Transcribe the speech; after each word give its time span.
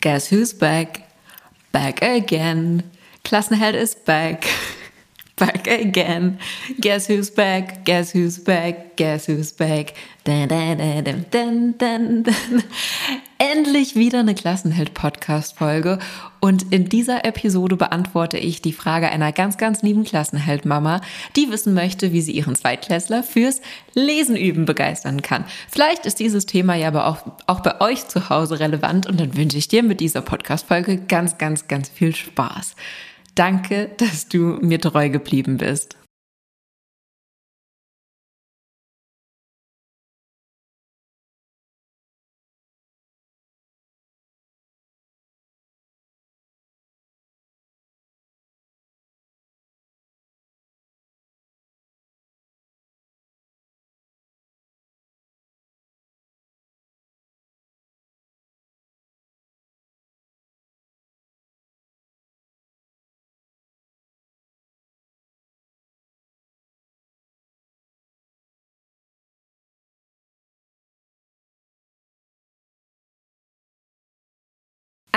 Guess 0.00 0.28
who's 0.28 0.52
back? 0.52 1.10
Back 1.72 2.02
again. 2.02 2.90
Klassenheld 3.24 3.74
is 3.74 3.94
back. 3.94 4.46
Back 5.36 5.68
again. 5.68 6.40
Guess 6.80 7.06
who's 7.06 7.30
back? 7.30 7.84
Guess 7.84 8.10
who's 8.10 8.38
back? 8.38 8.96
Guess 8.96 9.26
who's 9.26 9.52
back? 9.52 9.94
Dun, 10.24 10.48
dun, 10.48 11.72
dun. 11.78 13.24
Endlich 13.58 13.96
wieder 13.96 14.20
eine 14.20 14.36
Klassenheld-Podcast-Folge. 14.36 15.98
Und 16.38 16.72
in 16.72 16.88
dieser 16.88 17.24
Episode 17.24 17.74
beantworte 17.74 18.38
ich 18.38 18.62
die 18.62 18.72
Frage 18.72 19.08
einer 19.08 19.32
ganz, 19.32 19.56
ganz 19.56 19.82
lieben 19.82 20.04
Klassenheld-Mama, 20.04 21.00
die 21.34 21.50
wissen 21.50 21.74
möchte, 21.74 22.12
wie 22.12 22.20
sie 22.20 22.30
ihren 22.30 22.54
Zweitklässler 22.54 23.24
fürs 23.24 23.60
Lesen 23.94 24.36
üben 24.36 24.64
begeistern 24.64 25.22
kann. 25.22 25.44
Vielleicht 25.68 26.06
ist 26.06 26.20
dieses 26.20 26.46
Thema 26.46 26.76
ja 26.76 26.86
aber 26.86 27.08
auch, 27.08 27.18
auch 27.48 27.58
bei 27.58 27.80
euch 27.80 28.06
zu 28.06 28.30
Hause 28.30 28.60
relevant 28.60 29.08
und 29.08 29.18
dann 29.18 29.36
wünsche 29.36 29.58
ich 29.58 29.66
dir 29.66 29.82
mit 29.82 29.98
dieser 29.98 30.20
Podcast-Folge 30.20 30.98
ganz, 31.08 31.36
ganz, 31.38 31.66
ganz 31.66 31.88
viel 31.88 32.14
Spaß. 32.14 32.76
Danke, 33.34 33.90
dass 33.96 34.28
du 34.28 34.58
mir 34.60 34.80
treu 34.80 35.08
geblieben 35.08 35.56
bist. 35.56 35.96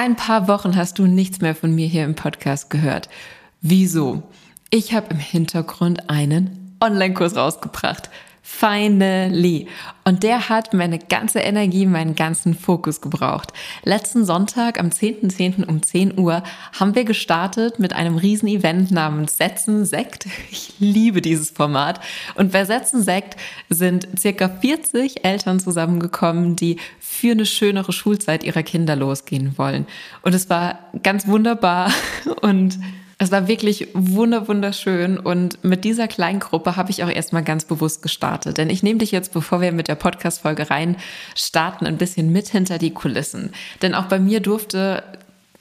Ein 0.03 0.16
paar 0.16 0.47
Wochen 0.47 0.75
hast 0.75 0.97
du 0.97 1.05
nichts 1.05 1.41
mehr 1.41 1.53
von 1.53 1.75
mir 1.75 1.85
hier 1.85 2.05
im 2.05 2.16
Podcast 2.16 2.71
gehört. 2.71 3.07
Wieso? 3.61 4.23
Ich 4.71 4.95
habe 4.95 5.11
im 5.11 5.19
Hintergrund 5.19 6.09
einen 6.09 6.75
Online-Kurs 6.83 7.35
rausgebracht. 7.35 8.09
Finally. 8.44 9.67
Und 10.03 10.23
der 10.23 10.50
hat 10.50 10.73
meine 10.73 10.97
ganze 10.97 11.39
Energie, 11.39 11.86
meinen 11.86 12.16
ganzen 12.16 12.56
Fokus 12.56 13.00
gebraucht. 13.00 13.53
Letzten 13.83 14.25
Sonntag 14.25 14.80
am 14.80 14.88
10.10. 14.88 15.61
.10. 15.61 15.67
um 15.67 15.83
10 15.83 16.17
Uhr 16.17 16.44
haben 16.80 16.95
wir 16.95 17.03
gestartet 17.06 17.78
mit 17.78 17.94
einem 17.94 18.17
riesen 18.17 18.48
Event 18.48 18.89
namens 18.92 19.38
Setzen 19.38 19.86
Sekt. 19.86 20.25
Ich 20.52 20.73
liebe 20.80 21.22
dieses 21.22 21.52
Format. 21.52 22.02
Und 22.36 22.52
bei 22.52 22.66
Setzen 22.66 23.03
Sekt 23.03 23.39
sind 23.70 24.08
circa 24.20 24.50
40 24.50 25.23
Eltern 25.23 25.59
zusammengekommen, 25.59 26.55
die 26.55 26.78
für 27.00 27.31
eine 27.31 27.45
schönere 27.45 27.94
Schulzeit 27.94 28.44
ihrer 28.44 28.64
Kinder 28.64 28.95
losgehen 28.95 29.58
wollen. 29.58 29.86
Und 30.23 30.33
es 30.33 30.50
war 30.50 30.80
ganz 31.03 31.28
wunderbar 31.28 31.92
und 32.42 32.80
es 33.22 33.31
war 33.31 33.47
wirklich 33.47 33.88
wunder 33.94 34.47
wunderschön 34.47 35.19
und 35.19 35.64
mit 35.64 35.83
dieser 35.83 36.08
kleinen 36.08 36.39
Gruppe 36.39 36.75
habe 36.75 36.89
ich 36.89 37.03
auch 37.03 37.09
erstmal 37.09 37.44
ganz 37.44 37.66
bewusst 37.66 38.02
gestartet, 38.02 38.58
denn 38.58 38.72
ich 38.72 38.81
nehme 38.81 38.97
dich 38.97 39.11
jetzt, 39.11 39.31
bevor 39.31 39.61
wir 39.61 39.72
mit 39.72 39.88
der 39.88 39.94
Podcast 39.94 40.41
Folge 40.41 40.72
rein 40.72 40.97
starten, 41.36 41.86
ein 41.86 41.99
bisschen 41.99 42.31
mit 42.31 42.47
hinter 42.47 42.80
die 42.80 42.95
Kulissen, 42.95 43.52
denn 43.83 43.94
auch 43.94 44.05
bei 44.05 44.17
mir 44.17 44.39
durfte 44.39 45.03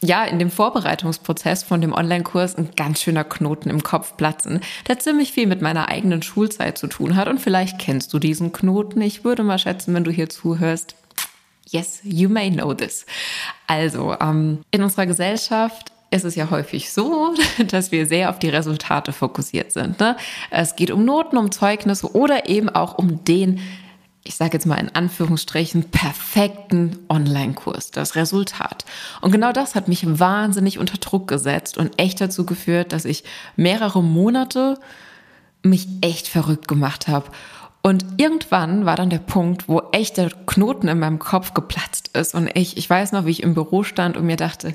ja, 0.02 0.24
in 0.24 0.38
dem 0.38 0.50
Vorbereitungsprozess 0.50 1.62
von 1.62 1.82
dem 1.82 1.92
Online-Kurs 1.92 2.56
ein 2.56 2.70
ganz 2.74 3.02
schöner 3.02 3.24
Knoten 3.24 3.68
im 3.68 3.82
Kopf 3.82 4.16
platzen, 4.16 4.60
der 4.88 4.98
ziemlich 4.98 5.32
viel 5.32 5.46
mit 5.46 5.60
meiner 5.60 5.90
eigenen 5.90 6.22
Schulzeit 6.22 6.78
zu 6.78 6.86
tun 6.86 7.16
hat. 7.16 7.28
Und 7.28 7.38
vielleicht 7.38 7.78
kennst 7.78 8.14
du 8.14 8.18
diesen 8.18 8.52
Knoten. 8.52 9.02
Ich 9.02 9.24
würde 9.24 9.42
mal 9.42 9.58
schätzen, 9.58 9.92
wenn 9.92 10.04
du 10.04 10.10
hier 10.10 10.30
zuhörst. 10.30 10.96
Yes, 11.68 12.00
you 12.02 12.30
may 12.30 12.50
know 12.50 12.72
this. 12.72 13.04
Also, 13.66 14.16
ähm, 14.18 14.60
in 14.70 14.82
unserer 14.82 15.04
Gesellschaft 15.04 15.92
ist 16.10 16.24
es 16.24 16.34
ja 16.34 16.50
häufig 16.50 16.92
so, 16.92 17.34
dass 17.68 17.92
wir 17.92 18.06
sehr 18.06 18.30
auf 18.30 18.38
die 18.38 18.48
Resultate 18.48 19.12
fokussiert 19.12 19.72
sind. 19.72 20.00
Ne? 20.00 20.16
Es 20.50 20.76
geht 20.76 20.90
um 20.90 21.04
Noten, 21.04 21.36
um 21.36 21.52
Zeugnisse 21.52 22.14
oder 22.14 22.48
eben 22.48 22.68
auch 22.68 22.98
um 22.98 23.24
den, 23.24 23.60
ich 24.24 24.36
sage 24.36 24.54
jetzt 24.54 24.66
mal 24.66 24.76
in 24.76 24.94
Anführungsstrichen, 24.94 25.84
perfekten 25.90 26.98
Online-Kurs, 27.08 27.92
das 27.92 28.16
Resultat. 28.16 28.84
Und 29.20 29.30
genau 29.30 29.52
das 29.52 29.74
hat 29.74 29.88
mich 29.88 30.04
wahnsinnig 30.18 30.78
unter 30.78 30.98
Druck 30.98 31.28
gesetzt 31.28 31.78
und 31.78 31.98
echt 31.98 32.20
dazu 32.20 32.44
geführt, 32.44 32.92
dass 32.92 33.04
ich 33.04 33.24
mehrere 33.56 34.02
Monate 34.02 34.78
mich 35.62 35.86
echt 36.00 36.26
verrückt 36.26 36.68
gemacht 36.68 37.06
habe. 37.06 37.26
Und 37.82 38.04
irgendwann 38.18 38.84
war 38.84 38.96
dann 38.96 39.08
der 39.08 39.18
Punkt, 39.18 39.68
wo 39.68 39.82
echt 39.92 40.18
der 40.18 40.30
Knoten 40.46 40.88
in 40.88 40.98
meinem 40.98 41.18
Kopf 41.18 41.54
geplatzt 41.54 42.10
ist 42.14 42.34
und 42.34 42.50
ich, 42.54 42.76
ich 42.76 42.90
weiß 42.90 43.12
noch, 43.12 43.24
wie 43.24 43.30
ich 43.30 43.42
im 43.42 43.54
Büro 43.54 43.84
stand 43.84 44.18
und 44.18 44.26
mir 44.26 44.36
dachte, 44.36 44.74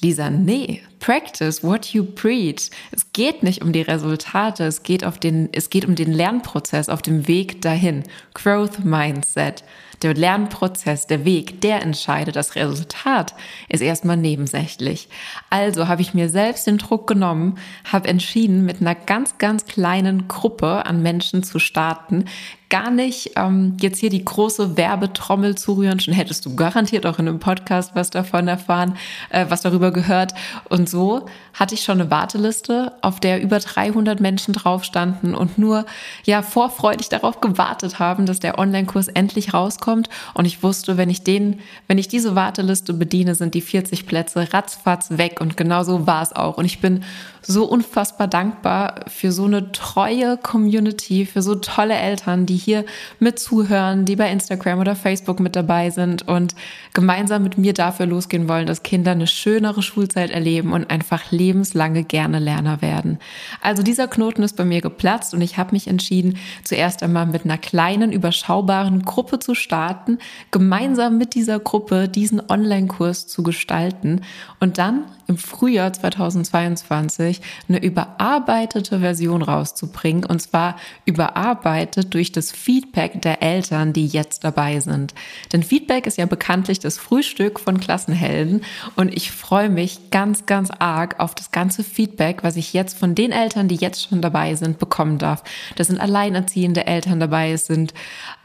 Lisa, 0.00 0.30
nee, 0.30 0.82
practice 0.98 1.62
what 1.62 1.86
you 1.92 2.04
preach. 2.04 2.70
Es 2.90 3.12
geht 3.12 3.42
nicht 3.42 3.62
um 3.62 3.72
die 3.72 3.82
Resultate, 3.82 4.64
es 4.64 4.82
geht, 4.82 5.04
auf 5.04 5.18
den, 5.18 5.48
es 5.52 5.70
geht 5.70 5.84
um 5.84 5.94
den 5.94 6.12
Lernprozess 6.12 6.88
auf 6.88 7.02
dem 7.02 7.28
Weg 7.28 7.62
dahin. 7.62 8.04
Growth 8.34 8.84
Mindset. 8.84 9.64
Der 10.02 10.12
Lernprozess, 10.12 11.06
der 11.06 11.24
Weg, 11.24 11.62
der 11.62 11.80
entscheidet. 11.82 12.36
Das 12.36 12.54
Resultat 12.54 13.34
ist 13.70 13.80
erstmal 13.80 14.18
nebensächlich. 14.18 15.08
Also 15.48 15.88
habe 15.88 16.02
ich 16.02 16.12
mir 16.12 16.28
selbst 16.28 16.66
den 16.66 16.76
Druck 16.76 17.06
genommen, 17.06 17.56
habe 17.90 18.08
entschieden, 18.08 18.66
mit 18.66 18.82
einer 18.82 18.94
ganz, 18.94 19.38
ganz 19.38 19.64
kleinen 19.64 20.28
Gruppe 20.28 20.84
an 20.84 21.02
Menschen 21.02 21.42
zu 21.42 21.58
starten, 21.58 22.26
gar 22.68 22.90
nicht 22.90 23.32
ähm, 23.36 23.76
jetzt 23.80 23.98
hier 23.98 24.10
die 24.10 24.24
große 24.24 24.76
Werbetrommel 24.76 25.54
zu 25.54 25.74
rühren. 25.74 26.00
Schon 26.00 26.14
hättest 26.14 26.44
du 26.46 26.56
garantiert 26.56 27.06
auch 27.06 27.18
in 27.18 27.28
einem 27.28 27.38
Podcast 27.38 27.94
was 27.94 28.10
davon 28.10 28.48
erfahren, 28.48 28.96
äh, 29.30 29.46
was 29.48 29.62
darüber 29.62 29.92
gehört. 29.92 30.34
Und 30.68 30.85
so 30.88 31.26
hatte 31.54 31.74
ich 31.74 31.82
schon 31.82 32.00
eine 32.00 32.10
Warteliste, 32.10 32.92
auf 33.02 33.20
der 33.20 33.42
über 33.42 33.58
300 33.58 34.20
Menschen 34.20 34.54
drauf 34.54 34.84
standen 34.84 35.34
und 35.34 35.58
nur 35.58 35.86
ja 36.24 36.42
vorfreudig 36.42 37.08
darauf 37.08 37.40
gewartet 37.40 37.98
haben, 37.98 38.26
dass 38.26 38.40
der 38.40 38.58
Online-Kurs 38.58 39.08
endlich 39.08 39.54
rauskommt. 39.54 40.08
Und 40.34 40.44
ich 40.44 40.62
wusste, 40.62 40.96
wenn 40.96 41.10
ich 41.10 41.22
den, 41.24 41.60
wenn 41.88 41.98
ich 41.98 42.08
diese 42.08 42.34
Warteliste 42.34 42.92
bediene, 42.92 43.34
sind 43.34 43.54
die 43.54 43.60
40 43.60 44.06
Plätze 44.06 44.52
ratzfatz 44.52 45.10
weg. 45.10 45.40
Und 45.40 45.56
genau 45.56 45.82
so 45.82 46.06
war 46.06 46.22
es 46.22 46.34
auch. 46.34 46.58
Und 46.58 46.64
ich 46.64 46.80
bin 46.80 47.04
so 47.46 47.64
unfassbar 47.64 48.26
dankbar 48.26 49.04
für 49.06 49.30
so 49.30 49.44
eine 49.44 49.70
treue 49.72 50.36
Community, 50.36 51.26
für 51.26 51.42
so 51.42 51.54
tolle 51.54 51.94
Eltern, 51.94 52.44
die 52.44 52.56
hier 52.56 52.84
mit 53.20 53.38
zuhören, 53.38 54.04
die 54.04 54.16
bei 54.16 54.30
Instagram 54.30 54.80
oder 54.80 54.96
Facebook 54.96 55.38
mit 55.38 55.54
dabei 55.54 55.90
sind 55.90 56.26
und 56.26 56.54
gemeinsam 56.92 57.44
mit 57.44 57.56
mir 57.56 57.72
dafür 57.72 58.06
losgehen 58.06 58.48
wollen, 58.48 58.66
dass 58.66 58.82
Kinder 58.82 59.12
eine 59.12 59.26
schönere 59.26 59.82
Schulzeit 59.82 60.30
erleben 60.30 60.72
und 60.72 60.90
einfach 60.90 61.30
lebenslange 61.30 62.02
gerne 62.02 62.40
Lerner 62.40 62.82
werden. 62.82 63.18
Also 63.60 63.82
dieser 63.82 64.08
Knoten 64.08 64.42
ist 64.42 64.56
bei 64.56 64.64
mir 64.64 64.80
geplatzt 64.80 65.32
und 65.32 65.40
ich 65.40 65.56
habe 65.56 65.72
mich 65.72 65.86
entschieden, 65.86 66.38
zuerst 66.64 67.02
einmal 67.02 67.26
mit 67.26 67.44
einer 67.44 67.58
kleinen, 67.58 68.12
überschaubaren 68.12 69.02
Gruppe 69.02 69.38
zu 69.38 69.54
starten, 69.54 70.18
gemeinsam 70.50 71.16
mit 71.18 71.34
dieser 71.34 71.60
Gruppe 71.60 72.08
diesen 72.08 72.42
Online-Kurs 72.48 73.28
zu 73.28 73.42
gestalten 73.42 74.22
und 74.58 74.78
dann 74.78 75.04
im 75.26 75.38
Frühjahr 75.38 75.92
2022 75.92 77.40
eine 77.68 77.82
überarbeitete 77.82 79.00
Version 79.00 79.42
rauszubringen 79.42 80.24
und 80.24 80.40
zwar 80.40 80.76
überarbeitet 81.04 82.14
durch 82.14 82.32
das 82.32 82.52
Feedback 82.52 83.22
der 83.22 83.42
Eltern, 83.42 83.92
die 83.92 84.06
jetzt 84.06 84.44
dabei 84.44 84.80
sind. 84.80 85.14
Denn 85.52 85.62
Feedback 85.62 86.06
ist 86.06 86.18
ja 86.18 86.26
bekanntlich 86.26 86.78
das 86.78 86.98
Frühstück 86.98 87.60
von 87.60 87.80
Klassenhelden 87.80 88.62
und 88.94 89.14
ich 89.14 89.30
freue 89.30 89.68
mich 89.68 90.10
ganz, 90.10 90.46
ganz 90.46 90.70
arg 90.70 91.18
auf 91.18 91.34
das 91.34 91.50
ganze 91.50 91.84
Feedback, 91.84 92.42
was 92.42 92.56
ich 92.56 92.72
jetzt 92.72 92.98
von 92.98 93.14
den 93.14 93.32
Eltern, 93.32 93.68
die 93.68 93.76
jetzt 93.76 94.08
schon 94.08 94.20
dabei 94.20 94.54
sind, 94.54 94.78
bekommen 94.78 95.18
darf. 95.18 95.42
Da 95.76 95.84
sind 95.84 96.00
alleinerziehende 96.00 96.86
Eltern 96.86 97.20
dabei, 97.20 97.52
es 97.52 97.66
sind 97.66 97.94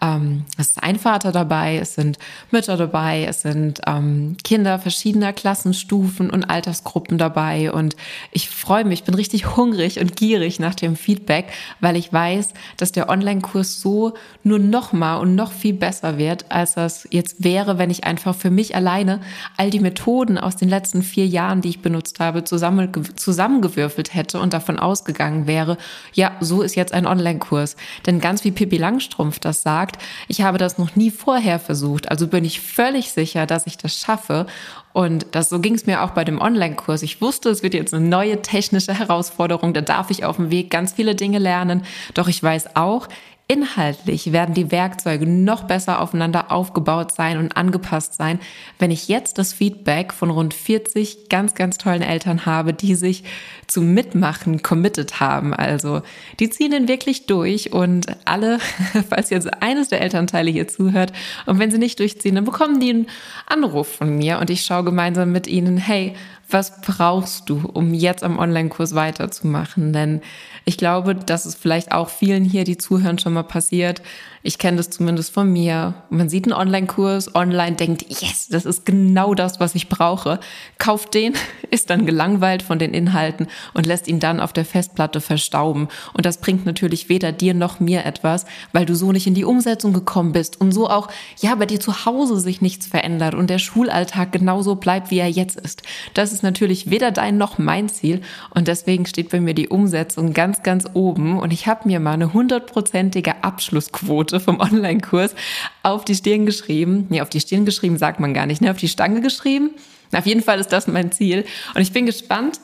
ähm, 0.01 0.45
es 0.57 0.69
ist 0.69 0.83
ein 0.83 0.97
Vater 0.97 1.31
dabei, 1.31 1.77
es 1.77 1.95
sind 1.95 2.17
Mütter 2.49 2.77
dabei, 2.77 3.25
es 3.25 3.41
sind 3.41 3.81
ähm, 3.87 4.35
Kinder 4.43 4.79
verschiedener 4.79 5.33
Klassenstufen 5.33 6.29
und 6.29 6.45
Altersgruppen 6.71 7.17
dabei 7.17 7.71
und 7.71 7.95
ich 8.31 8.49
freue 8.49 8.85
mich, 8.85 9.03
bin 9.03 9.13
richtig 9.13 9.55
hungrig 9.55 9.99
und 9.99 10.15
gierig 10.15 10.59
nach 10.59 10.75
dem 10.75 10.95
Feedback, 10.95 11.45
weil 11.79 11.95
ich 11.95 12.11
weiß, 12.11 12.53
dass 12.77 12.91
der 12.91 13.09
Online-Kurs 13.09 13.79
so 13.79 13.91
so 13.91 14.13
nur 14.43 14.59
noch 14.59 14.93
mal 14.93 15.17
und 15.17 15.35
noch 15.35 15.51
viel 15.51 15.73
besser 15.73 16.17
wird, 16.17 16.45
als 16.49 16.75
das 16.75 17.07
jetzt 17.11 17.43
wäre, 17.43 17.77
wenn 17.77 17.89
ich 17.89 18.05
einfach 18.05 18.33
für 18.33 18.49
mich 18.49 18.75
alleine 18.75 19.19
all 19.57 19.69
die 19.69 19.79
Methoden 19.79 20.37
aus 20.37 20.55
den 20.55 20.69
letzten 20.69 21.03
vier 21.03 21.27
Jahren, 21.27 21.61
die 21.61 21.69
ich 21.69 21.81
benutzt 21.81 22.19
habe, 22.19 22.43
zusammen, 22.43 22.89
zusammengewürfelt 23.15 24.13
hätte 24.13 24.39
und 24.39 24.53
davon 24.53 24.79
ausgegangen 24.79 25.45
wäre, 25.45 25.77
ja, 26.13 26.31
so 26.39 26.61
ist 26.61 26.75
jetzt 26.75 26.93
ein 26.93 27.05
Online-Kurs. 27.05 27.75
Denn 28.05 28.19
ganz 28.19 28.43
wie 28.43 28.51
Pippi 28.51 28.77
Langstrumpf 28.77 29.39
das 29.39 29.61
sagt, 29.61 30.01
ich 30.27 30.41
habe 30.41 30.57
das 30.57 30.77
noch 30.77 30.95
nie 30.95 31.11
vorher 31.11 31.59
versucht, 31.59 32.09
also 32.09 32.27
bin 32.27 32.45
ich 32.45 32.61
völlig 32.61 33.11
sicher, 33.11 33.45
dass 33.45 33.67
ich 33.67 33.77
das 33.77 33.97
schaffe 33.97 34.47
und 34.93 35.27
das, 35.31 35.49
so 35.49 35.59
ging 35.59 35.75
es 35.75 35.85
mir 35.85 36.03
auch 36.03 36.11
bei 36.11 36.23
dem 36.23 36.41
Online-Kurs. 36.41 37.01
Ich 37.03 37.21
wusste, 37.21 37.49
es 37.49 37.63
wird 37.63 37.73
jetzt 37.73 37.93
eine 37.93 38.05
neue 38.05 38.41
technische 38.41 38.93
Herausforderung. 38.93 39.73
Da 39.73 39.81
darf 39.81 40.11
ich 40.11 40.25
auf 40.25 40.35
dem 40.35 40.51
Weg 40.51 40.69
ganz 40.69 40.93
viele 40.93 41.15
Dinge 41.15 41.39
lernen. 41.39 41.83
Doch 42.13 42.27
ich 42.27 42.41
weiß 42.41 42.75
auch, 42.75 43.07
Inhaltlich 43.51 44.31
werden 44.31 44.55
die 44.55 44.71
Werkzeuge 44.71 45.27
noch 45.27 45.63
besser 45.63 45.99
aufeinander 45.99 46.53
aufgebaut 46.53 47.11
sein 47.11 47.37
und 47.37 47.57
angepasst 47.57 48.13
sein, 48.13 48.39
wenn 48.79 48.91
ich 48.91 49.09
jetzt 49.09 49.37
das 49.37 49.51
Feedback 49.51 50.13
von 50.13 50.29
rund 50.29 50.53
40 50.53 51.27
ganz, 51.27 51.53
ganz 51.53 51.77
tollen 51.77 52.01
Eltern 52.01 52.45
habe, 52.45 52.71
die 52.73 52.95
sich 52.95 53.25
zum 53.67 53.93
Mitmachen 53.93 54.63
committed 54.63 55.19
haben. 55.19 55.53
Also 55.53 56.01
die 56.39 56.49
ziehen 56.49 56.71
den 56.71 56.87
wirklich 56.87 57.25
durch 57.25 57.73
und 57.73 58.05
alle, 58.23 58.59
falls 59.09 59.29
jetzt 59.31 59.61
eines 59.61 59.89
der 59.89 59.99
Elternteile 59.99 60.49
hier 60.49 60.69
zuhört 60.69 61.11
und 61.45 61.59
wenn 61.59 61.71
sie 61.71 61.77
nicht 61.77 61.99
durchziehen, 61.99 62.35
dann 62.35 62.45
bekommen 62.45 62.79
die 62.79 62.91
einen 62.91 63.07
Anruf 63.47 63.95
von 63.97 64.17
mir 64.17 64.39
und 64.39 64.49
ich 64.49 64.61
schaue 64.61 64.85
gemeinsam 64.85 65.33
mit 65.33 65.47
ihnen, 65.47 65.75
hey, 65.75 66.15
was 66.49 66.81
brauchst 66.81 67.49
du, 67.49 67.69
um 67.73 67.93
jetzt 67.93 68.23
am 68.23 68.39
Online-Kurs 68.39 68.95
weiterzumachen? 68.95 69.93
Denn 69.93 70.21
ich 70.65 70.77
glaube, 70.77 71.15
dass 71.15 71.45
es 71.45 71.55
vielleicht 71.55 71.91
auch 71.91 72.09
vielen 72.09 72.43
hier, 72.43 72.63
die 72.63 72.77
zuhören, 72.77 73.19
schon 73.19 73.33
mal 73.33 73.43
passiert. 73.43 74.01
Ich 74.43 74.57
kenne 74.57 74.77
das 74.77 74.89
zumindest 74.89 75.31
von 75.33 75.51
mir. 75.51 75.93
Man 76.09 76.27
sieht 76.27 76.45
einen 76.45 76.53
Online-Kurs, 76.53 77.35
online 77.35 77.75
denkt, 77.75 78.05
yes, 78.09 78.47
das 78.49 78.65
ist 78.65 78.85
genau 78.85 79.35
das, 79.35 79.59
was 79.59 79.75
ich 79.75 79.87
brauche. 79.87 80.39
Kauft 80.79 81.13
den, 81.13 81.33
ist 81.69 81.91
dann 81.91 82.05
gelangweilt 82.07 82.63
von 82.63 82.79
den 82.79 82.93
Inhalten 82.93 83.47
und 83.73 83.85
lässt 83.85 84.07
ihn 84.07 84.19
dann 84.19 84.39
auf 84.39 84.51
der 84.51 84.65
Festplatte 84.65 85.21
verstauben. 85.21 85.89
Und 86.13 86.25
das 86.25 86.39
bringt 86.39 86.65
natürlich 86.65 87.07
weder 87.07 87.31
dir 87.31 87.53
noch 87.53 87.79
mir 87.79 88.03
etwas, 88.05 88.45
weil 88.73 88.85
du 88.85 88.95
so 88.95 89.11
nicht 89.11 89.27
in 89.27 89.35
die 89.35 89.45
Umsetzung 89.45 89.93
gekommen 89.93 90.31
bist 90.31 90.59
und 90.59 90.71
so 90.71 90.89
auch, 90.89 91.09
ja, 91.39 91.53
bei 91.53 91.67
dir 91.67 91.79
zu 91.79 92.05
Hause 92.05 92.39
sich 92.39 92.61
nichts 92.61 92.87
verändert 92.87 93.35
und 93.35 93.49
der 93.49 93.59
Schulalltag 93.59 94.31
genauso 94.31 94.75
bleibt, 94.75 95.11
wie 95.11 95.19
er 95.19 95.29
jetzt 95.29 95.59
ist. 95.59 95.83
Das 96.13 96.33
ist 96.33 96.41
natürlich 96.41 96.89
weder 96.89 97.11
dein 97.11 97.37
noch 97.37 97.59
mein 97.59 97.89
Ziel 97.89 98.21
und 98.49 98.67
deswegen 98.67 99.05
steht 99.05 99.29
bei 99.29 99.39
mir 99.39 99.53
die 99.53 99.69
Umsetzung 99.69 100.33
ganz 100.33 100.63
ganz, 100.63 100.81
oben 100.93 101.39
und 101.39 101.53
ich 101.53 101.67
habe 101.67 101.87
mir 101.87 101.99
mal 101.99 102.13
eine 102.13 102.33
hundertprozentige 102.33 103.43
Abschlussquote 103.43 104.30
vom 104.39 104.59
Online-Kurs 104.59 105.35
auf 105.83 106.05
die 106.05 106.15
Stirn 106.15 106.45
geschrieben. 106.45 107.07
Nee, 107.09 107.21
auf 107.21 107.29
die 107.29 107.39
Stirn 107.39 107.65
geschrieben 107.65 107.97
sagt 107.97 108.19
man 108.19 108.33
gar 108.33 108.45
nicht, 108.45 108.61
ne? 108.61 108.71
Auf 108.71 108.77
die 108.77 108.87
Stange 108.87 109.21
geschrieben. 109.21 109.71
Auf 110.13 110.25
jeden 110.25 110.41
Fall 110.43 110.59
ist 110.59 110.71
das 110.71 110.87
mein 110.87 111.11
Ziel. 111.11 111.45
Und 111.73 111.81
ich 111.81 111.93
bin 111.93 112.05
gespannt, 112.05 112.59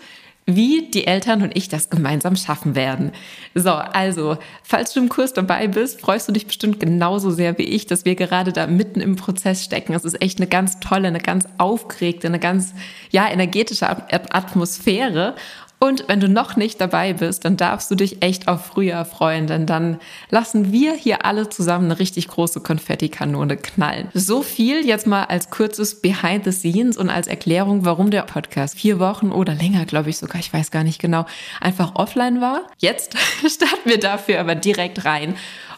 wie 0.49 0.89
die 0.89 1.05
Eltern 1.05 1.41
und 1.41 1.57
ich 1.57 1.67
das 1.67 1.89
gemeinsam 1.89 2.37
schaffen 2.37 2.73
werden. 2.73 3.11
So, 3.53 3.71
also, 3.71 4.37
falls 4.63 4.93
du 4.93 5.01
im 5.01 5.09
Kurs 5.09 5.33
dabei 5.33 5.67
bist, 5.67 5.99
freust 5.99 6.29
du 6.29 6.31
dich 6.31 6.47
bestimmt 6.47 6.79
genauso 6.79 7.31
sehr 7.31 7.57
wie 7.57 7.63
ich, 7.63 7.85
dass 7.85 8.05
wir 8.05 8.15
gerade 8.15 8.53
da 8.53 8.65
mitten 8.65 9.01
im 9.01 9.17
Prozess 9.17 9.65
stecken. 9.65 9.93
Es 9.93 10.05
ist 10.05 10.21
echt 10.21 10.39
eine 10.39 10.47
ganz 10.47 10.79
tolle, 10.79 11.09
eine 11.09 11.19
ganz 11.19 11.45
aufgeregte, 11.57 12.27
eine 12.27 12.39
ganz, 12.39 12.73
ja, 13.11 13.29
energetische 13.29 13.89
Atmosphäre. 13.89 15.35
Und 15.79 16.05
wenn 16.07 16.19
du 16.19 16.27
noch 16.27 16.55
nicht 16.55 16.81
dabei 16.81 17.13
bist, 17.13 17.45
dann 17.45 17.55
darfst 17.55 17.91
du 17.91 17.95
dich 17.95 18.23
echt 18.23 18.47
auf 18.47 18.65
Frühjahr 18.65 19.05
freuen, 19.05 19.45
denn 19.45 19.67
dann 19.67 19.99
lassen 20.31 20.71
wir 20.71 20.93
hier 20.93 21.23
alle 21.23 21.49
zusammen 21.49 21.85
eine 21.85 21.99
richtig 21.99 22.27
große 22.29 22.61
Konfettikanone 22.61 23.57
knallen. 23.57 24.09
So 24.15 24.41
viel 24.41 24.85
jetzt 24.87 25.05
mal 25.05 25.25
als 25.25 25.51
kurzes 25.51 26.01
Behind 26.01 26.45
the 26.45 26.51
Scenes 26.51 26.97
und 26.97 27.11
als 27.11 27.27
Erklärung, 27.27 27.85
warum 27.85 28.09
der 28.09 28.23
Podcast 28.23 28.75
vier 28.79 28.99
Wochen 28.99 29.31
oder 29.31 29.53
länger, 29.53 29.85
glaube 29.85 30.09
ich 30.09 30.17
sogar, 30.17 30.39
ich 30.39 30.51
weiß 30.51 30.71
gar 30.71 30.83
nicht 30.83 30.99
genau, 30.99 31.27
einfach 31.61 31.93
offline 31.93 32.41
war. 32.41 32.63
Jetzt 32.79 33.15
starten 33.47 33.89
wir 33.89 33.99
dafür 33.99 34.39
aber 34.39 34.55
direkt 34.55 35.05
rein. 35.05 35.35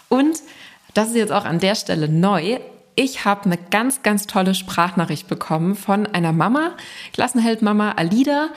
Und 0.07 0.39
das 0.93 1.09
ist 1.09 1.15
jetzt 1.15 1.33
auch 1.33 1.45
an 1.45 1.59
der 1.59 1.75
Stelle 1.75 2.07
neu 2.07 2.59
ich 3.01 3.23
habe 3.23 3.45
eine 3.45 3.57
ganz, 3.57 4.03
ganz 4.03 4.27
tolle 4.27 4.53
Sprachnachricht 4.53 5.29
bekommen 5.29 5.75
von 5.75 6.05
einer 6.05 6.33
Mama, 6.33 6.71
Klassenheld-Mama 7.13 7.93
Alida, 7.93 8.49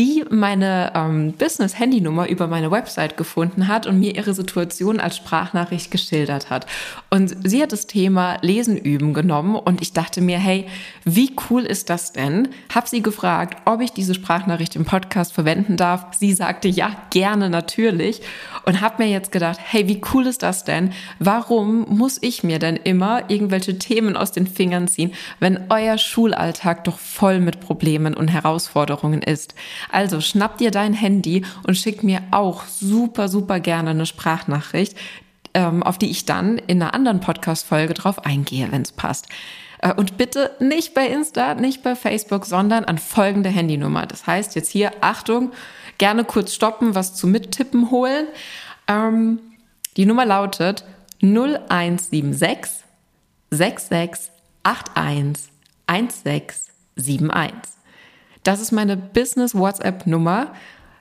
die 0.00 0.24
meine 0.30 0.92
ähm, 0.94 1.34
Business-Handynummer 1.34 2.26
über 2.26 2.46
meine 2.46 2.70
Website 2.70 3.18
gefunden 3.18 3.68
hat 3.68 3.86
und 3.86 4.00
mir 4.00 4.16
ihre 4.16 4.32
Situation 4.32 4.98
als 4.98 5.18
Sprachnachricht 5.18 5.90
geschildert 5.90 6.48
hat. 6.48 6.64
Und 7.10 7.36
sie 7.46 7.62
hat 7.62 7.72
das 7.72 7.86
Thema 7.86 8.38
Lesen 8.40 8.78
üben 8.78 9.12
genommen 9.12 9.56
und 9.56 9.82
ich 9.82 9.92
dachte 9.92 10.22
mir, 10.22 10.38
hey, 10.38 10.66
wie 11.04 11.36
cool 11.50 11.66
ist 11.66 11.90
das 11.90 12.14
denn? 12.14 12.48
Hab 12.74 12.88
sie 12.88 13.02
gefragt, 13.02 13.60
ob 13.66 13.82
ich 13.82 13.92
diese 13.92 14.14
Sprachnachricht 14.14 14.74
im 14.74 14.86
Podcast 14.86 15.34
verwenden 15.34 15.76
darf. 15.76 16.06
Sie 16.18 16.32
sagte 16.32 16.68
ja, 16.68 16.96
gerne 17.10 17.50
natürlich 17.50 18.22
und 18.64 18.80
habe 18.80 19.02
mir 19.02 19.10
jetzt 19.10 19.32
gedacht, 19.32 19.58
hey, 19.62 19.86
wie 19.86 20.00
cool 20.14 20.26
ist 20.26 20.42
das 20.42 20.64
denn? 20.64 20.94
Warum 21.18 21.84
muss 21.90 22.16
ich 22.22 22.42
mir 22.42 22.58
denn 22.58 22.76
immer 22.76 23.28
irgendwelche 23.28 23.78
Themen 23.78 24.16
aus 24.16 24.32
den 24.32 24.46
Fingern 24.46 24.88
ziehen, 24.88 25.12
wenn 25.40 25.66
euer 25.68 25.98
Schulalltag 25.98 26.84
doch 26.84 26.98
voll 26.98 27.38
mit 27.38 27.60
Problemen 27.60 28.14
und 28.14 28.28
Herausforderungen 28.28 29.20
ist? 29.20 29.54
Also 29.92 30.20
schnapp 30.20 30.58
dir 30.58 30.70
dein 30.70 30.92
Handy 30.92 31.44
und 31.66 31.76
schick 31.76 32.02
mir 32.02 32.22
auch 32.30 32.64
super, 32.64 33.28
super 33.28 33.60
gerne 33.60 33.90
eine 33.90 34.06
Sprachnachricht, 34.06 34.96
ähm, 35.54 35.82
auf 35.82 35.98
die 35.98 36.10
ich 36.10 36.24
dann 36.24 36.58
in 36.58 36.82
einer 36.82 36.94
anderen 36.94 37.20
Podcast-Folge 37.20 37.94
drauf 37.94 38.24
eingehe, 38.24 38.70
wenn 38.70 38.82
es 38.82 38.92
passt. 38.92 39.28
Äh, 39.78 39.94
und 39.94 40.16
bitte 40.16 40.52
nicht 40.60 40.94
bei 40.94 41.06
Insta, 41.06 41.54
nicht 41.54 41.82
bei 41.82 41.96
Facebook, 41.96 42.46
sondern 42.46 42.84
an 42.84 42.98
folgende 42.98 43.50
Handynummer. 43.50 44.06
Das 44.06 44.26
heißt 44.26 44.54
jetzt 44.54 44.70
hier, 44.70 44.92
Achtung, 45.00 45.52
gerne 45.98 46.24
kurz 46.24 46.54
stoppen, 46.54 46.94
was 46.94 47.14
zu 47.14 47.26
Mittippen 47.26 47.90
holen. 47.90 48.26
Ähm, 48.88 49.40
die 49.96 50.06
Nummer 50.06 50.24
lautet 50.24 50.84
0176 51.22 52.84
66 53.50 54.30
81 54.62 55.50
1671. 55.86 57.79
Das 58.42 58.60
ist 58.60 58.72
meine 58.72 58.96
Business 58.96 59.54
WhatsApp 59.54 60.06
Nummer. 60.06 60.54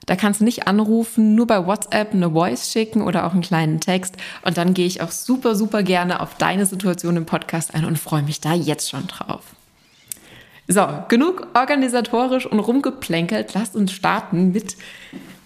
Da 0.05 0.15
kannst 0.15 0.41
du 0.41 0.43
nicht 0.43 0.67
anrufen, 0.67 1.35
nur 1.35 1.45
bei 1.45 1.65
WhatsApp 1.65 2.13
eine 2.13 2.31
Voice 2.31 2.71
schicken 2.71 3.01
oder 3.01 3.25
auch 3.25 3.33
einen 3.33 3.41
kleinen 3.41 3.79
Text. 3.79 4.15
Und 4.41 4.57
dann 4.57 4.73
gehe 4.73 4.87
ich 4.87 5.01
auch 5.01 5.11
super, 5.11 5.55
super 5.55 5.83
gerne 5.83 6.19
auf 6.19 6.35
deine 6.35 6.65
Situation 6.65 7.15
im 7.15 7.25
Podcast 7.25 7.75
ein 7.75 7.85
und 7.85 7.99
freue 7.99 8.23
mich 8.23 8.41
da 8.41 8.53
jetzt 8.53 8.89
schon 8.89 9.07
drauf. 9.07 9.43
So, 10.67 11.03
genug 11.07 11.47
organisatorisch 11.53 12.45
und 12.45 12.59
rumgeplänkelt. 12.59 13.53
Lasst 13.53 13.75
uns 13.75 13.91
starten 13.91 14.51
mit 14.51 14.77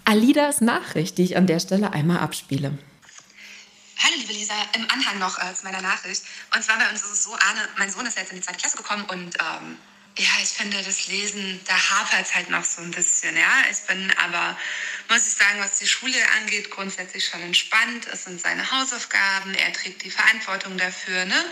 Alidas 0.04 0.60
Nachricht, 0.60 1.18
die 1.18 1.24
ich 1.24 1.36
an 1.36 1.46
der 1.46 1.60
Stelle 1.60 1.92
einmal 1.92 2.18
abspiele. 2.18 2.78
Hallo 3.98 4.14
liebe 4.18 4.32
Lisa, 4.32 4.54
im 4.74 4.82
Anhang 4.90 5.18
noch 5.18 5.38
äh, 5.38 5.54
zu 5.54 5.64
meiner 5.64 5.80
Nachricht. 5.80 6.24
Und 6.54 6.62
zwar 6.62 6.76
bei 6.78 6.90
uns 6.90 7.02
ist 7.02 7.12
es 7.12 7.24
so, 7.24 7.32
Arne, 7.32 7.60
mein 7.78 7.90
Sohn 7.90 8.04
ist 8.04 8.18
jetzt 8.18 8.32
in 8.32 8.36
die 8.36 8.42
zweite 8.42 8.58
Klasse 8.58 8.76
gekommen 8.76 9.04
und 9.08 9.36
ähm, 9.36 9.78
ja, 10.16 10.30
ich 10.42 10.50
finde 10.50 10.80
das 10.82 11.08
Lesen, 11.08 11.60
da 11.66 11.74
hapert 11.90 12.26
es 12.26 12.34
halt 12.34 12.48
noch 12.48 12.64
so 12.64 12.80
ein 12.82 12.92
bisschen. 12.92 13.36
Ja, 13.36 13.64
ich 13.70 13.78
bin 13.80 14.12
aber, 14.18 14.56
muss 15.08 15.26
ich 15.26 15.34
sagen, 15.34 15.58
was 15.58 15.78
die 15.78 15.88
Schule 15.88 16.16
angeht, 16.36 16.70
grundsätzlich 16.70 17.26
schon 17.26 17.42
entspannt. 17.42 18.06
Es 18.12 18.24
sind 18.24 18.40
seine 18.40 18.70
Hausaufgaben, 18.70 19.54
er 19.54 19.72
trägt 19.72 20.04
die 20.04 20.10
Verantwortung 20.10 20.78
dafür. 20.78 21.24
Ne? 21.24 21.44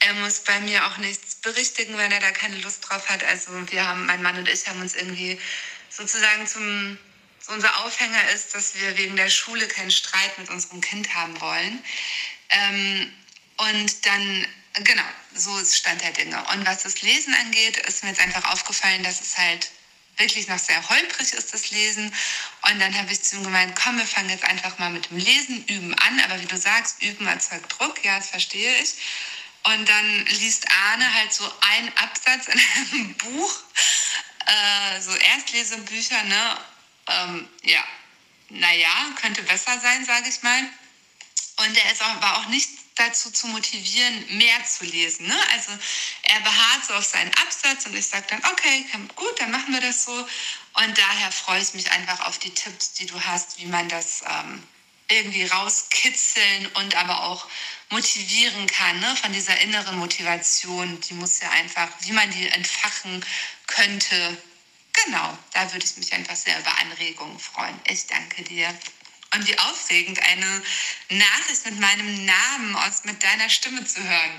Er 0.00 0.12
muss 0.14 0.40
bei 0.40 0.60
mir 0.60 0.86
auch 0.86 0.98
nichts 0.98 1.36
berichtigen, 1.36 1.96
wenn 1.96 2.12
er 2.12 2.20
da 2.20 2.30
keine 2.32 2.58
Lust 2.58 2.86
drauf 2.86 3.08
hat. 3.08 3.24
Also 3.24 3.50
wir 3.70 3.86
haben, 3.86 4.04
mein 4.04 4.22
Mann 4.22 4.36
und 4.36 4.48
ich 4.48 4.68
haben 4.68 4.82
uns 4.82 4.94
irgendwie 4.94 5.40
sozusagen 5.88 6.46
zum, 6.46 6.98
so 7.40 7.52
unser 7.52 7.82
Aufhänger 7.82 8.30
ist, 8.34 8.54
dass 8.54 8.74
wir 8.78 8.98
wegen 8.98 9.16
der 9.16 9.30
Schule 9.30 9.66
keinen 9.68 9.90
Streit 9.90 10.36
mit 10.38 10.50
unserem 10.50 10.82
Kind 10.82 11.14
haben 11.14 11.40
wollen. 11.40 11.82
Ähm, 12.50 13.10
und 13.56 14.04
dann 14.04 14.46
Genau, 14.84 15.04
so 15.34 15.56
ist 15.58 15.76
Stand 15.76 16.02
der 16.02 16.12
Dinge. 16.12 16.42
Und 16.52 16.66
was 16.66 16.82
das 16.82 17.00
Lesen 17.00 17.32
angeht, 17.34 17.78
ist 17.78 18.02
mir 18.02 18.10
jetzt 18.10 18.20
einfach 18.20 18.44
aufgefallen, 18.52 19.02
dass 19.02 19.22
es 19.22 19.38
halt 19.38 19.70
wirklich 20.18 20.48
noch 20.48 20.58
sehr 20.58 20.86
holprig 20.88 21.32
ist, 21.32 21.54
das 21.54 21.70
Lesen. 21.70 22.12
Und 22.68 22.78
dann 22.78 22.96
habe 22.96 23.10
ich 23.10 23.22
zu 23.22 23.36
ihm 23.36 23.44
gemeint, 23.44 23.74
komm, 23.74 23.98
wir 23.98 24.06
fangen 24.06 24.28
jetzt 24.28 24.44
einfach 24.44 24.78
mal 24.78 24.90
mit 24.90 25.08
dem 25.10 25.16
Lesen, 25.16 25.64
Üben 25.66 25.94
an. 25.94 26.20
Aber 26.20 26.40
wie 26.40 26.46
du 26.46 26.58
sagst, 26.58 27.02
Üben 27.02 27.26
erzeugt 27.26 27.74
Druck, 27.78 28.04
ja, 28.04 28.16
das 28.18 28.28
verstehe 28.28 28.76
ich. 28.82 28.94
Und 29.62 29.88
dann 29.88 30.26
liest 30.26 30.66
Arne 30.70 31.12
halt 31.14 31.32
so 31.32 31.50
einen 31.60 31.92
Absatz 31.96 32.46
in 32.48 32.60
einem 32.60 33.14
Buch, 33.18 33.60
äh, 34.46 35.00
so 35.00 35.14
Erstlesebücher, 35.14 36.22
ne? 36.24 36.58
Ähm, 37.08 37.48
ja, 37.62 37.84
naja, 38.50 38.90
könnte 39.20 39.42
besser 39.42 39.80
sein, 39.80 40.04
sage 40.04 40.28
ich 40.28 40.42
mal. 40.42 40.68
Und 41.58 41.76
er 41.76 41.92
ist 41.92 42.02
auch, 42.02 42.20
war 42.20 42.38
auch 42.38 42.48
nicht 42.48 42.68
dazu 42.96 43.30
zu 43.30 43.46
motivieren, 43.48 44.36
mehr 44.36 44.64
zu 44.64 44.84
lesen. 44.84 45.26
Ne? 45.26 45.36
Also 45.52 45.72
er 46.22 46.40
beharrt 46.40 46.86
so 46.88 46.94
auf 46.94 47.04
seinen 47.04 47.32
Absatz 47.34 47.86
und 47.86 47.94
ich 47.94 48.06
sage 48.06 48.26
dann, 48.28 48.44
okay, 48.52 48.86
gut, 49.14 49.38
dann 49.38 49.50
machen 49.50 49.72
wir 49.72 49.80
das 49.80 50.04
so. 50.04 50.12
Und 50.12 50.98
daher 50.98 51.30
freue 51.30 51.62
ich 51.62 51.74
mich 51.74 51.90
einfach 51.92 52.26
auf 52.26 52.38
die 52.38 52.50
Tipps, 52.50 52.94
die 52.94 53.06
du 53.06 53.20
hast, 53.20 53.58
wie 53.58 53.66
man 53.66 53.88
das 53.88 54.22
ähm, 54.26 54.62
irgendwie 55.08 55.44
rauskitzeln 55.44 56.66
und 56.74 56.96
aber 56.96 57.24
auch 57.24 57.46
motivieren 57.90 58.66
kann, 58.66 58.98
ne? 59.00 59.16
von 59.16 59.32
dieser 59.32 59.58
inneren 59.60 59.96
Motivation. 59.98 61.00
Die 61.02 61.14
muss 61.14 61.40
ja 61.40 61.50
einfach, 61.50 61.88
wie 62.00 62.12
man 62.12 62.30
die 62.30 62.48
entfachen 62.48 63.24
könnte. 63.66 64.36
Genau, 65.04 65.38
da 65.52 65.72
würde 65.72 65.84
ich 65.84 65.96
mich 65.98 66.12
einfach 66.12 66.36
sehr 66.36 66.58
über 66.58 66.78
Anregungen 66.78 67.38
freuen. 67.38 67.78
Ich 67.88 68.06
danke 68.06 68.42
dir. 68.42 68.74
Und 69.36 69.46
wie 69.46 69.58
aufregend, 69.58 70.18
eine 70.18 71.20
Nachricht 71.20 71.66
mit 71.66 71.78
meinem 71.78 72.24
Namen 72.24 72.76
aus 72.76 73.04
mit 73.04 73.22
deiner 73.22 73.50
Stimme 73.50 73.84
zu 73.84 74.00
hören. 74.02 74.30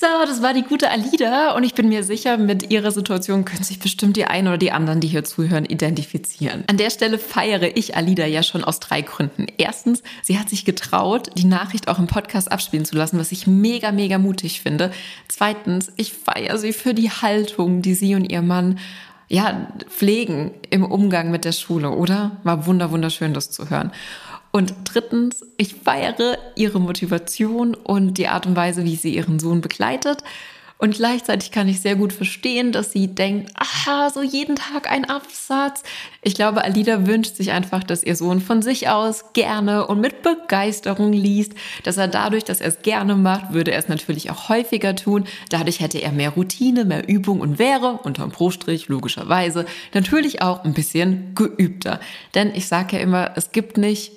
So, 0.00 0.06
das 0.26 0.42
war 0.42 0.54
die 0.54 0.62
gute 0.62 0.90
Alida 0.90 1.56
und 1.56 1.64
ich 1.64 1.74
bin 1.74 1.88
mir 1.88 2.04
sicher, 2.04 2.36
mit 2.36 2.70
ihrer 2.70 2.92
Situation 2.92 3.44
können 3.44 3.64
sich 3.64 3.80
bestimmt 3.80 4.16
die 4.16 4.26
einen 4.26 4.46
oder 4.46 4.56
die 4.56 4.70
anderen, 4.70 5.00
die 5.00 5.08
hier 5.08 5.24
zuhören, 5.24 5.64
identifizieren. 5.64 6.62
An 6.68 6.76
der 6.76 6.90
Stelle 6.90 7.18
feiere 7.18 7.76
ich 7.76 7.96
Alida 7.96 8.24
ja 8.24 8.44
schon 8.44 8.62
aus 8.62 8.78
drei 8.78 9.00
Gründen. 9.00 9.46
Erstens, 9.56 10.04
sie 10.22 10.38
hat 10.38 10.50
sich 10.50 10.64
getraut, 10.64 11.30
die 11.34 11.46
Nachricht 11.46 11.88
auch 11.88 11.98
im 11.98 12.06
Podcast 12.06 12.52
abspielen 12.52 12.84
zu 12.84 12.94
lassen, 12.94 13.18
was 13.18 13.32
ich 13.32 13.48
mega, 13.48 13.90
mega 13.90 14.18
mutig 14.18 14.60
finde. 14.60 14.92
Zweitens, 15.26 15.90
ich 15.96 16.12
feiere 16.12 16.58
sie 16.58 16.72
für 16.72 16.94
die 16.94 17.10
Haltung, 17.10 17.82
die 17.82 17.94
sie 17.94 18.14
und 18.14 18.26
ihr 18.26 18.42
Mann 18.42 18.78
ja, 19.28 19.68
pflegen 19.88 20.52
im 20.70 20.84
Umgang 20.84 21.30
mit 21.30 21.44
der 21.44 21.52
Schule, 21.52 21.90
oder? 21.90 22.38
War 22.44 22.66
wunder, 22.66 22.90
wunderschön, 22.90 23.34
das 23.34 23.50
zu 23.50 23.70
hören. 23.70 23.92
Und 24.50 24.74
drittens, 24.84 25.44
ich 25.58 25.74
feiere 25.74 26.38
ihre 26.56 26.80
Motivation 26.80 27.74
und 27.74 28.14
die 28.14 28.28
Art 28.28 28.46
und 28.46 28.56
Weise, 28.56 28.84
wie 28.84 28.96
sie 28.96 29.14
ihren 29.14 29.38
Sohn 29.38 29.60
begleitet. 29.60 30.24
Und 30.78 30.94
gleichzeitig 30.94 31.50
kann 31.50 31.68
ich 31.68 31.80
sehr 31.80 31.96
gut 31.96 32.12
verstehen, 32.12 32.70
dass 32.70 32.92
sie 32.92 33.08
denkt, 33.08 33.50
aha, 33.56 34.10
so 34.10 34.22
jeden 34.22 34.54
Tag 34.54 34.88
ein 34.88 35.04
Absatz. 35.04 35.82
Ich 36.22 36.34
glaube, 36.34 36.62
Alida 36.62 37.04
wünscht 37.04 37.34
sich 37.34 37.50
einfach, 37.50 37.82
dass 37.82 38.04
ihr 38.04 38.14
Sohn 38.14 38.40
von 38.40 38.62
sich 38.62 38.88
aus 38.88 39.32
gerne 39.32 39.88
und 39.88 40.00
mit 40.00 40.22
Begeisterung 40.22 41.12
liest, 41.12 41.54
dass 41.82 41.96
er 41.96 42.06
dadurch, 42.06 42.44
dass 42.44 42.60
er 42.60 42.68
es 42.68 42.82
gerne 42.82 43.16
macht, 43.16 43.52
würde 43.52 43.72
er 43.72 43.80
es 43.80 43.88
natürlich 43.88 44.30
auch 44.30 44.48
häufiger 44.48 44.94
tun. 44.94 45.24
Dadurch 45.50 45.80
hätte 45.80 45.98
er 45.98 46.12
mehr 46.12 46.30
Routine, 46.30 46.84
mehr 46.84 47.08
Übung 47.08 47.40
und 47.40 47.58
wäre, 47.58 47.98
unterm 48.04 48.30
Pro-Strich 48.30 48.86
logischerweise, 48.86 49.66
natürlich 49.94 50.42
auch 50.42 50.64
ein 50.64 50.74
bisschen 50.74 51.34
geübter. 51.34 51.98
Denn 52.36 52.54
ich 52.54 52.68
sage 52.68 52.96
ja 52.96 53.02
immer, 53.02 53.32
es 53.34 53.50
gibt 53.50 53.78
nicht 53.78 54.12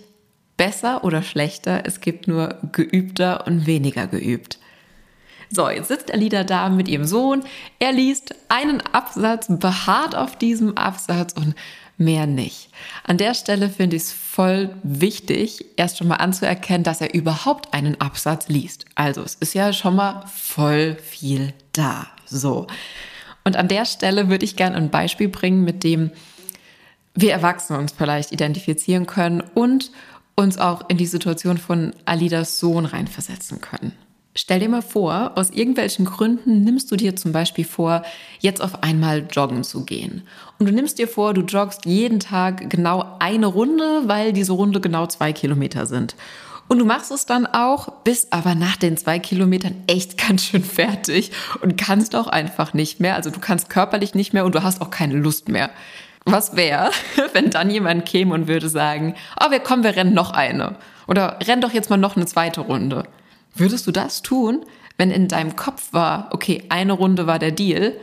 besser 0.58 1.04
oder 1.04 1.24
schlechter, 1.24 1.86
es 1.86 2.02
gibt 2.02 2.28
nur 2.28 2.60
geübter 2.72 3.48
und 3.48 3.66
weniger 3.66 4.06
geübt. 4.06 4.60
So, 5.54 5.70
jetzt 5.70 5.90
sitzt 5.90 6.14
Alida 6.14 6.46
da 6.46 6.70
mit 6.70 6.88
ihrem 6.88 7.04
Sohn. 7.06 7.44
Er 7.78 7.92
liest 7.92 8.34
einen 8.48 8.80
Absatz, 8.80 9.48
beharrt 9.50 10.16
auf 10.16 10.38
diesem 10.38 10.78
Absatz 10.78 11.34
und 11.34 11.56
mehr 11.98 12.26
nicht. 12.26 12.70
An 13.04 13.18
der 13.18 13.34
Stelle 13.34 13.70
finde 13.70 13.98
ich 13.98 14.04
es 14.04 14.14
voll 14.14 14.70
wichtig, 14.82 15.66
erst 15.76 15.98
schon 15.98 16.08
mal 16.08 16.16
anzuerkennen, 16.16 16.84
dass 16.84 17.02
er 17.02 17.14
überhaupt 17.14 17.74
einen 17.74 18.00
Absatz 18.00 18.48
liest. 18.48 18.86
Also 18.96 19.22
es 19.22 19.36
ist 19.36 19.54
ja 19.54 19.74
schon 19.74 19.98
mal 19.98 20.24
voll 20.34 20.96
viel 20.96 21.54
da. 21.74 22.08
So. 22.26 22.68
Und 23.44 23.58
an 23.58 23.68
der 23.68 23.86
Stelle 23.86 24.30
würde 24.30 24.46
ich 24.46 24.56
gerne 24.56 24.78
ein 24.78 24.90
Beispiel 24.90 25.28
bringen, 25.28 25.66
mit 25.66 25.84
dem 25.84 26.12
wir 27.14 27.34
Erwachsene 27.34 27.78
uns 27.78 27.92
vielleicht 27.92 28.32
identifizieren 28.32 29.06
können 29.06 29.42
und 29.54 29.92
uns 30.36 30.58
auch 30.58 30.90
in 30.90 30.96
die 30.96 31.06
Situation 31.06 31.58
von 31.58 31.94
Alidas 32.06 32.60
Sohn 32.60 32.86
reinversetzen 32.86 33.60
können. 33.60 33.92
Stell 34.34 34.62
dir 34.62 34.70
mal 34.70 34.82
vor, 34.82 35.34
aus 35.36 35.50
irgendwelchen 35.50 36.06
Gründen 36.06 36.64
nimmst 36.64 36.90
du 36.90 36.96
dir 36.96 37.18
zum 37.18 37.34
Beispiel 37.34 37.66
vor, 37.66 38.04
jetzt 38.40 38.62
auf 38.62 38.82
einmal 38.82 39.28
joggen 39.30 39.66
zu 39.66 39.84
gehen. 39.84 40.24
Und 40.58 40.68
du 40.68 40.72
nimmst 40.72 41.00
dir 41.00 41.10
vor, 41.10 41.34
du 41.34 41.42
joggst 41.42 41.86
jeden 41.86 42.22
Tag 42.22 42.70
genau 42.70 43.18
eine 43.20 43.48
Runde, 43.48 44.04
weil 44.06 44.32
diese 44.32 44.54
Runde 44.54 44.80
genau 44.80 45.06
zwei 45.08 45.34
Kilometer 45.34 45.86
sind. 45.86 46.16
Und 46.70 46.80
du 46.80 46.86
machst 46.86 47.12
es 47.12 47.26
dann 47.26 47.46
auch, 47.46 47.92
bist 48.06 48.32
aber 48.32 48.56
nach 48.56 48.78
den 48.78 48.96
zwei 48.96 49.20
Kilometern 49.20 49.76
echt 49.88 50.18
ganz 50.28 50.46
schön 50.46 50.64
fertig 50.64 51.34
und 51.62 51.78
kannst 51.78 52.16
auch 52.16 52.28
einfach 52.28 52.74
nicht 52.74 53.02
mehr. 53.02 53.16
Also 53.16 53.32
du 53.32 53.42
kannst 53.42 53.70
körperlich 53.70 54.16
nicht 54.16 54.32
mehr 54.32 54.46
und 54.46 54.56
du 54.56 54.64
hast 54.64 54.80
auch 54.80 54.92
keine 54.92 55.16
Lust 55.16 55.50
mehr. 55.50 55.72
Was 56.24 56.56
wäre, 56.56 56.92
wenn 57.34 57.50
dann 57.50 57.70
jemand 57.70 58.06
käme 58.06 58.34
und 58.34 58.48
würde 58.48 58.70
sagen, 58.70 59.16
oh, 59.42 59.52
wir 59.52 59.60
kommen, 59.60 59.84
wir 59.84 59.98
rennen 59.98 60.14
noch 60.14 60.32
eine. 60.32 60.78
Oder 61.08 61.38
renn 61.46 61.60
doch 61.60 61.74
jetzt 61.74 61.90
mal 61.90 61.98
noch 61.98 62.16
eine 62.16 62.26
zweite 62.26 62.62
Runde. 62.62 63.04
Würdest 63.54 63.88
du 63.88 63.92
das 63.92 64.22
tun, 64.22 64.66
wenn 64.98 65.12
in 65.12 65.28
deinem 65.28 65.56
Kopf 65.56 65.94
war, 65.94 66.30
okay, 66.32 66.64
eine 66.70 66.94
Runde 66.94 67.28
war 67.28 67.40
der 67.40 67.52
Deal, 67.52 67.94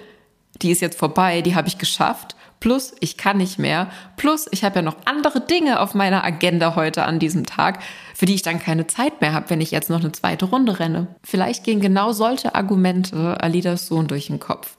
die 0.63 0.71
ist 0.71 0.81
jetzt 0.81 0.99
vorbei, 0.99 1.43
die 1.43 1.55
habe 1.55 1.69
ich 1.69 1.79
geschafft, 1.79 2.35
plus 2.61 2.95
ich 3.01 3.17
kann 3.17 3.37
nicht 3.37 3.59
mehr, 3.59 3.89
plus 4.17 4.49
ich 4.51 4.65
habe 4.65 4.77
ja 4.77 4.83
noch 4.83 4.97
andere 5.05 5.41
Dinge 5.41 5.81
auf 5.81 5.95
meiner 5.95 6.25
Agenda 6.25 6.75
heute 6.75 7.05
an 7.05 7.19
diesem 7.19 7.47
Tag, 7.47 7.81
für 8.15 8.27
die 8.27 8.35
ich 8.35 8.43
dann 8.43 8.59
keine 8.59 8.87
Zeit 8.87 9.21
mehr 9.21 9.33
habe, 9.33 9.51
wenn 9.51 9.61
ich 9.61 9.71
jetzt 9.71 9.91
noch 9.91 10.01
eine 10.01 10.13
zweite 10.13 10.47
Runde 10.47 10.81
renne. 10.81 11.07
Vielleicht 11.23 11.65
gehen 11.65 11.81
genau 11.81 12.13
solche 12.13 12.55
Argumente 12.55 13.41
Alidas 13.41 13.87
Sohn 13.87 14.09
durch 14.09 14.27
den 14.27 14.41
Kopf. 14.41 14.77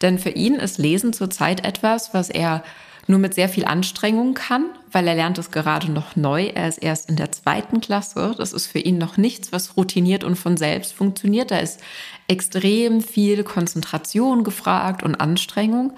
Denn 0.00 0.18
für 0.18 0.30
ihn 0.30 0.54
ist 0.54 0.78
Lesen 0.78 1.12
zurzeit 1.12 1.66
etwas, 1.66 2.14
was 2.14 2.30
er 2.30 2.62
nur 3.08 3.18
mit 3.18 3.34
sehr 3.34 3.48
viel 3.48 3.64
Anstrengung 3.64 4.34
kann, 4.34 4.66
weil 4.92 5.08
er 5.08 5.14
lernt 5.14 5.38
es 5.38 5.50
gerade 5.50 5.90
noch 5.90 6.14
neu. 6.14 6.46
Er 6.46 6.68
ist 6.68 6.78
erst 6.78 7.08
in 7.08 7.16
der 7.16 7.32
zweiten 7.32 7.80
Klasse. 7.80 8.34
Das 8.36 8.52
ist 8.52 8.66
für 8.66 8.78
ihn 8.78 8.98
noch 8.98 9.16
nichts, 9.16 9.50
was 9.50 9.76
routiniert 9.76 10.24
und 10.24 10.36
von 10.36 10.56
selbst 10.56 10.92
funktioniert. 10.92 11.50
Da 11.50 11.58
ist 11.58 11.80
extrem 12.28 13.00
viel 13.00 13.44
Konzentration 13.44 14.44
gefragt 14.44 15.02
und 15.02 15.16
Anstrengung. 15.16 15.94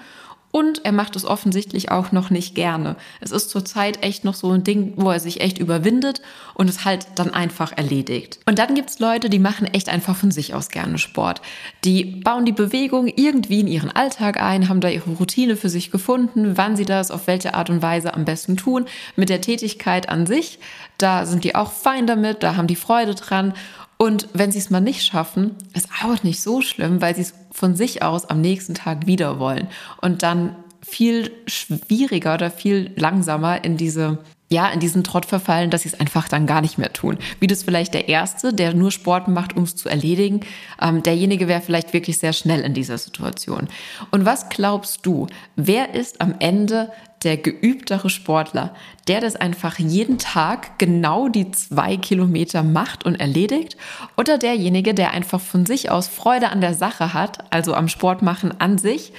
Und 0.51 0.85
er 0.85 0.91
macht 0.91 1.15
es 1.15 1.25
offensichtlich 1.25 1.91
auch 1.91 2.11
noch 2.11 2.29
nicht 2.29 2.55
gerne. 2.55 2.95
Es 3.21 3.31
ist 3.31 3.49
zurzeit 3.49 4.03
echt 4.03 4.25
noch 4.25 4.33
so 4.33 4.51
ein 4.51 4.63
Ding, 4.63 4.93
wo 4.97 5.09
er 5.09 5.19
sich 5.19 5.41
echt 5.41 5.57
überwindet 5.57 6.21
und 6.53 6.69
es 6.69 6.83
halt 6.85 7.07
dann 7.15 7.33
einfach 7.33 7.71
erledigt. 7.75 8.39
Und 8.45 8.59
dann 8.59 8.75
gibt's 8.75 8.99
Leute, 8.99 9.29
die 9.29 9.39
machen 9.39 9.65
echt 9.67 9.89
einfach 9.89 10.15
von 10.15 10.31
sich 10.31 10.53
aus 10.53 10.69
gerne 10.69 10.97
Sport. 10.97 11.41
Die 11.85 12.03
bauen 12.03 12.45
die 12.45 12.51
Bewegung 12.51 13.07
irgendwie 13.07 13.61
in 13.61 13.67
ihren 13.67 13.91
Alltag 13.91 14.41
ein, 14.41 14.67
haben 14.67 14.81
da 14.81 14.89
ihre 14.89 15.11
Routine 15.11 15.55
für 15.55 15.69
sich 15.69 15.89
gefunden, 15.89 16.57
wann 16.57 16.75
sie 16.75 16.85
das 16.85 17.11
auf 17.11 17.27
welche 17.27 17.53
Art 17.53 17.69
und 17.69 17.81
Weise 17.81 18.13
am 18.13 18.25
besten 18.25 18.57
tun. 18.57 18.85
Mit 19.15 19.29
der 19.29 19.41
Tätigkeit 19.41 20.09
an 20.09 20.25
sich, 20.25 20.59
da 20.97 21.25
sind 21.25 21.43
die 21.43 21.55
auch 21.55 21.71
fein 21.71 22.07
damit, 22.07 22.43
da 22.43 22.55
haben 22.55 22.67
die 22.67 22.75
Freude 22.75 23.15
dran. 23.15 23.53
Und 24.01 24.29
wenn 24.33 24.51
sie 24.51 24.57
es 24.57 24.71
mal 24.71 24.81
nicht 24.81 25.03
schaffen, 25.03 25.51
ist 25.75 25.87
auch 26.03 26.23
nicht 26.23 26.41
so 26.41 26.63
schlimm, 26.63 27.01
weil 27.01 27.13
sie 27.13 27.21
es 27.21 27.35
von 27.51 27.75
sich 27.75 28.01
aus 28.01 28.25
am 28.25 28.41
nächsten 28.41 28.73
Tag 28.73 29.05
wieder 29.05 29.37
wollen 29.37 29.67
und 30.01 30.23
dann 30.23 30.55
viel 30.81 31.31
schwieriger 31.45 32.33
oder 32.33 32.49
viel 32.49 32.93
langsamer 32.95 33.63
in 33.63 33.77
diese 33.77 34.17
ja, 34.49 34.67
in 34.69 34.79
diesen 34.79 35.03
Trott 35.03 35.25
verfallen, 35.27 35.69
dass 35.69 35.83
sie 35.83 35.89
es 35.89 35.99
einfach 35.99 36.27
dann 36.27 36.45
gar 36.47 36.61
nicht 36.61 36.79
mehr 36.79 36.91
tun. 36.91 37.19
Wie 37.39 37.47
das 37.47 37.63
vielleicht 37.63 37.93
der 37.93 38.09
Erste, 38.09 38.53
der 38.53 38.73
nur 38.73 38.91
Sport 38.91 39.29
macht, 39.29 39.55
um 39.55 39.63
es 39.63 39.77
zu 39.77 39.87
erledigen, 39.87 40.41
ähm, 40.81 41.03
derjenige 41.03 41.47
wäre 41.47 41.61
vielleicht 41.61 41.93
wirklich 41.93 42.17
sehr 42.17 42.33
schnell 42.33 42.59
in 42.61 42.73
dieser 42.73 42.97
Situation. 42.97 43.69
Und 44.09 44.25
was 44.25 44.49
glaubst 44.49 45.05
du, 45.05 45.27
wer 45.55 45.93
ist 45.93 46.19
am 46.19 46.35
Ende 46.39 46.91
der 47.23 47.37
geübtere 47.37 48.09
Sportler, 48.09 48.75
der 49.07 49.21
das 49.21 49.35
einfach 49.35 49.77
jeden 49.77 50.17
Tag 50.17 50.79
genau 50.79 51.27
die 51.27 51.51
zwei 51.51 51.97
Kilometer 51.97 52.63
macht 52.63 53.05
und 53.05 53.19
erledigt, 53.19 53.77
oder 54.17 54.37
derjenige, 54.37 54.93
der 54.93 55.11
einfach 55.11 55.39
von 55.39 55.65
sich 55.65 55.91
aus 55.91 56.07
Freude 56.07 56.49
an 56.49 56.61
der 56.61 56.73
Sache 56.73 57.13
hat, 57.13 57.51
also 57.51 57.73
am 57.73 57.87
Sport 57.87 58.21
machen 58.21 58.59
an 58.59 58.77
sich 58.77 59.13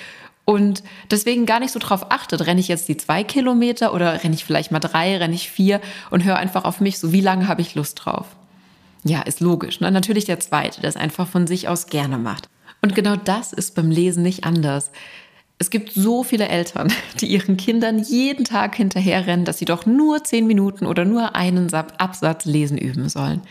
und 0.45 0.83
deswegen 1.11 1.47
gar 1.47 1.61
nicht 1.61 1.73
so 1.73 1.79
drauf 1.79 2.07
achtet, 2.11 2.47
renne 2.47 2.61
ich 2.61 2.69
jetzt 2.69 2.89
die 2.89 2.97
zwei 2.97 3.23
Kilometer 3.23 3.95
oder 3.95 4.25
renne 4.25 4.35
ich 4.35 4.45
vielleicht 4.45 4.73
mal 4.73 4.81
drei, 4.81 5.17
renne 5.17 5.35
ich 5.35 5.49
vier 5.49 5.81
und 6.11 6.25
höre 6.25 6.37
einfach 6.37 6.65
auf 6.65 6.81
mich, 6.81 6.99
so 6.99 7.13
wie 7.13 7.21
lange 7.21 7.47
habe 7.47 7.63
ich 7.63 7.75
Lust 7.75 8.05
drauf. 8.05 8.27
Ja, 9.05 9.23
ist 9.23 9.41
logisch. 9.41 9.81
Ne? 9.81 9.91
Natürlich 9.91 10.25
der 10.25 10.41
zweite, 10.41 10.81
der 10.81 10.91
es 10.91 10.97
einfach 10.97 11.29
von 11.29 11.47
sich 11.47 11.69
aus 11.69 11.87
gerne 11.87 12.19
macht. 12.19 12.49
Und 12.83 12.95
genau 12.97 13.15
das 13.15 13.53
ist 13.53 13.77
beim 13.77 13.91
Lesen 13.91 14.25
nicht 14.25 14.45
anders. 14.45 14.91
Es 15.63 15.71
gibt 15.71 15.93
so 15.93 16.25
viele 16.25 16.49
Eltern, 16.49 16.93
die 17.21 17.27
ihren 17.27 17.57
Kindern 17.57 18.01
jeden 18.01 18.45
Tag 18.45 18.75
hinterherrennen, 18.75 19.45
dass 19.45 19.59
sie 19.59 19.65
doch 19.65 19.87
nur 19.87 20.25
zehn 20.25 20.49
Minuten 20.49 20.87
oder 20.87 21.05
nur 21.05 21.37
einen 21.37 21.73
Absatz 21.73 22.47
lesen 22.47 22.77
üben 22.77 23.09
sollen. 23.09 23.43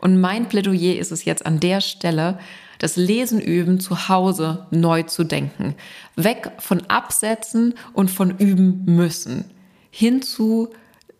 Und 0.00 0.20
mein 0.20 0.48
Plädoyer 0.48 0.98
ist 0.98 1.12
es 1.12 1.24
jetzt 1.24 1.46
an 1.46 1.60
der 1.60 1.80
Stelle, 1.80 2.40
das 2.80 2.96
Lesen 2.96 3.40
üben 3.40 3.78
zu 3.78 4.08
Hause 4.08 4.66
neu 4.72 5.04
zu 5.04 5.22
denken. 5.22 5.76
Weg 6.16 6.50
von 6.58 6.82
Absätzen 6.88 7.74
und 7.92 8.10
von 8.10 8.36
üben 8.36 8.82
müssen. 8.86 9.44
Hin 9.92 10.22
zu 10.22 10.70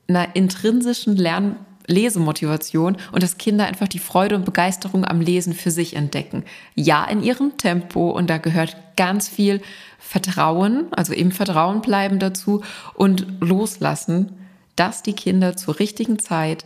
einer 0.09 0.35
intrinsischen 0.35 1.15
Lern 1.15 1.65
Lesemotivation 1.91 2.97
und 3.13 3.23
dass 3.23 3.39
Kinder 3.39 3.67
einfach 3.67 3.89
die 3.89 3.99
Freude 3.99 4.37
und 4.37 4.45
Begeisterung 4.45 5.05
am 5.05 5.21
Lesen 5.21 5.53
für 5.53 5.71
sich 5.71 5.97
entdecken. 5.97 6.45
Ja, 6.75 7.05
in 7.05 7.23
ihrem 7.23 7.57
Tempo 7.59 8.11
und 8.11 8.31
da 8.31 8.39
gehört 8.39 8.77
ganz 8.97 9.29
viel 9.29 9.61
Vertrauen, 9.99 10.87
also 10.93 11.13
im 11.13 11.33
Vertrauen 11.33 11.83
bleiben 11.83 12.19
dazu 12.19 12.63
und 12.95 13.27
loslassen, 13.41 14.33
dass 14.77 15.03
die 15.03 15.13
Kinder 15.13 15.57
zur 15.57 15.79
richtigen 15.79 16.19
Zeit 16.19 16.65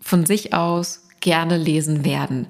von 0.00 0.26
sich 0.26 0.52
aus 0.52 1.08
gerne 1.20 1.56
lesen 1.56 2.04
werden. 2.04 2.46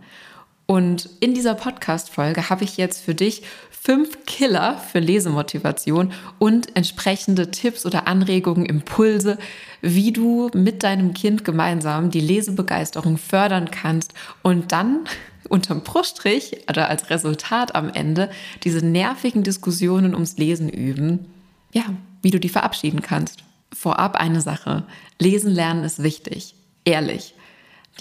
Und 0.66 1.10
in 1.20 1.34
dieser 1.34 1.54
Podcast-Folge 1.54 2.48
habe 2.48 2.64
ich 2.64 2.76
jetzt 2.76 3.02
für 3.02 3.14
dich 3.14 3.42
fünf 3.84 4.24
Killer 4.24 4.78
für 4.78 4.98
Lesemotivation 4.98 6.14
und 6.38 6.74
entsprechende 6.74 7.50
Tipps 7.50 7.84
oder 7.84 8.08
Anregungen, 8.08 8.64
Impulse, 8.64 9.36
wie 9.82 10.10
du 10.10 10.50
mit 10.54 10.82
deinem 10.82 11.12
Kind 11.12 11.44
gemeinsam 11.44 12.10
die 12.10 12.20
Lesebegeisterung 12.20 13.18
fördern 13.18 13.70
kannst 13.70 14.14
und 14.42 14.72
dann 14.72 15.00
unterm 15.50 15.82
Bruststrich 15.82 16.64
oder 16.70 16.88
als 16.88 17.10
Resultat 17.10 17.74
am 17.74 17.90
Ende 17.90 18.30
diese 18.62 18.84
nervigen 18.84 19.42
Diskussionen 19.42 20.14
ums 20.14 20.38
Lesen 20.38 20.70
üben, 20.70 21.26
ja, 21.72 21.84
wie 22.22 22.30
du 22.30 22.40
die 22.40 22.48
verabschieden 22.48 23.02
kannst. 23.02 23.44
Vorab 23.70 24.16
eine 24.16 24.40
Sache. 24.40 24.84
Lesen 25.18 25.52
lernen 25.52 25.84
ist 25.84 26.02
wichtig. 26.02 26.54
Ehrlich. 26.86 27.33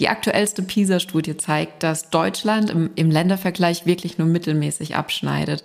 Die 0.00 0.08
aktuellste 0.08 0.62
PISA-Studie 0.62 1.36
zeigt, 1.36 1.82
dass 1.82 2.10
Deutschland 2.10 2.70
im, 2.70 2.90
im 2.96 3.10
Ländervergleich 3.10 3.86
wirklich 3.86 4.18
nur 4.18 4.26
mittelmäßig 4.26 4.96
abschneidet. 4.96 5.62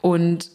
Und 0.00 0.50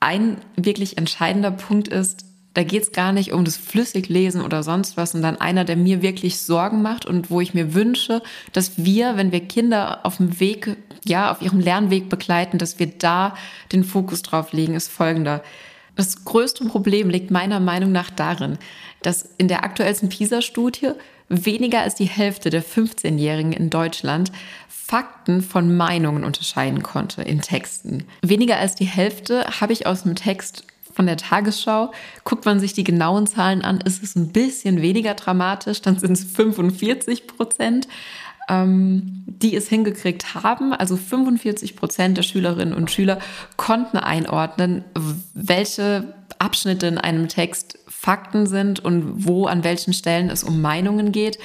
ein 0.00 0.38
wirklich 0.56 0.98
entscheidender 0.98 1.50
Punkt 1.50 1.88
ist, 1.88 2.24
da 2.54 2.62
geht 2.62 2.84
es 2.84 2.92
gar 2.92 3.10
nicht 3.10 3.32
um 3.32 3.44
das 3.44 3.56
Flüssiglesen 3.56 4.40
oder 4.40 4.62
sonst 4.62 4.96
was, 4.96 5.10
sondern 5.10 5.40
einer, 5.40 5.64
der 5.64 5.76
mir 5.76 6.02
wirklich 6.02 6.38
Sorgen 6.38 6.82
macht 6.82 7.04
und 7.04 7.30
wo 7.30 7.40
ich 7.40 7.52
mir 7.52 7.74
wünsche, 7.74 8.22
dass 8.52 8.84
wir, 8.84 9.16
wenn 9.16 9.32
wir 9.32 9.40
Kinder 9.40 10.06
auf 10.06 10.18
dem 10.18 10.38
Weg, 10.38 10.76
ja, 11.04 11.32
auf 11.32 11.42
ihrem 11.42 11.58
Lernweg 11.58 12.08
begleiten, 12.08 12.58
dass 12.58 12.78
wir 12.78 12.86
da 12.86 13.34
den 13.72 13.82
Fokus 13.82 14.22
drauf 14.22 14.52
legen, 14.52 14.74
ist 14.74 14.88
folgender. 14.88 15.42
Das 15.96 16.24
größte 16.24 16.64
Problem 16.66 17.10
liegt 17.10 17.32
meiner 17.32 17.58
Meinung 17.58 17.90
nach 17.90 18.10
darin, 18.10 18.58
dass 19.02 19.28
in 19.36 19.48
der 19.48 19.64
aktuellsten 19.64 20.08
PISA-Studie 20.08 20.92
weniger 21.28 21.80
als 21.80 21.94
die 21.94 22.04
Hälfte 22.04 22.50
der 22.50 22.64
15-Jährigen 22.64 23.52
in 23.52 23.70
Deutschland 23.70 24.32
Fakten 24.68 25.42
von 25.42 25.76
Meinungen 25.76 26.24
unterscheiden 26.24 26.82
konnte 26.82 27.22
in 27.22 27.40
Texten. 27.40 28.04
Weniger 28.22 28.58
als 28.58 28.74
die 28.74 28.84
Hälfte 28.84 29.44
habe 29.60 29.72
ich 29.72 29.86
aus 29.86 30.02
dem 30.02 30.14
Text 30.14 30.64
von 30.92 31.06
der 31.06 31.16
Tagesschau. 31.16 31.92
Guckt 32.24 32.44
man 32.44 32.60
sich 32.60 32.74
die 32.74 32.84
genauen 32.84 33.26
Zahlen 33.26 33.62
an, 33.62 33.80
ist 33.80 34.02
es 34.02 34.14
ein 34.14 34.28
bisschen 34.28 34.82
weniger 34.82 35.14
dramatisch, 35.14 35.80
dann 35.80 35.98
sind 35.98 36.12
es 36.12 36.24
45 36.24 37.26
Prozent 37.26 37.88
ähm, 38.48 39.24
die 39.26 39.56
es 39.56 39.68
hingekriegt 39.68 40.34
haben. 40.34 40.72
Also 40.72 40.96
45 40.96 41.76
Prozent 41.76 42.16
der 42.16 42.22
Schülerinnen 42.22 42.74
und 42.74 42.90
Schüler 42.90 43.18
konnten 43.56 43.96
einordnen, 43.96 44.84
welche 45.34 46.14
Abschnitte 46.38 46.86
in 46.86 46.98
einem 46.98 47.28
Text 47.28 47.78
Fakten 48.04 48.46
sind 48.46 48.84
und 48.84 49.24
wo 49.24 49.46
an 49.46 49.64
welchen 49.64 49.94
Stellen 49.94 50.28
es 50.28 50.44
um 50.44 50.60
Meinungen 50.60 51.10
geht. 51.10 51.38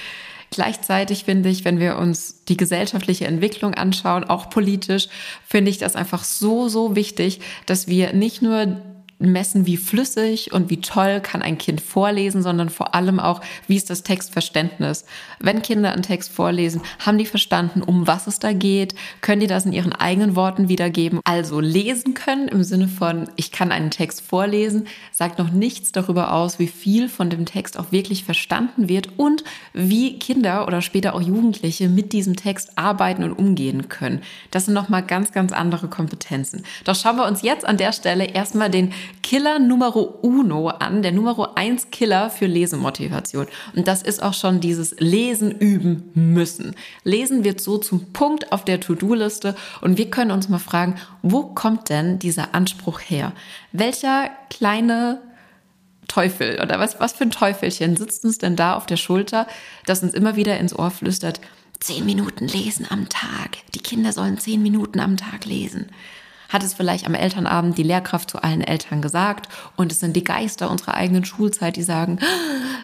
Gleichzeitig 0.51 1.23
finde 1.23 1.47
ich, 1.47 1.63
wenn 1.63 1.79
wir 1.79 1.97
uns 1.97 2.43
die 2.49 2.57
gesellschaftliche 2.57 3.27
Entwicklung 3.27 3.75
anschauen, 3.75 4.25
auch 4.25 4.49
politisch, 4.49 5.07
finde 5.45 5.71
ich 5.71 5.77
das 5.77 5.95
einfach 5.95 6.25
so, 6.25 6.67
so 6.67 6.97
wichtig, 6.97 7.39
dass 7.65 7.87
wir 7.87 8.11
nicht 8.11 8.41
nur 8.41 8.81
messen, 9.19 9.65
wie 9.65 9.77
flüssig 9.77 10.53
und 10.53 10.69
wie 10.69 10.79
toll 10.81 11.19
kann 11.21 11.41
ein 11.41 11.57
Kind 11.57 11.81
vorlesen, 11.81 12.41
sondern 12.41 12.69
vor 12.69 12.95
allem 12.95 13.19
auch, 13.19 13.41
wie 13.67 13.75
ist 13.75 13.89
das 13.89 14.03
Textverständnis. 14.03 15.05
Wenn 15.39 15.61
Kinder 15.61 15.91
einen 15.91 16.03
Text 16.03 16.31
vorlesen, 16.31 16.81
haben 16.99 17.17
die 17.17 17.25
verstanden, 17.25 17.81
um 17.81 18.07
was 18.07 18.27
es 18.27 18.39
da 18.39 18.53
geht, 18.53 18.95
können 19.21 19.41
die 19.41 19.47
das 19.47 19.65
in 19.65 19.73
ihren 19.73 19.93
eigenen 19.93 20.35
Worten 20.35 20.69
wiedergeben. 20.69 21.19
Also 21.25 21.59
lesen 21.59 22.13
können 22.13 22.47
im 22.47 22.63
Sinne 22.63 22.87
von, 22.87 23.29
ich 23.35 23.51
kann 23.51 23.71
einen 23.71 23.91
Text 23.91 24.21
vorlesen, 24.21 24.87
sagt 25.11 25.37
noch 25.37 25.51
nichts 25.51 25.91
darüber 25.91 26.33
aus, 26.33 26.57
wie 26.59 26.67
viel 26.67 27.09
von 27.09 27.29
dem 27.29 27.45
Text 27.45 27.77
auch 27.77 27.91
wirklich 27.91 28.23
verstanden 28.23 28.87
wird 28.87 29.09
und 29.17 29.43
wie 29.73 30.17
Kinder 30.17 30.65
oder 30.65 30.81
später 30.81 31.13
auch 31.13 31.21
Jugendliche 31.21 31.89
mit 31.89 32.13
diesem 32.13 32.35
Text 32.35 32.77
arbeiten 32.77 33.23
und 33.23 33.33
umgehen 33.33 33.89
können. 33.89 34.21
Das 34.51 34.65
sind 34.65 34.73
nochmal 34.73 35.03
ganz, 35.03 35.31
ganz 35.33 35.51
andere 35.51 35.89
Kompetenzen. 35.89 36.63
Doch 36.85 36.95
schauen 36.95 37.17
wir 37.17 37.25
uns 37.25 37.41
jetzt 37.41 37.65
an 37.65 37.77
der 37.77 37.91
Stelle 37.91 38.25
erstmal 38.25 38.69
den 38.69 38.93
Killer 39.23 39.59
Numero 39.59 40.01
Uno 40.21 40.69
an, 40.69 41.01
der 41.01 41.11
Numero 41.11 41.53
eins 41.55 41.91
Killer 41.91 42.29
für 42.29 42.45
Lesemotivation. 42.45 43.47
Und 43.75 43.87
das 43.87 44.01
ist 44.01 44.23
auch 44.23 44.33
schon 44.33 44.59
dieses 44.59 44.95
Lesen 44.99 45.51
üben 45.51 46.11
müssen. 46.13 46.75
Lesen 47.03 47.43
wird 47.43 47.61
so 47.61 47.77
zum 47.77 48.11
Punkt 48.11 48.51
auf 48.51 48.65
der 48.65 48.79
To-Do-Liste 48.79 49.55
und 49.81 49.97
wir 49.97 50.09
können 50.09 50.31
uns 50.31 50.49
mal 50.49 50.59
fragen, 50.59 50.95
wo 51.21 51.43
kommt 51.43 51.89
denn 51.89 52.19
dieser 52.19 52.55
Anspruch 52.55 52.99
her? 52.99 53.33
Welcher 53.71 54.29
kleine 54.49 55.21
Teufel 56.07 56.59
oder 56.61 56.79
was, 56.79 56.99
was 56.99 57.13
für 57.13 57.23
ein 57.23 57.31
Teufelchen 57.31 57.95
sitzt 57.95 58.25
uns 58.25 58.39
denn 58.39 58.55
da 58.55 58.75
auf 58.75 58.85
der 58.85 58.97
Schulter, 58.97 59.47
das 59.85 60.03
uns 60.03 60.13
immer 60.13 60.35
wieder 60.35 60.57
ins 60.57 60.77
Ohr 60.77 60.91
flüstert, 60.91 61.39
zehn 61.79 62.05
Minuten 62.05 62.47
lesen 62.47 62.87
am 62.89 63.07
Tag. 63.09 63.57
Die 63.75 63.79
Kinder 63.79 64.11
sollen 64.11 64.37
zehn 64.37 64.61
Minuten 64.61 64.99
am 64.99 65.17
Tag 65.17 65.45
lesen 65.45 65.91
hat 66.49 66.63
es 66.63 66.73
vielleicht 66.73 67.05
am 67.05 67.13
Elternabend 67.13 67.77
die 67.77 67.83
Lehrkraft 67.83 68.29
zu 68.29 68.43
allen 68.43 68.61
Eltern 68.61 69.01
gesagt 69.01 69.47
und 69.77 69.91
es 69.91 69.99
sind 69.99 70.15
die 70.15 70.23
Geister 70.23 70.69
unserer 70.69 70.95
eigenen 70.95 71.23
Schulzeit, 71.23 71.75
die 71.75 71.83
sagen, 71.83 72.19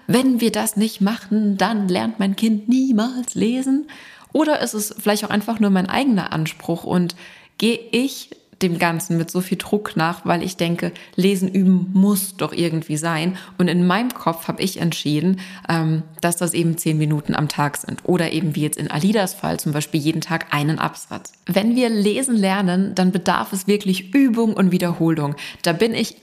wenn 0.08 0.40
wir 0.40 0.52
das 0.52 0.78
nicht 0.78 1.02
machen, 1.02 1.58
dann 1.58 1.90
lernt 1.90 2.20
mein 2.20 2.36
Kind 2.36 2.70
niemals 2.70 3.34
lesen. 3.34 3.88
Oder 4.32 4.62
ist 4.62 4.74
es 4.74 4.96
vielleicht 4.98 5.26
auch 5.26 5.30
einfach 5.30 5.60
nur 5.60 5.70
mein 5.72 5.90
eigener 5.90 6.32
Anspruch 6.32 6.84
und 6.84 7.16
gehe 7.58 7.80
ich 7.92 8.30
dem 8.62 8.80
Ganzen 8.80 9.18
mit 9.18 9.30
so 9.30 9.42
viel 9.42 9.58
Druck 9.58 9.96
nach, 9.96 10.26
weil 10.26 10.42
ich 10.42 10.58
denke, 10.58 10.92
lesen 11.16 11.50
üben 11.50 11.90
muss 11.94 12.38
doch 12.38 12.54
irgendwie 12.54 12.98
sein. 12.98 13.38
Und 13.58 13.68
in 13.68 13.86
meinem 13.86 14.14
Kopf 14.14 14.48
habe 14.48 14.62
ich 14.62 14.80
entschieden, 14.80 15.42
ähm, 15.68 16.04
dass 16.22 16.38
das 16.38 16.54
eben 16.54 16.78
zehn 16.78 16.98
Minuten 16.98 17.36
am 17.36 17.50
Tag 17.50 17.78
sind. 17.78 18.00
Oder 18.04 18.32
eben 18.32 18.56
wie 18.56 18.62
jetzt 18.62 18.78
in 18.78 18.90
Alidas 18.90 19.34
Fall 19.34 19.60
zum 19.60 19.74
Beispiel 19.74 20.00
jeden 20.00 20.22
Tag 20.22 20.54
einen 20.54 20.80
Absatz. 20.80 21.34
Wenn 21.46 21.76
wir 21.76 21.90
lesen 21.90 22.36
lernen, 22.36 22.96
dann 22.96 23.12
bedarf 23.12 23.52
es 23.52 23.68
wirklich 23.68 24.14
Übung 24.14 24.54
und 24.54 24.72
Wiederholung. 24.72 25.36
Da 25.62 25.74
bin 25.74 25.94
ich 25.94 26.16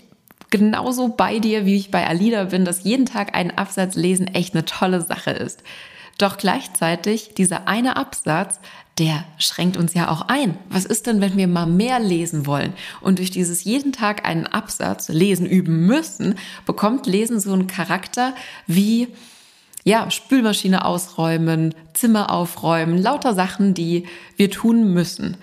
genauso 0.51 1.09
bei 1.09 1.39
dir, 1.39 1.67
wie 1.67 1.77
ich 1.77 1.91
bei 1.91 2.07
Alida 2.07 2.45
bin, 2.45 2.65
dass 2.65 2.85
jeden 2.85 3.07
Tag 3.07 3.35
einen 3.35 3.51
Absatz 3.53 3.95
lesen 3.95 4.27
echt 4.29 4.55
eine 4.55 4.65
tolle 4.65 5.01
Sache 5.01 5.31
ist. 5.31 5.63
Doch 6.19 6.37
gleichzeitig 6.37 7.35
dieser 7.35 7.67
eine 7.67 7.97
Absatz 7.97 8.61
der 9.03 9.25
schränkt 9.37 9.77
uns 9.77 9.95
ja 9.95 10.09
auch 10.09 10.29
ein. 10.29 10.57
Was 10.71 10.85
ist 10.85 11.09
denn, 11.09 11.21
wenn 11.21 11.37
wir 11.37 11.49
mal 11.49 11.67
mehr 11.67 11.99
lesen 11.99 12.47
wollen 12.47 12.73
und 13.01 13.19
durch 13.19 13.33
dieses 13.33 13.65
jeden 13.65 13.93
Tag 13.93 14.25
einen 14.25 14.47
Absatz 14.47 15.09
lesen 15.09 15.45
üben 15.45 15.87
müssen, 15.87 16.37
bekommt 16.67 17.07
Lesen 17.07 17.41
so 17.41 17.53
einen 17.53 17.67
Charakter 17.67 18.33
wie 18.69 19.09
ja, 19.83 20.09
Spülmaschine 20.09 20.85
ausräumen, 20.85 21.75
Zimmer 21.95 22.31
aufräumen, 22.31 22.97
lauter 22.97 23.35
Sachen, 23.35 23.75
die 23.75 24.07
wir 24.37 24.53
tun 24.53 24.95
müssen. 24.95 25.37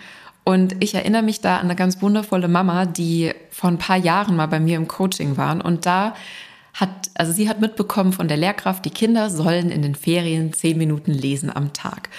Und 0.45 0.81
ich 0.81 0.95
erinnere 0.95 1.23
mich 1.23 1.41
da 1.41 1.57
an 1.57 1.65
eine 1.65 1.75
ganz 1.75 2.01
wundervolle 2.01 2.47
Mama, 2.47 2.85
die 2.85 3.33
vor 3.51 3.69
ein 3.69 3.77
paar 3.77 3.97
Jahren 3.97 4.37
mal 4.37 4.47
bei 4.47 4.61
mir 4.61 4.77
im 4.77 4.87
Coaching 4.87 5.35
waren 5.35 5.59
und 5.59 5.85
da 5.85 6.13
hat, 6.73 7.11
also 7.15 7.33
sie 7.33 7.49
hat 7.49 7.59
mitbekommen 7.59 8.13
von 8.13 8.29
der 8.29 8.37
Lehrkraft, 8.37 8.85
die 8.85 8.89
Kinder 8.89 9.29
sollen 9.29 9.69
in 9.69 9.81
den 9.81 9.95
Ferien 9.95 10.53
zehn 10.53 10.77
Minuten 10.77 11.11
lesen 11.11 11.53
am 11.53 11.73
Tag. 11.73 12.09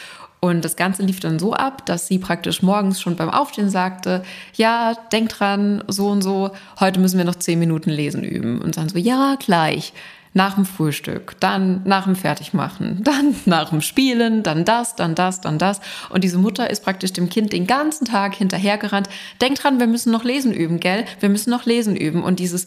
Und 0.40 0.64
das 0.64 0.76
Ganze 0.76 1.02
lief 1.02 1.20
dann 1.20 1.38
so 1.38 1.52
ab, 1.52 1.84
dass 1.84 2.06
sie 2.06 2.18
praktisch 2.18 2.62
morgens 2.62 3.00
schon 3.00 3.14
beim 3.14 3.28
Aufstehen 3.28 3.68
sagte, 3.68 4.22
ja, 4.54 4.94
denk 5.12 5.28
dran, 5.28 5.84
so 5.86 6.08
und 6.08 6.22
so, 6.22 6.50
heute 6.80 6.98
müssen 6.98 7.18
wir 7.18 7.26
noch 7.26 7.34
zehn 7.34 7.58
Minuten 7.58 7.90
lesen 7.90 8.24
üben. 8.24 8.60
Und 8.60 8.78
dann 8.78 8.88
so, 8.88 8.98
ja, 8.98 9.36
gleich. 9.38 9.92
Nach 10.32 10.54
dem 10.54 10.64
Frühstück, 10.64 11.34
dann 11.40 11.82
nach 11.84 12.04
dem 12.04 12.14
Fertigmachen, 12.14 13.00
dann 13.04 13.34
nach 13.46 13.70
dem 13.70 13.80
Spielen, 13.80 14.44
dann 14.44 14.64
das, 14.64 14.94
dann 14.94 15.16
das, 15.16 15.40
dann 15.40 15.58
das. 15.58 15.80
Und 16.08 16.22
diese 16.22 16.38
Mutter 16.38 16.70
ist 16.70 16.84
praktisch 16.84 17.12
dem 17.12 17.28
Kind 17.28 17.52
den 17.52 17.66
ganzen 17.66 18.04
Tag 18.06 18.36
hinterhergerannt. 18.36 19.08
Denk 19.40 19.58
dran, 19.58 19.80
wir 19.80 19.88
müssen 19.88 20.12
noch 20.12 20.22
lesen 20.22 20.54
üben, 20.54 20.78
gell? 20.78 21.04
Wir 21.18 21.28
müssen 21.28 21.50
noch 21.50 21.66
lesen 21.66 21.96
üben. 21.96 22.22
Und 22.22 22.38
dieses, 22.38 22.66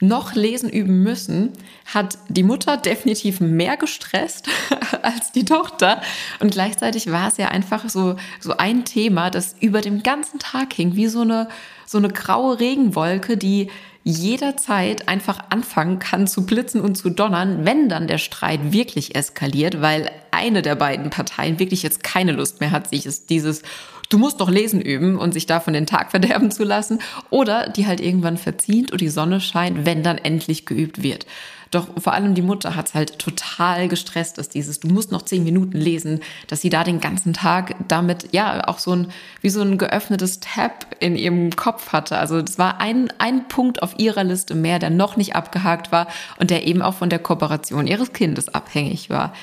noch 0.00 0.34
lesen 0.34 0.70
üben 0.70 1.02
müssen, 1.02 1.52
hat 1.86 2.18
die 2.28 2.42
Mutter 2.42 2.76
definitiv 2.76 3.40
mehr 3.40 3.76
gestresst 3.76 4.48
als 5.02 5.32
die 5.32 5.44
Tochter. 5.44 6.00
Und 6.40 6.52
gleichzeitig 6.52 7.10
war 7.10 7.28
es 7.28 7.36
ja 7.36 7.48
einfach 7.48 7.88
so, 7.88 8.16
so 8.40 8.56
ein 8.56 8.84
Thema, 8.84 9.30
das 9.30 9.56
über 9.60 9.80
dem 9.80 10.02
ganzen 10.02 10.38
Tag 10.38 10.72
hing, 10.72 10.94
wie 10.94 11.08
so 11.08 11.22
eine, 11.22 11.48
so 11.86 11.98
eine 11.98 12.08
graue 12.08 12.60
Regenwolke, 12.60 13.36
die 13.36 13.70
jederzeit 14.08 15.06
einfach 15.06 15.38
anfangen 15.50 15.98
kann 15.98 16.26
zu 16.26 16.46
blitzen 16.46 16.80
und 16.80 16.96
zu 16.96 17.10
donnern, 17.10 17.66
wenn 17.66 17.88
dann 17.88 18.08
der 18.08 18.18
Streit 18.18 18.72
wirklich 18.72 19.14
eskaliert, 19.14 19.82
weil 19.82 20.10
eine 20.30 20.62
der 20.62 20.76
beiden 20.76 21.10
Parteien 21.10 21.58
wirklich 21.58 21.82
jetzt 21.82 22.02
keine 22.02 22.32
Lust 22.32 22.60
mehr 22.60 22.70
hat, 22.70 22.88
sich 22.88 23.06
dieses 23.26 23.62
du 24.08 24.16
musst 24.16 24.40
doch 24.40 24.48
lesen 24.48 24.80
üben 24.80 25.18
und 25.18 25.32
sich 25.32 25.44
davon 25.44 25.74
den 25.74 25.84
Tag 25.84 26.10
verderben 26.10 26.50
zu 26.50 26.64
lassen. 26.64 27.00
Oder 27.28 27.68
die 27.68 27.86
halt 27.86 28.00
irgendwann 28.00 28.38
verzieht 28.38 28.92
und 28.92 29.00
die 29.00 29.08
Sonne 29.08 29.40
scheint, 29.40 29.84
wenn 29.84 30.02
dann 30.02 30.16
endlich 30.16 30.64
geübt 30.64 31.02
wird. 31.02 31.26
Doch 31.70 31.88
vor 31.98 32.12
allem 32.12 32.34
die 32.34 32.42
Mutter 32.42 32.76
hat 32.76 32.88
es 32.88 32.94
halt 32.94 33.18
total 33.18 33.88
gestresst, 33.88 34.38
dass 34.38 34.48
dieses, 34.48 34.80
du 34.80 34.88
musst 34.88 35.12
noch 35.12 35.22
zehn 35.22 35.44
Minuten 35.44 35.76
lesen, 35.78 36.20
dass 36.46 36.60
sie 36.60 36.70
da 36.70 36.84
den 36.84 37.00
ganzen 37.00 37.32
Tag 37.32 37.74
damit, 37.88 38.28
ja, 38.32 38.66
auch 38.68 38.78
so 38.78 38.92
ein, 38.92 39.08
wie 39.42 39.50
so 39.50 39.60
ein 39.60 39.78
geöffnetes 39.78 40.40
Tab 40.40 40.86
in 41.00 41.16
ihrem 41.16 41.50
Kopf 41.56 41.92
hatte. 41.92 42.18
Also 42.18 42.40
das 42.40 42.58
war 42.58 42.80
ein, 42.80 43.12
ein 43.18 43.48
Punkt 43.48 43.82
auf 43.82 43.98
ihrer 43.98 44.24
Liste 44.24 44.54
mehr, 44.54 44.78
der 44.78 44.90
noch 44.90 45.16
nicht 45.16 45.34
abgehakt 45.34 45.92
war 45.92 46.08
und 46.38 46.50
der 46.50 46.66
eben 46.66 46.82
auch 46.82 46.94
von 46.94 47.10
der 47.10 47.18
Kooperation 47.18 47.86
ihres 47.86 48.12
Kindes 48.12 48.48
abhängig 48.48 49.10
war. 49.10 49.34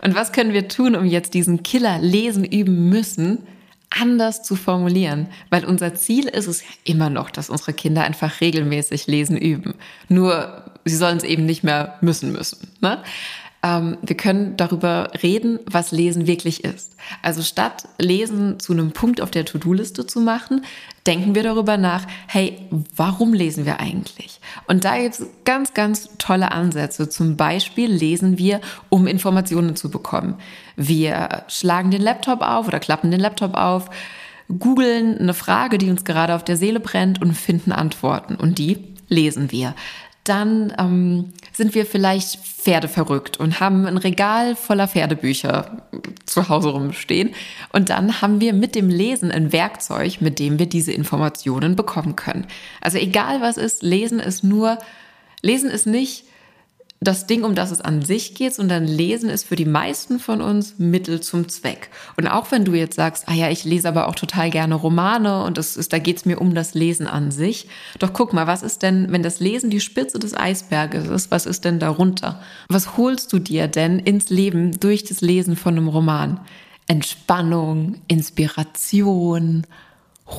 Und 0.00 0.14
was 0.14 0.32
können 0.32 0.52
wir 0.52 0.68
tun, 0.68 0.96
um 0.96 1.06
jetzt 1.06 1.34
diesen 1.34 1.62
Killer 1.62 1.98
lesen 1.98 2.44
üben 2.44 2.88
müssen 2.88 3.46
anders 3.90 4.42
zu 4.42 4.56
formulieren, 4.56 5.28
weil 5.50 5.64
unser 5.64 5.94
Ziel 5.94 6.26
ist 6.26 6.46
es 6.46 6.62
ja 6.62 6.68
immer 6.84 7.10
noch, 7.10 7.30
dass 7.30 7.50
unsere 7.50 7.72
Kinder 7.72 8.02
einfach 8.02 8.40
regelmäßig 8.40 9.06
lesen 9.06 9.36
üben. 9.36 9.74
Nur 10.08 10.63
sie 10.84 10.96
sollen 10.96 11.16
es 11.16 11.24
eben 11.24 11.46
nicht 11.46 11.64
mehr 11.64 11.96
müssen 12.00 12.32
müssen. 12.32 12.68
Ne? 12.80 13.02
Ähm, 13.64 13.96
wir 14.02 14.16
können 14.16 14.56
darüber 14.58 15.10
reden, 15.22 15.58
was 15.66 15.90
Lesen 15.90 16.26
wirklich 16.26 16.64
ist. 16.64 16.94
Also 17.22 17.42
statt 17.42 17.88
Lesen 17.98 18.60
zu 18.60 18.74
einem 18.74 18.92
Punkt 18.92 19.22
auf 19.22 19.30
der 19.30 19.46
To-Do-Liste 19.46 20.06
zu 20.06 20.20
machen, 20.20 20.64
denken 21.06 21.34
wir 21.34 21.42
darüber 21.42 21.78
nach, 21.78 22.06
hey, 22.26 22.58
warum 22.94 23.32
lesen 23.32 23.64
wir 23.64 23.80
eigentlich? 23.80 24.40
Und 24.66 24.84
da 24.84 24.98
gibt 24.98 25.14
es 25.14 25.26
ganz, 25.44 25.72
ganz 25.72 26.10
tolle 26.18 26.52
Ansätze. 26.52 27.08
Zum 27.08 27.36
Beispiel 27.36 27.90
lesen 27.90 28.36
wir, 28.36 28.60
um 28.90 29.06
Informationen 29.06 29.76
zu 29.76 29.90
bekommen. 29.90 30.34
Wir 30.76 31.44
schlagen 31.48 31.90
den 31.90 32.02
Laptop 32.02 32.42
auf 32.42 32.68
oder 32.68 32.80
klappen 32.80 33.10
den 33.10 33.20
Laptop 33.20 33.54
auf, 33.54 33.88
googeln 34.58 35.16
eine 35.16 35.32
Frage, 35.32 35.78
die 35.78 35.88
uns 35.88 36.04
gerade 36.04 36.34
auf 36.34 36.44
der 36.44 36.58
Seele 36.58 36.80
brennt 36.80 37.22
und 37.22 37.32
finden 37.32 37.72
Antworten. 37.72 38.34
Und 38.34 38.58
die 38.58 38.94
lesen 39.08 39.52
wir 39.52 39.74
dann 40.24 40.72
ähm, 40.78 41.32
sind 41.52 41.74
wir 41.74 41.84
vielleicht 41.84 42.38
Pferde 42.38 42.88
verrückt 42.88 43.38
und 43.38 43.60
haben 43.60 43.86
ein 43.86 43.98
Regal 43.98 44.56
voller 44.56 44.88
Pferdebücher 44.88 45.82
zu 46.24 46.48
Hause 46.48 46.70
rumstehen. 46.70 47.34
Und 47.72 47.90
dann 47.90 48.22
haben 48.22 48.40
wir 48.40 48.54
mit 48.54 48.74
dem 48.74 48.88
Lesen 48.88 49.30
ein 49.30 49.52
Werkzeug, 49.52 50.22
mit 50.22 50.38
dem 50.38 50.58
wir 50.58 50.66
diese 50.66 50.92
Informationen 50.92 51.76
bekommen 51.76 52.16
können. 52.16 52.46
Also 52.80 52.96
egal 52.96 53.42
was 53.42 53.58
ist, 53.58 53.82
Lesen 53.82 54.18
ist 54.18 54.42
nur, 54.42 54.78
Lesen 55.42 55.70
ist 55.70 55.86
nicht 55.86 56.24
das 57.04 57.26
Ding, 57.26 57.44
um 57.44 57.54
das 57.54 57.70
es 57.70 57.80
an 57.80 58.02
sich 58.02 58.34
geht, 58.34 58.54
sondern 58.54 58.86
Lesen 58.86 59.30
ist 59.30 59.44
für 59.44 59.56
die 59.56 59.64
meisten 59.64 60.18
von 60.18 60.40
uns 60.40 60.78
Mittel 60.78 61.20
zum 61.20 61.48
Zweck. 61.48 61.90
Und 62.16 62.26
auch 62.26 62.50
wenn 62.50 62.64
du 62.64 62.74
jetzt 62.74 62.96
sagst, 62.96 63.28
ah 63.28 63.34
ja, 63.34 63.50
ich 63.50 63.64
lese 63.64 63.88
aber 63.88 64.08
auch 64.08 64.14
total 64.14 64.50
gerne 64.50 64.74
Romane 64.74 65.44
und 65.44 65.58
das 65.58 65.76
ist, 65.76 65.92
da 65.92 65.98
geht 65.98 66.18
es 66.18 66.24
mir 66.24 66.40
um 66.40 66.54
das 66.54 66.74
Lesen 66.74 67.06
an 67.06 67.30
sich. 67.30 67.68
Doch 67.98 68.12
guck 68.12 68.32
mal, 68.32 68.46
was 68.46 68.62
ist 68.62 68.82
denn, 68.82 69.12
wenn 69.12 69.22
das 69.22 69.40
Lesen 69.40 69.70
die 69.70 69.80
Spitze 69.80 70.18
des 70.18 70.36
Eisberges 70.36 71.08
ist, 71.08 71.30
was 71.30 71.46
ist 71.46 71.64
denn 71.64 71.78
darunter? 71.78 72.40
Was 72.68 72.96
holst 72.96 73.32
du 73.32 73.38
dir 73.38 73.68
denn 73.68 73.98
ins 73.98 74.30
Leben 74.30 74.78
durch 74.80 75.04
das 75.04 75.20
Lesen 75.20 75.56
von 75.56 75.76
einem 75.76 75.88
Roman? 75.88 76.40
Entspannung, 76.86 77.96
Inspiration, 78.08 79.66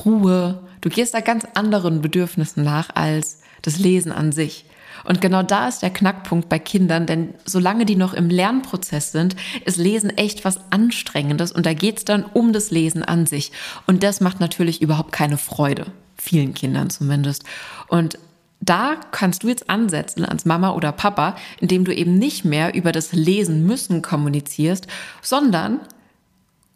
Ruhe. 0.04 0.62
Du 0.80 0.88
gehst 0.88 1.14
da 1.14 1.20
ganz 1.20 1.46
anderen 1.54 2.02
Bedürfnissen 2.02 2.64
nach 2.64 2.94
als 2.94 3.40
das 3.62 3.78
Lesen 3.78 4.12
an 4.12 4.32
sich. 4.32 4.64
Und 5.04 5.20
genau 5.20 5.42
da 5.42 5.68
ist 5.68 5.82
der 5.82 5.90
Knackpunkt 5.90 6.48
bei 6.48 6.58
Kindern, 6.58 7.06
denn 7.06 7.34
solange 7.44 7.86
die 7.86 7.96
noch 7.96 8.14
im 8.14 8.28
Lernprozess 8.30 9.12
sind, 9.12 9.36
ist 9.64 9.76
Lesen 9.76 10.10
echt 10.10 10.44
was 10.44 10.60
Anstrengendes 10.70 11.52
und 11.52 11.66
da 11.66 11.74
geht 11.74 11.98
es 11.98 12.04
dann 12.04 12.24
um 12.24 12.52
das 12.52 12.70
Lesen 12.70 13.02
an 13.02 13.26
sich. 13.26 13.52
Und 13.86 14.02
das 14.02 14.20
macht 14.20 14.40
natürlich 14.40 14.82
überhaupt 14.82 15.12
keine 15.12 15.38
Freude, 15.38 15.86
vielen 16.16 16.54
Kindern 16.54 16.90
zumindest. 16.90 17.44
Und 17.88 18.18
da 18.60 18.96
kannst 19.12 19.42
du 19.42 19.48
jetzt 19.48 19.68
ansetzen 19.68 20.24
als 20.24 20.44
Mama 20.44 20.70
oder 20.70 20.92
Papa, 20.92 21.36
indem 21.60 21.84
du 21.84 21.94
eben 21.94 22.18
nicht 22.18 22.44
mehr 22.44 22.74
über 22.74 22.92
das 22.92 23.12
Lesen 23.12 23.66
müssen 23.66 24.02
kommunizierst, 24.02 24.86
sondern 25.22 25.80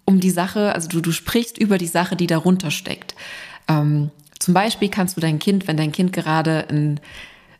um 0.04 0.20
die 0.20 0.30
Sache, 0.30 0.74
also 0.74 0.88
du, 0.88 1.00
du 1.00 1.12
sprichst 1.12 1.56
über 1.58 1.78
die 1.78 1.86
Sache, 1.86 2.16
die 2.16 2.26
darunter 2.26 2.70
steckt. 2.70 3.14
Ähm, 3.68 4.10
zum 4.38 4.54
Beispiel 4.54 4.88
kannst 4.88 5.16
du 5.16 5.20
dein 5.20 5.38
Kind, 5.38 5.68
wenn 5.68 5.76
dein 5.76 5.92
Kind 5.92 6.12
gerade 6.12 6.66
ein 6.68 7.00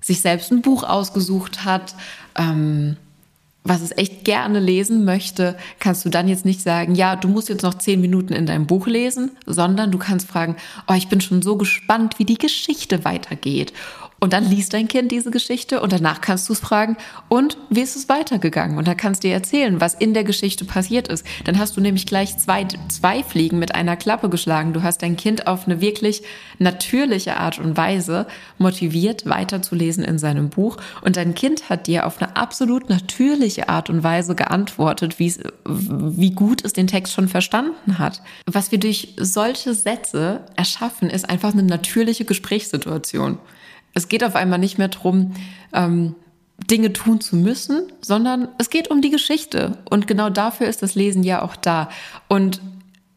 sich 0.01 0.21
selbst 0.21 0.51
ein 0.51 0.63
Buch 0.63 0.83
ausgesucht 0.83 1.65
hat, 1.65 1.95
ähm, 2.37 2.97
was 3.63 3.83
es 3.83 3.97
echt 3.97 4.25
gerne 4.25 4.59
lesen 4.59 5.05
möchte, 5.05 5.57
kannst 5.81 6.05
du 6.05 6.09
dann 6.09 6.29
jetzt 6.29 6.47
nicht 6.47 6.63
sagen, 6.63 6.95
ja, 6.95 7.15
du 7.15 7.29
musst 7.29 7.51
jetzt 7.51 7.63
noch 7.63 7.75
zehn 7.75 8.01
Minuten 8.01 8.33
in 8.33 8.47
deinem 8.47 8.67
Buch 8.67 8.87
lesen, 8.87 9.33
sondern 9.45 9.91
du 9.91 9.99
kannst 9.99 10.29
fragen, 10.29 10.57
oh, 10.89 10.95
ich 10.95 11.09
bin 11.09 11.21
schon 11.21 11.43
so 11.43 11.57
gespannt, 11.57 12.19
wie 12.19 12.25
die 12.25 12.39
Geschichte 12.39 13.05
weitergeht. 13.05 13.75
Und 14.21 14.35
dann 14.35 14.45
liest 14.45 14.75
dein 14.75 14.87
Kind 14.87 15.11
diese 15.11 15.31
Geschichte 15.31 15.81
und 15.81 15.93
danach 15.93 16.21
kannst 16.21 16.47
du 16.49 16.53
es 16.53 16.61
fragen, 16.61 16.99
und 17.29 17.57
wie 17.71 17.81
ist 17.81 17.97
es 17.97 18.11
weitergegangen? 18.11 18.77
Und 18.77 18.87
dann 18.87 18.97
kannst 18.97 19.25
du 19.25 19.29
dir 19.29 19.35
erzählen, 19.35 19.81
was 19.81 19.95
in 19.95 20.13
der 20.13 20.25
Geschichte 20.25 20.67
passiert 20.67 21.09
ist. 21.09 21.27
Dann 21.45 21.59
hast 21.59 21.77
du 21.77 21.81
nämlich 21.81 22.05
gleich 22.05 22.37
zwei, 22.37 22.67
zwei 22.89 23.23
Fliegen 23.23 23.59
mit 23.59 23.75
einer 23.75 23.97
Klappe 23.97 24.29
geschlagen. 24.29 24.75
Du 24.75 24.83
hast 24.83 24.99
dein 25.03 25.17
Kind 25.17 25.47
auf 25.47 25.67
eine 25.67 25.81
wirklich 25.81 26.23
natürliche 26.59 27.39
Art 27.39 27.59
und 27.59 27.79
Weise 27.79 28.27
motiviert, 28.59 29.25
weiterzulesen 29.25 30.05
in 30.05 30.19
seinem 30.19 30.51
Buch. 30.51 30.77
Und 31.01 31.17
dein 31.17 31.35
Kind 31.35 31.71
hat 31.71 31.87
dir 31.87 32.07
auf 32.07 32.21
eine 32.21 32.37
absolut 32.37 32.91
natürliche 32.91 33.71
Art 33.71 33.89
und 33.89 34.03
Weise 34.03 34.35
geantwortet, 34.35 35.19
wie 35.19 36.31
gut 36.33 36.63
es 36.63 36.75
den 36.75 36.89
Text 36.89 37.15
schon 37.15 37.29
verstanden 37.29 37.99
hat. 37.99 38.21
Was 38.45 38.71
wir 38.71 38.79
durch 38.79 39.15
solche 39.17 39.73
Sätze 39.73 40.45
erschaffen, 40.57 41.09
ist 41.09 41.29
einfach 41.31 41.55
eine 41.55 41.63
natürliche 41.63 42.27
Gesprächssituation. 42.27 43.39
Es 43.94 44.09
geht 44.09 44.24
auf 44.24 44.37
einmal 44.37 44.59
nicht 44.59 44.79
mehr 44.79 44.88
darum, 44.88 45.35
ähm, 45.72 46.14
Dinge 46.70 46.92
tun 46.92 47.20
zu 47.20 47.37
müssen, 47.37 47.92
sondern 48.00 48.48
es 48.59 48.70
geht 48.70 48.90
um 48.90 49.00
die 49.00 49.11
Geschichte. 49.11 49.79
Und 49.88 50.07
genau 50.07 50.31
dafür 50.31 50.68
ist 50.68 50.83
das 50.83 50.94
Lesen 50.94 51.22
ja 51.22 51.42
auch 51.42 51.57
da. 51.57 51.88
Und 52.29 52.61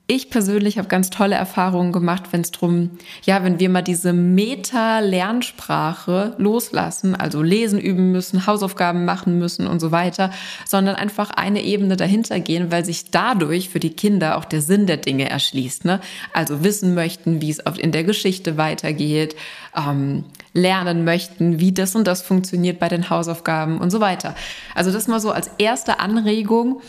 ich 0.05 0.29
persönlich 0.29 0.77
habe 0.77 0.89
ganz 0.89 1.09
tolle 1.09 1.35
Erfahrungen 1.35 1.93
gemacht, 1.93 2.23
wenn 2.31 2.41
es 2.41 2.51
drum, 2.51 2.89
ja, 3.23 3.41
wenn 3.43 3.61
wir 3.61 3.69
mal 3.69 3.81
diese 3.81 4.11
Meta-Lernsprache 4.11 6.35
loslassen, 6.37 7.15
also 7.15 7.41
lesen 7.41 7.79
üben 7.79 8.11
müssen, 8.11 8.45
Hausaufgaben 8.45 9.05
machen 9.05 9.39
müssen 9.39 9.65
und 9.65 9.79
so 9.79 9.93
weiter, 9.93 10.31
sondern 10.65 10.95
einfach 10.95 11.31
eine 11.31 11.63
Ebene 11.63 11.95
dahinter 11.95 12.41
gehen, 12.41 12.69
weil 12.69 12.83
sich 12.83 13.11
dadurch 13.11 13.69
für 13.69 13.79
die 13.79 13.91
Kinder 13.91 14.37
auch 14.37 14.43
der 14.43 14.61
Sinn 14.61 14.87
der 14.87 14.97
Dinge 14.97 15.29
erschließt. 15.29 15.85
Ne? 15.85 16.01
Also 16.33 16.65
wissen 16.65 16.95
möchten, 16.95 17.41
wie 17.41 17.51
es 17.51 17.59
in 17.77 17.93
der 17.93 18.03
Geschichte 18.03 18.57
weitergeht, 18.57 19.37
ähm, 19.75 20.25
lernen 20.53 21.03
möchten, 21.03 21.59
wie 21.59 21.71
das 21.71 21.95
und 21.95 22.05
das 22.05 22.21
funktioniert 22.21 22.79
bei 22.79 22.87
den 22.87 23.09
Hausaufgaben 23.09 23.79
und 23.79 23.89
so 23.89 23.99
weiter. 23.99 24.35
Also 24.75 24.91
das 24.91 25.07
mal 25.07 25.19
so 25.19 25.31
als 25.31 25.49
erste 25.57 25.99
Anregung 25.99 26.81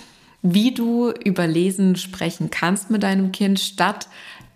wie 0.44 0.72
du 0.72 1.10
über 1.10 1.46
Lesen 1.46 1.96
sprechen 1.96 2.50
kannst 2.50 2.90
mit 2.90 3.02
deinem 3.02 3.32
Kind, 3.32 3.58
statt 3.58 4.08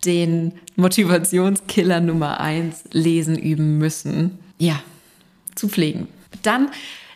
den 0.05 0.53
Motivationskiller 0.77 2.01
Nummer 2.01 2.40
eins 2.40 2.85
lesen 2.92 3.37
üben 3.37 3.79
müssen, 3.79 4.38
ja, 4.59 4.81
zu 5.55 5.66
pflegen. 5.68 6.07
Dann 6.42 6.68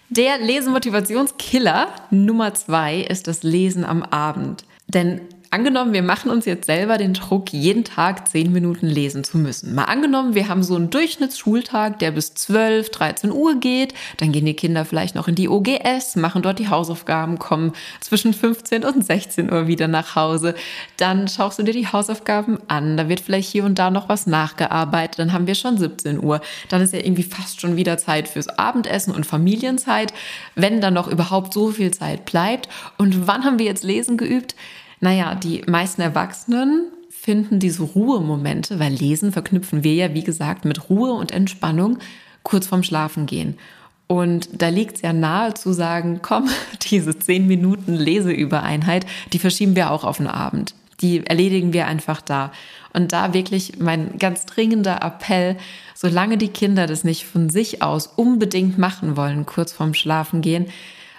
der 0.08 0.38
Lesemotivationskiller 0.38 1.88
Nummer 2.10 2.54
zwei 2.54 3.00
ist 3.00 3.28
das 3.28 3.42
Lesen 3.42 3.84
am 3.84 4.02
Abend. 4.02 4.64
Denn 4.88 5.20
Angenommen, 5.52 5.92
wir 5.92 6.02
machen 6.02 6.30
uns 6.30 6.46
jetzt 6.46 6.64
selber 6.64 6.96
den 6.96 7.12
Druck, 7.12 7.52
jeden 7.52 7.84
Tag 7.84 8.26
zehn 8.26 8.52
Minuten 8.52 8.86
lesen 8.86 9.22
zu 9.22 9.36
müssen. 9.36 9.74
Mal 9.74 9.84
angenommen, 9.84 10.34
wir 10.34 10.48
haben 10.48 10.62
so 10.62 10.76
einen 10.76 10.88
Durchschnittsschultag, 10.88 11.98
der 11.98 12.10
bis 12.10 12.32
12, 12.32 12.88
13 12.88 13.30
Uhr 13.30 13.56
geht. 13.60 13.92
Dann 14.16 14.32
gehen 14.32 14.46
die 14.46 14.54
Kinder 14.54 14.86
vielleicht 14.86 15.14
noch 15.14 15.28
in 15.28 15.34
die 15.34 15.50
OGS, 15.50 16.16
machen 16.16 16.40
dort 16.40 16.58
die 16.58 16.70
Hausaufgaben, 16.70 17.38
kommen 17.38 17.72
zwischen 18.00 18.32
15 18.32 18.82
und 18.82 19.04
16 19.04 19.52
Uhr 19.52 19.66
wieder 19.66 19.88
nach 19.88 20.16
Hause. 20.16 20.54
Dann 20.96 21.28
schaust 21.28 21.58
du 21.58 21.64
dir 21.64 21.74
die 21.74 21.86
Hausaufgaben 21.86 22.56
an. 22.68 22.96
Da 22.96 23.10
wird 23.10 23.20
vielleicht 23.20 23.50
hier 23.50 23.66
und 23.66 23.78
da 23.78 23.90
noch 23.90 24.08
was 24.08 24.26
nachgearbeitet. 24.26 25.18
Dann 25.18 25.34
haben 25.34 25.46
wir 25.46 25.54
schon 25.54 25.76
17 25.76 26.24
Uhr. 26.24 26.40
Dann 26.70 26.80
ist 26.80 26.94
ja 26.94 27.00
irgendwie 27.00 27.24
fast 27.24 27.60
schon 27.60 27.76
wieder 27.76 27.98
Zeit 27.98 28.26
fürs 28.26 28.48
Abendessen 28.48 29.14
und 29.14 29.26
Familienzeit, 29.26 30.14
wenn 30.54 30.80
dann 30.80 30.94
noch 30.94 31.08
überhaupt 31.08 31.52
so 31.52 31.72
viel 31.72 31.90
Zeit 31.90 32.24
bleibt. 32.24 32.70
Und 32.96 33.26
wann 33.26 33.44
haben 33.44 33.58
wir 33.58 33.66
jetzt 33.66 33.84
lesen 33.84 34.16
geübt? 34.16 34.54
Naja, 35.02 35.34
die 35.34 35.62
meisten 35.66 36.00
Erwachsenen 36.00 36.84
finden 37.10 37.58
diese 37.58 37.82
Ruhemomente, 37.82 38.78
weil 38.78 38.92
Lesen 38.92 39.32
verknüpfen 39.32 39.82
wir 39.82 39.94
ja, 39.94 40.14
wie 40.14 40.22
gesagt, 40.22 40.64
mit 40.64 40.88
Ruhe 40.88 41.12
und 41.12 41.32
Entspannung 41.32 41.98
kurz 42.44 42.68
vorm 42.68 42.84
Schlafen 42.84 43.26
gehen. 43.26 43.58
Und 44.06 44.48
da 44.62 44.68
liegt 44.68 44.96
es 44.96 45.02
ja 45.02 45.12
nahe 45.12 45.54
zu 45.54 45.72
sagen, 45.72 46.20
komm, 46.22 46.48
diese 46.90 47.18
zehn 47.18 47.48
Minuten 47.48 47.94
Leseübereinheit, 47.94 49.04
die 49.32 49.40
verschieben 49.40 49.74
wir 49.74 49.90
auch 49.90 50.04
auf 50.04 50.18
den 50.18 50.28
Abend. 50.28 50.76
Die 51.00 51.26
erledigen 51.26 51.72
wir 51.72 51.88
einfach 51.88 52.20
da. 52.20 52.52
Und 52.92 53.12
da 53.12 53.34
wirklich 53.34 53.80
mein 53.80 54.18
ganz 54.18 54.46
dringender 54.46 55.02
Appell, 55.02 55.56
solange 55.96 56.38
die 56.38 56.48
Kinder 56.48 56.86
das 56.86 57.02
nicht 57.02 57.26
von 57.26 57.50
sich 57.50 57.82
aus 57.82 58.06
unbedingt 58.06 58.78
machen 58.78 59.16
wollen, 59.16 59.46
kurz 59.46 59.72
vorm 59.72 59.94
Schlafen 59.94 60.42
gehen, 60.42 60.66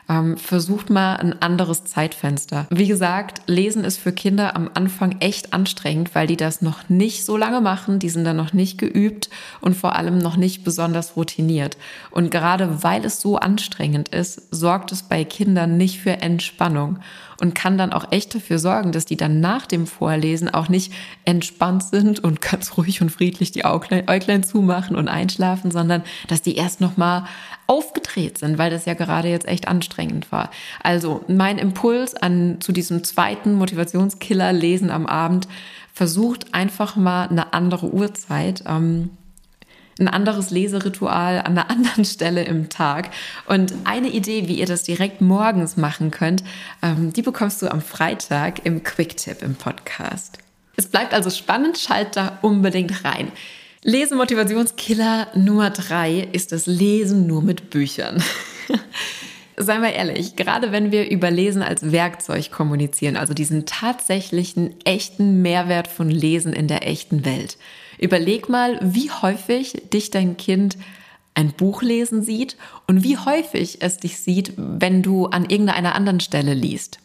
ähm, 0.10 0.38
versucht 0.38 0.90
mal 0.90 1.16
ein 1.16 1.42
anderes 1.42 1.86
Zeitfenster. 1.86 2.68
Wie 2.70 2.88
gesagt, 2.88 3.42
Lesen 3.48 3.84
ist 3.84 3.98
für 3.98 4.12
Kinder 4.12 4.56
am 4.56 4.70
Anfang 4.74 5.18
echt 5.20 5.54
anstrengend, 5.54 6.14
weil 6.16 6.28
die 6.28 6.38
das 6.38 6.62
noch 6.62 6.90
nicht 6.90 7.26
so 7.26 7.38
lange 7.38 7.62
machen, 7.62 8.00
die 8.00 8.10
sind 8.10 8.26
dann 8.26 8.38
noch 8.38 8.54
nicht 8.54 8.78
geübt 8.78 9.30
und 9.62 9.76
vor 9.76 9.96
allem 9.96 10.18
noch 10.18 10.38
nicht 10.38 10.64
besonders 10.64 11.16
routiniert. 11.16 11.78
Und 12.12 12.32
gerade 12.32 12.84
weil 12.84 13.06
es 13.06 13.22
so 13.22 13.38
anstrengend 13.38 14.10
ist, 14.10 14.54
sorgt 14.54 14.92
es 14.92 15.04
bei 15.04 15.24
Kindern 15.24 15.78
nicht 15.78 16.00
für 16.00 16.22
Entspannung 16.22 17.00
und 17.44 17.54
kann 17.54 17.78
dann 17.78 17.92
auch 17.92 18.10
echt 18.12 18.34
dafür 18.34 18.58
sorgen, 18.58 18.94
dass 18.94 19.04
die 19.04 19.18
dann 19.18 19.42
nach 19.42 19.66
dem 19.66 19.86
Vorlesen 19.86 20.48
auch 20.48 20.70
nicht 20.70 20.94
entspannt 21.26 21.84
sind 21.84 22.24
und 22.24 22.40
ganz 22.42 22.78
ruhig 22.78 23.02
und 23.02 23.10
friedlich 23.10 23.52
die 23.52 23.66
Äuglein, 23.66 24.44
zumachen 24.44 24.96
und 24.96 25.10
einschlafen, 25.10 25.70
sondern 25.70 26.04
dass 26.30 26.42
die 26.42 26.56
erst 26.56 26.80
noch 26.80 26.96
mal 26.96 27.26
aufgedreht 27.68 28.38
sind, 28.38 28.58
weil 28.58 28.72
das 28.72 28.86
ja 28.86 28.94
gerade 28.94 29.28
jetzt 29.28 29.46
echt 29.46 29.68
anstrengend 29.68 30.32
war. 30.32 30.52
Also 30.82 31.26
mein 31.28 31.58
Impuls 31.58 32.16
an 32.16 32.62
zu 32.62 32.72
diesem 32.72 33.04
zweiten 33.04 33.56
Motivationskiller 33.56 34.54
Lesen 34.54 34.90
am 34.90 35.06
Abend 35.06 35.50
versucht 35.92 36.54
einfach 36.54 36.96
mal 36.96 37.28
eine 37.28 37.52
andere 37.54 37.94
Uhrzeit. 37.94 38.64
Ähm, 38.66 39.10
ein 40.04 40.08
anderes 40.08 40.52
Leseritual 40.52 41.40
an 41.40 41.58
einer 41.58 41.70
anderen 41.70 42.06
Stelle 42.06 42.44
im 42.44 42.70
Tag. 42.70 43.10
Und 43.48 43.74
eine 43.84 44.10
Idee, 44.10 44.48
wie 44.48 44.60
ihr 44.60 44.66
das 44.66 44.84
direkt 44.84 45.22
morgens 45.22 45.78
machen 45.78 46.12
könnt, 46.12 46.44
ähm, 46.82 47.14
die 47.14 47.22
bekommst 47.22 47.62
du 47.62 47.72
am 47.72 47.82
Freitag 47.82 48.66
im 48.66 48.84
Quick-Tip 48.84 49.42
im 49.42 49.56
Podcast. 49.56 50.40
Es 50.76 50.88
bleibt 50.88 51.14
also 51.14 51.30
spannend, 51.30 51.78
schalt 51.78 52.16
da 52.16 52.40
unbedingt 52.42 53.04
rein. 53.04 53.32
Lesemotivationskiller 53.84 55.28
Nummer 55.36 55.70
drei 55.70 56.28
ist 56.32 56.52
das 56.52 56.68
Lesen 56.68 57.28
nur 57.28 57.42
mit 57.42 57.70
Büchern. 57.70 58.24
Seien 59.58 59.82
wir 59.82 59.94
ehrlich, 59.94 60.36
gerade 60.36 60.72
wenn 60.72 60.92
wir 60.92 61.12
über 61.12 61.30
Lesen 61.30 61.62
als 61.62 61.92
Werkzeug 61.92 62.50
kommunizieren, 62.50 63.18
also 63.18 63.34
diesen 63.34 63.66
tatsächlichen, 63.66 64.76
echten 64.84 65.42
Mehrwert 65.42 65.88
von 65.88 66.10
Lesen 66.10 66.54
in 66.54 66.68
der 66.68 66.88
echten 66.88 67.24
Welt, 67.24 67.58
Überleg 67.98 68.50
mal, 68.50 68.80
wie 68.82 69.12
häufig 69.12 69.82
dich 69.92 70.12
dein 70.12 70.38
Kind 70.38 70.78
ein 71.36 71.52
Buch 71.52 71.82
lesen 71.82 72.24
sieht 72.24 72.58
und 72.88 73.04
wie 73.04 73.18
häufig 73.18 73.82
es 73.82 73.98
dich 73.98 74.20
sieht, 74.20 74.54
wenn 74.58 75.02
du 75.02 75.28
an 75.28 75.46
irgendeiner 75.46 75.96
anderen 75.96 76.20
Stelle 76.20 76.54
liest. 76.54 77.00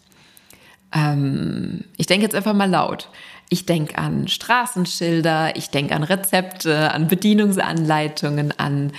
Ähm, 0.95 1.85
ich 1.97 2.07
denke 2.07 2.25
jetzt 2.25 2.35
einfach 2.35 2.55
mal 2.55 2.69
laut. 2.69 3.09
Ich 3.51 3.65
denke 3.65 3.97
an 3.97 4.29
Straßenschilder, 4.29 5.57
ich 5.57 5.71
denke 5.71 5.95
an 5.95 6.03
Rezepte, 6.03 6.93
an 6.93 7.09
Bedienungsanleitungen, 7.09 8.53
an 8.59 8.93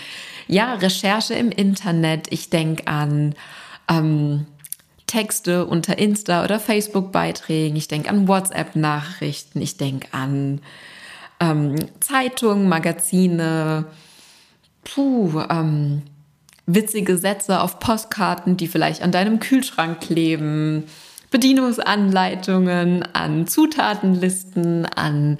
ja, 0.47 0.73
Recherche 0.73 1.35
im 1.35 1.51
Internet, 1.51 2.27
ich 2.31 2.49
denke 2.49 2.87
an 2.87 3.35
ähm, 3.87 4.47
Texte 5.05 5.65
unter 5.65 5.99
Insta- 5.99 6.43
oder 6.43 6.59
Facebook-Beiträgen, 6.59 7.75
ich 7.75 7.87
denke 7.87 8.09
an 8.09 8.27
WhatsApp-Nachrichten, 8.27 9.61
ich 9.61 9.77
denke 9.77 10.07
an 10.11 10.61
ähm, 11.39 11.75
Zeitungen, 11.99 12.67
Magazine, 12.69 13.85
puh, 14.83 15.41
ähm, 15.49 16.03
witzige 16.65 17.17
Sätze 17.17 17.61
auf 17.61 17.79
Postkarten, 17.79 18.57
die 18.57 18.67
vielleicht 18.67 19.01
an 19.01 19.11
deinem 19.11 19.39
Kühlschrank 19.39 20.01
kleben, 20.01 20.83
Bedienungsanleitungen, 21.31 23.03
an 23.13 23.47
Zutatenlisten, 23.47 24.85
an 24.85 25.37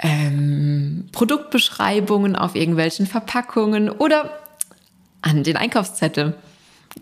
ähm, 0.00 1.08
Produktbeschreibungen 1.12 2.36
auf 2.36 2.54
irgendwelchen 2.54 3.06
Verpackungen 3.06 3.90
oder 3.90 4.38
an 5.22 5.42
den 5.42 5.56
Einkaufszettel. 5.56 6.34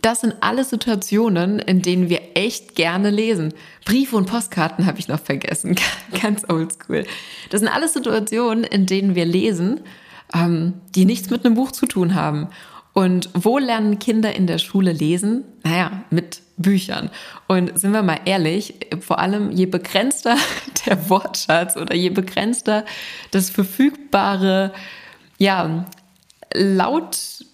Das 0.03 0.21
sind 0.21 0.35
alles 0.41 0.71
Situationen, 0.71 1.59
in 1.59 1.83
denen 1.83 2.09
wir 2.09 2.21
echt 2.35 2.75
gerne 2.75 3.11
lesen. 3.11 3.55
Briefe 3.85 4.17
und 4.17 4.27
Postkarten 4.27 4.87
habe 4.87 4.99
ich 4.99 5.09
noch 5.09 5.21
vergessen, 5.21 5.77
ganz 6.23 6.45
oldschool. 6.49 7.05
Das 7.51 7.61
sind 7.61 7.69
alles 7.69 7.93
Situationen, 7.93 8.65
in 8.65 8.87
denen 8.87 9.15
wir 9.15 9.25
lesen, 9.25 9.81
ähm, 10.35 10.75
die 10.95 11.05
nichts 11.05 11.31
mit 11.31 11.45
einem 11.45 11.55
Buch 11.55 11.73
zu 11.73 11.87
tun 11.87 12.15
haben. 12.15 12.49
Und 12.93 13.29
wo 13.35 13.59
lernen 13.59 13.99
Kinder 13.99 14.35
in 14.35 14.47
der 14.47 14.59
Schule 14.59 14.93
lesen? 14.93 15.45
Naja, 15.63 16.05
mit 16.11 16.41
Büchern. 16.57 17.11
Und 17.47 17.79
sind 17.79 17.93
wir 17.93 18.03
mal 18.03 18.21
ehrlich, 18.25 18.75
vor 19.01 19.19
allem 19.19 19.51
je 19.51 19.67
begrenzter 19.67 20.37
der 20.87 21.11
Wortschatz 21.11 21.77
oder 21.77 21.95
je 21.95 22.11
begrenzter 22.11 22.85
das 23.33 23.51
verfügbare, 23.51 24.73
ja, 25.39 25.85
laut 26.55 27.45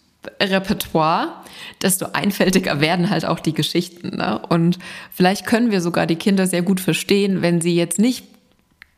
Repertoire, 0.41 1.43
desto 1.83 2.07
einfältiger 2.13 2.81
werden 2.81 3.11
halt 3.11 3.25
auch 3.25 3.41
die 3.41 3.55
Geschichten. 3.55 4.17
Ne? 4.17 4.41
Und 4.49 4.79
vielleicht 5.11 5.47
können 5.47 5.71
wir 5.71 5.81
sogar 5.81 6.07
die 6.07 6.17
Kinder 6.17 6.47
sehr 6.47 6.63
gut 6.63 6.81
verstehen, 6.81 7.43
wenn 7.43 7.61
sie 7.61 7.75
jetzt 7.75 7.99
nicht 7.99 8.25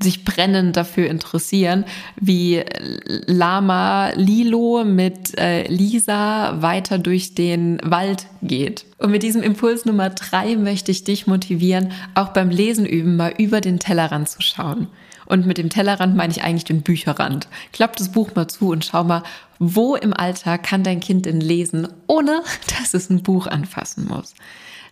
sich 0.03 0.25
brennend 0.25 0.77
dafür 0.77 1.09
interessieren, 1.09 1.85
wie 2.17 2.63
Lama 3.27 4.11
Lilo 4.17 4.85
mit 4.85 5.39
äh, 5.39 5.67
Lisa 5.69 6.61
weiter 6.61 6.99
durch 6.99 7.35
den 7.35 7.79
Wald 7.83 8.27
geht. 8.43 8.85
Und 8.99 9.13
mit 9.13 9.23
diesem 9.23 9.43
Impuls 9.43 9.85
Nummer 9.85 10.11
drei 10.11 10.57
möchte 10.57 10.91
ich 10.91 11.05
dich 11.05 11.27
motivieren, 11.27 11.93
auch 12.15 12.29
beim 12.31 12.51
Lesen 12.51 12.87
üben 12.87 13.17
mal 13.17 13.35
über 13.39 13.61
den 13.61 13.79
Tellerrand 13.79 14.29
zu 14.29 14.43
schauen. 14.43 14.89
Und 15.27 15.47
mit 15.47 15.59
dem 15.59 15.71
Tellerrand 15.71 16.17
meine 16.17 16.33
ich 16.33 16.43
eigentlich 16.43 16.65
den 16.65 16.83
Bücherrand. 16.83 17.49
Klapp 17.73 17.97
das 17.97 18.11
Buch 18.11 18.35
mal 18.35 18.49
zu 18.49 18.71
und 18.71 18.85
schau 18.85 19.05
mal, 19.05 19.23
wo 19.59 19.97
im 19.97 20.13
Alltag 20.13 20.63
kann 20.63 20.83
dein 20.83 21.01
Kind 21.01 21.27
denn 21.27 21.41
lesen, 21.41 21.89
ohne 22.07 22.43
dass 22.79 22.95
es 22.95 23.11
ein 23.11 23.23
Buch 23.23 23.47
anfassen 23.47 24.07
muss. 24.07 24.35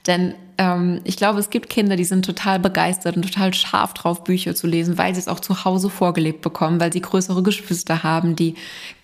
Denn 0.06 0.34
ähm, 0.58 1.00
ich 1.04 1.16
glaube, 1.16 1.38
es 1.38 1.50
gibt 1.50 1.70
Kinder, 1.70 1.96
die 1.96 2.04
sind 2.04 2.24
total 2.24 2.58
begeistert 2.58 3.16
und 3.16 3.22
total 3.22 3.54
scharf 3.54 3.94
drauf, 3.94 4.24
Bücher 4.24 4.54
zu 4.54 4.66
lesen, 4.66 4.98
weil 4.98 5.14
sie 5.14 5.20
es 5.20 5.28
auch 5.28 5.40
zu 5.40 5.64
Hause 5.64 5.90
vorgelebt 5.90 6.42
bekommen, 6.42 6.80
weil 6.80 6.92
sie 6.92 7.00
größere 7.00 7.42
Geschwister 7.42 8.02
haben, 8.02 8.34
die 8.34 8.54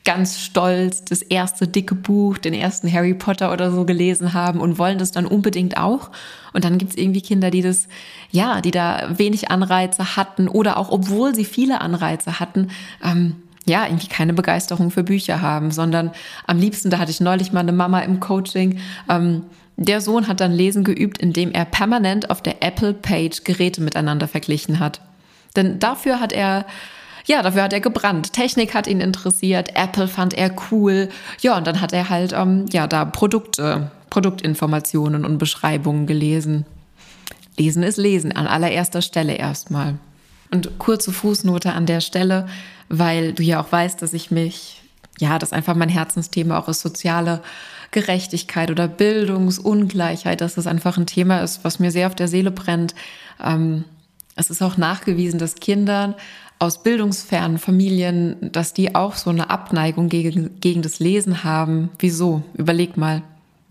ganz 0.05 0.41
stolz 0.41 1.05
das 1.05 1.23
erste 1.23 1.69
dicke 1.69 1.95
Buch, 1.95 2.39
den 2.39 2.55
ersten 2.55 2.93
Harry 2.93 3.15
Potter 3.15 3.53
oder 3.53 3.71
so 3.71 3.85
gelesen 3.85 4.33
haben 4.35 4.61
und 4.61 4.79
wollen 4.79 4.99
das 4.99 5.13
dann 5.13 5.27
unbedingt 5.27 5.77
auch. 5.77 6.11
Und 6.53 6.65
dann 6.65 6.79
gibt 6.79 6.93
es 6.93 6.99
irgendwie 6.99 7.21
Kinder, 7.21 7.51
die 7.51 7.63
das, 7.63 7.89
ja, 8.31 8.61
die 8.61 8.71
da 8.71 9.19
wenig 9.19 9.51
Anreize 9.51 10.17
hatten 10.17 10.49
oder 10.49 10.79
auch, 10.79 10.91
obwohl 10.91 11.35
sie 11.35 11.45
viele 11.45 11.81
Anreize 11.81 12.41
hatten, 12.41 12.69
ähm, 13.05 13.37
ja, 13.67 13.85
irgendwie 13.85 14.09
keine 14.09 14.33
Begeisterung 14.33 14.91
für 14.91 15.05
Bücher 15.05 15.43
haben, 15.43 15.71
sondern 15.71 16.11
am 16.47 16.59
liebsten, 16.59 16.89
da 16.91 16.99
hatte 16.99 17.11
ich 17.11 17.21
neulich 17.21 17.53
mal 17.53 17.61
eine 17.61 17.73
Mama 17.73 18.01
im 18.01 18.19
Coaching, 18.19 18.81
ähm, 19.11 19.45
der 19.79 20.01
Sohn 20.01 20.27
hat 20.27 20.41
dann 20.41 20.53
Lesen 20.53 20.83
geübt, 20.83 21.19
indem 21.19 21.53
er 21.53 21.65
permanent 21.65 22.31
auf 22.31 22.43
der 22.43 22.65
Apple-Page 22.65 23.45
Geräte 23.45 23.81
miteinander 23.81 24.27
verglichen 24.27 24.81
hat. 24.81 25.01
Denn 25.55 25.79
dafür 25.79 26.19
hat 26.19 26.33
er, 26.33 26.67
ja, 27.27 27.43
dafür 27.43 27.63
hat 27.63 27.73
er 27.73 27.81
gebrannt. 27.81 28.33
Technik 28.33 28.75
hat 28.75 28.89
ihn 28.89 29.01
interessiert, 29.01 29.77
Apple 29.77 30.09
fand 30.09 30.35
er 30.35 30.51
cool. 30.71 31.09
Ja, 31.41 31.57
und 31.57 31.65
dann 31.65 31.81
hat 31.81 31.93
er 31.93 32.11
halt, 32.11 32.33
ähm, 32.33 32.67
ja, 32.73 32.89
da 32.89 33.05
Produkte, 33.05 33.93
Produktinformationen 34.11 35.25
und 35.25 35.39
Beschreibungen 35.39 36.09
gelesen. 36.09 36.67
Lesen 37.57 37.85
ist 37.85 37.99
Lesen, 37.99 38.33
an 38.33 38.49
allererster 38.49 39.01
Stelle 39.01 39.35
erstmal. 39.35 39.95
Und 40.51 40.79
kurze 40.79 41.13
Fußnote 41.13 41.73
an 41.73 41.87
der 41.87 42.01
Stelle, 42.01 42.49
weil 42.89 43.33
du 43.33 43.45
ja 43.45 43.61
auch 43.61 43.71
weißt, 43.71 44.03
dass 44.03 44.13
ich 44.13 44.33
mich, 44.33 44.83
ja, 45.21 45.39
das 45.39 45.53
einfach 45.53 45.77
mein 45.77 45.89
Herzensthema 45.89 46.59
auch 46.59 46.69
ist, 46.69 46.81
soziale 46.81 47.43
Gerechtigkeit 47.91 48.71
oder 48.71 48.89
Bildungsungleichheit, 48.89 50.41
dass 50.41 50.55
das 50.55 50.67
einfach 50.67 50.99
ein 50.99 51.07
Thema 51.07 51.41
ist, 51.41 51.65
was 51.65 51.79
mir 51.79 51.91
sehr 51.91 52.07
auf 52.07 52.15
der 52.15 52.29
Seele 52.29 52.51
brennt. 52.51 52.95
Ähm, 53.43 53.85
es 54.37 54.51
ist 54.51 54.63
auch 54.63 54.77
nachgewiesen, 54.77 55.39
dass 55.39 55.57
Kinder 55.57 56.17
aus 56.59 56.83
bildungsfernen 56.83 57.59
Familien, 57.59 58.37
dass 58.53 58.73
die 58.73 58.95
auch 58.95 59.15
so 59.15 59.31
eine 59.31 59.51
Abneigung 59.51 60.09
gegen, 60.09 60.61
gegen 60.61 60.83
das 60.83 60.99
Lesen 60.99 61.45
haben. 61.45 61.91
Wieso? 61.99 62.43
Überleg 62.55 62.97
mal. 62.97 63.23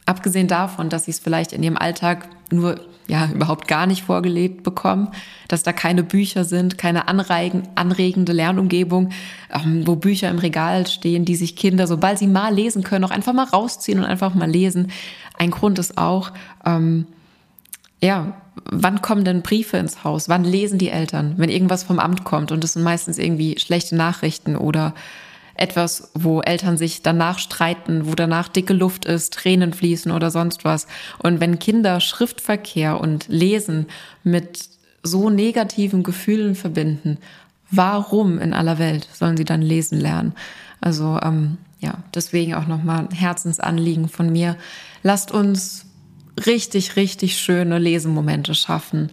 Abgesehen 0.06 0.48
davon, 0.48 0.90
dass 0.90 1.06
sie 1.06 1.12
es 1.12 1.20
vielleicht 1.20 1.52
in 1.52 1.64
ihrem 1.64 1.78
Alltag 1.78 2.30
nur 2.50 2.80
ja 3.08 3.30
überhaupt 3.34 3.68
gar 3.68 3.88
nicht 3.88 4.04
vorgelebt 4.04 4.64
bekommen, 4.64 5.10
dass 5.48 5.64
da 5.64 5.74
keine 5.74 6.04
Bücher 6.04 6.44
sind, 6.44 6.78
keine 6.78 7.08
anreigen, 7.08 7.64
anregende 7.76 8.34
Lernumgebung, 8.34 9.10
ähm, 9.54 9.88
wo 9.88 9.96
Bücher 9.96 10.30
im 10.30 10.40
Regal 10.40 10.88
stehen, 10.88 11.26
die 11.26 11.36
sich 11.36 11.56
Kinder, 11.56 11.88
sobald 11.88 12.20
sie 12.20 12.28
mal 12.28 12.54
lesen 12.54 12.84
können, 12.84 13.06
auch 13.06 13.12
einfach 13.12 13.34
mal 13.34 13.46
rausziehen 13.46 14.00
und 14.00 14.06
einfach 14.06 14.34
mal 14.34 14.50
lesen. 14.50 14.92
Ein 15.38 15.52
Grund 15.52 15.80
ist 15.80 15.98
auch, 15.98 16.32
ähm, 16.66 17.08
ja, 18.02 18.34
wann 18.66 19.02
kommen 19.02 19.24
denn 19.24 19.42
Briefe 19.42 19.78
ins 19.78 20.04
Haus? 20.04 20.30
Wann 20.30 20.44
lesen 20.44 20.78
die 20.78 20.90
Eltern, 20.90 21.36
wenn 21.38 21.50
irgendwas 21.50 21.84
vom 21.84 22.00
Amt 22.00 22.24
kommt? 22.24 22.52
Und 22.52 22.64
das 22.64 22.74
sind 22.74 22.84
meistens 22.84 23.18
irgendwie 23.18 23.58
schlechte 23.60 23.96
Nachrichten 23.96 24.56
oder 24.56 24.94
etwas, 25.58 26.12
wo 26.14 26.42
Eltern 26.42 26.78
sich 26.78 27.02
danach 27.02 27.40
streiten, 27.40 28.08
wo 28.08 28.16
danach 28.16 28.48
dicke 28.48 28.74
Luft 28.74 29.06
ist, 29.06 29.34
Tränen 29.34 29.74
fließen 29.74 30.12
oder 30.12 30.32
sonst 30.32 30.66
was. 30.66 30.88
Und 31.20 31.40
wenn 31.40 31.60
Kinder 31.60 32.00
Schriftverkehr 32.00 33.00
und 33.00 33.28
Lesen 33.28 33.88
mit 34.24 34.70
so 35.04 35.30
negativen 35.30 36.04
Gefühlen 36.04 36.56
verbinden, 36.56 37.18
warum 37.72 38.40
in 38.40 38.54
aller 38.54 38.80
Welt 38.80 39.08
sollen 39.14 39.38
sie 39.38 39.46
dann 39.46 39.62
lesen 39.62 40.00
lernen? 40.00 40.34
Also 40.82 41.20
ähm, 41.22 41.58
ja, 41.80 41.96
deswegen 42.14 42.56
auch 42.56 42.68
nochmal 42.68 43.00
ein 43.00 43.12
Herzensanliegen 43.12 44.10
von 44.10 44.32
mir. 44.32 44.58
Lasst 45.04 45.32
uns 45.32 45.86
richtig, 46.46 46.96
richtig 46.96 47.38
schöne 47.38 47.80
Lesemomente 47.80 48.56
schaffen. 48.56 49.12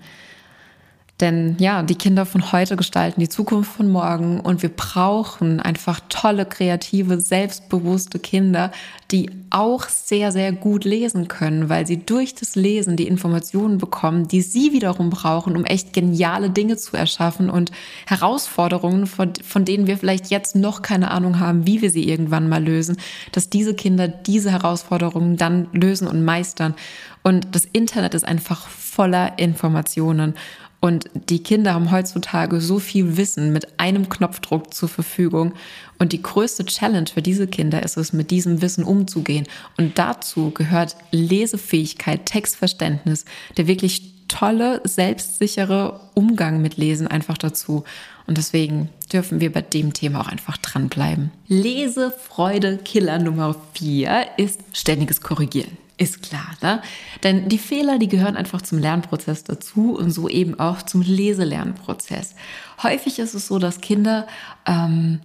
Denn 1.20 1.54
ja, 1.60 1.84
die 1.84 1.94
Kinder 1.94 2.26
von 2.26 2.50
heute 2.50 2.74
gestalten 2.76 3.20
die 3.20 3.28
Zukunft 3.28 3.70
von 3.76 3.88
morgen 3.88 4.40
und 4.40 4.62
wir 4.62 4.68
brauchen 4.68 5.60
einfach 5.60 6.00
tolle, 6.08 6.44
kreative, 6.44 7.20
selbstbewusste 7.20 8.18
Kinder, 8.18 8.72
die 9.12 9.30
auch 9.50 9.88
sehr, 9.88 10.32
sehr 10.32 10.50
gut 10.50 10.84
lesen 10.84 11.28
können, 11.28 11.68
weil 11.68 11.86
sie 11.86 12.04
durch 12.04 12.34
das 12.34 12.56
Lesen 12.56 12.96
die 12.96 13.06
Informationen 13.06 13.78
bekommen, 13.78 14.26
die 14.26 14.42
sie 14.42 14.72
wiederum 14.72 15.10
brauchen, 15.10 15.56
um 15.56 15.64
echt 15.64 15.92
geniale 15.92 16.50
Dinge 16.50 16.76
zu 16.76 16.96
erschaffen 16.96 17.48
und 17.48 17.70
Herausforderungen, 18.06 19.06
von, 19.06 19.34
von 19.36 19.64
denen 19.64 19.86
wir 19.86 19.98
vielleicht 19.98 20.30
jetzt 20.30 20.56
noch 20.56 20.82
keine 20.82 21.12
Ahnung 21.12 21.38
haben, 21.38 21.64
wie 21.64 21.80
wir 21.80 21.90
sie 21.90 22.08
irgendwann 22.08 22.48
mal 22.48 22.64
lösen, 22.64 22.96
dass 23.30 23.48
diese 23.48 23.74
Kinder 23.74 24.08
diese 24.08 24.50
Herausforderungen 24.50 25.36
dann 25.36 25.68
lösen 25.72 26.08
und 26.08 26.24
meistern. 26.24 26.74
Und 27.22 27.54
das 27.54 27.64
Internet 27.64 28.14
ist 28.14 28.24
einfach 28.24 28.66
voller 28.68 29.38
Informationen. 29.38 30.34
Und 30.84 31.08
die 31.14 31.42
Kinder 31.42 31.72
haben 31.72 31.90
heutzutage 31.90 32.60
so 32.60 32.78
viel 32.78 33.16
Wissen 33.16 33.54
mit 33.54 33.80
einem 33.80 34.10
Knopfdruck 34.10 34.74
zur 34.74 34.90
Verfügung. 34.90 35.54
Und 35.98 36.12
die 36.12 36.20
größte 36.20 36.66
Challenge 36.66 37.06
für 37.06 37.22
diese 37.22 37.46
Kinder 37.46 37.82
ist 37.82 37.96
es, 37.96 38.12
mit 38.12 38.30
diesem 38.30 38.60
Wissen 38.60 38.84
umzugehen. 38.84 39.46
Und 39.78 39.98
dazu 39.98 40.50
gehört 40.50 40.94
Lesefähigkeit, 41.10 42.26
Textverständnis, 42.26 43.24
der 43.56 43.66
wirklich 43.66 44.12
tolle, 44.28 44.82
selbstsichere 44.84 46.00
Umgang 46.12 46.60
mit 46.60 46.76
Lesen 46.76 47.06
einfach 47.06 47.38
dazu. 47.38 47.84
Und 48.26 48.36
deswegen 48.36 48.90
dürfen 49.10 49.40
wir 49.40 49.50
bei 49.50 49.62
dem 49.62 49.94
Thema 49.94 50.20
auch 50.20 50.28
einfach 50.28 50.58
dranbleiben. 50.58 51.30
Lesefreude 51.48 52.76
Killer 52.76 53.18
Nummer 53.18 53.56
vier 53.72 54.26
ist 54.36 54.60
ständiges 54.74 55.22
Korrigieren. 55.22 55.78
Ist 55.96 56.22
klar, 56.22 56.56
ne? 56.60 56.82
Denn 57.22 57.48
die 57.48 57.58
Fehler, 57.58 57.98
die 57.98 58.08
gehören 58.08 58.36
einfach 58.36 58.62
zum 58.62 58.78
Lernprozess 58.78 59.44
dazu 59.44 59.96
und 59.96 60.10
so 60.10 60.28
eben 60.28 60.58
auch 60.58 60.82
zum 60.82 61.02
Leselernprozess. 61.02 62.34
Häufig 62.82 63.20
ist 63.20 63.34
es 63.34 63.46
so, 63.46 63.60
dass 63.60 63.80
Kinder 63.80 64.26
ähm, 64.66 65.20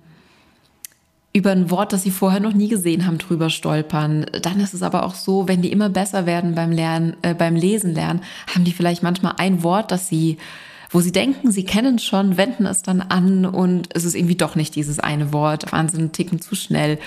über 1.33 1.51
ein 1.51 1.71
Wort, 1.71 1.91
das 1.91 2.03
sie 2.03 2.11
vorher 2.11 2.39
noch 2.39 2.53
nie 2.53 2.67
gesehen 2.67 3.07
haben, 3.07 3.17
drüber 3.17 3.49
stolpern. 3.49 4.27
Dann 4.43 4.59
ist 4.59 4.75
es 4.75 4.83
aber 4.83 5.03
auch 5.03 5.15
so, 5.15 5.47
wenn 5.47 5.63
die 5.63 5.71
immer 5.71 5.89
besser 5.89 6.27
werden 6.27 6.53
beim 6.53 6.71
Lernen, 6.71 7.15
äh, 7.23 7.33
beim 7.33 7.55
Lesen 7.55 7.95
lernen, 7.95 8.21
haben 8.53 8.63
die 8.63 8.73
vielleicht 8.73 9.01
manchmal 9.01 9.33
ein 9.37 9.63
Wort, 9.63 9.91
das 9.91 10.07
sie 10.07 10.37
wo 10.91 11.01
sie 11.01 11.11
denken, 11.11 11.51
sie 11.51 11.65
kennen 11.65 11.99
schon, 11.99 12.37
wenden 12.37 12.65
es 12.65 12.81
dann 12.81 13.01
an 13.01 13.45
und 13.45 13.89
es 13.93 14.05
ist 14.05 14.15
irgendwie 14.15 14.35
doch 14.35 14.55
nicht 14.55 14.75
dieses 14.75 14.99
eine 14.99 15.31
Wort, 15.31 15.71
Wahnsinn, 15.71 16.11
ticken 16.11 16.41
zu 16.41 16.55
schnell. 16.55 16.97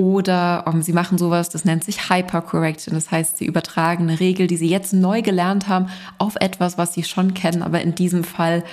Oder 0.00 0.64
um, 0.66 0.76
ähm, 0.76 0.82
sie 0.82 0.94
machen 0.94 1.18
sowas, 1.18 1.50
das 1.50 1.66
nennt 1.66 1.84
sich 1.84 2.08
Hypercorrection. 2.08 2.94
Das 2.94 3.10
heißt, 3.10 3.36
sie 3.36 3.44
übertragen 3.44 4.08
eine 4.08 4.18
Regel, 4.18 4.46
die 4.46 4.56
sie 4.56 4.70
jetzt 4.70 4.94
neu 4.94 5.20
gelernt 5.20 5.68
haben, 5.68 5.90
auf 6.16 6.36
etwas, 6.36 6.78
was 6.78 6.94
sie 6.94 7.04
schon 7.04 7.34
kennen, 7.34 7.62
aber 7.62 7.82
in 7.82 7.94
diesem 7.94 8.24
Fall 8.24 8.64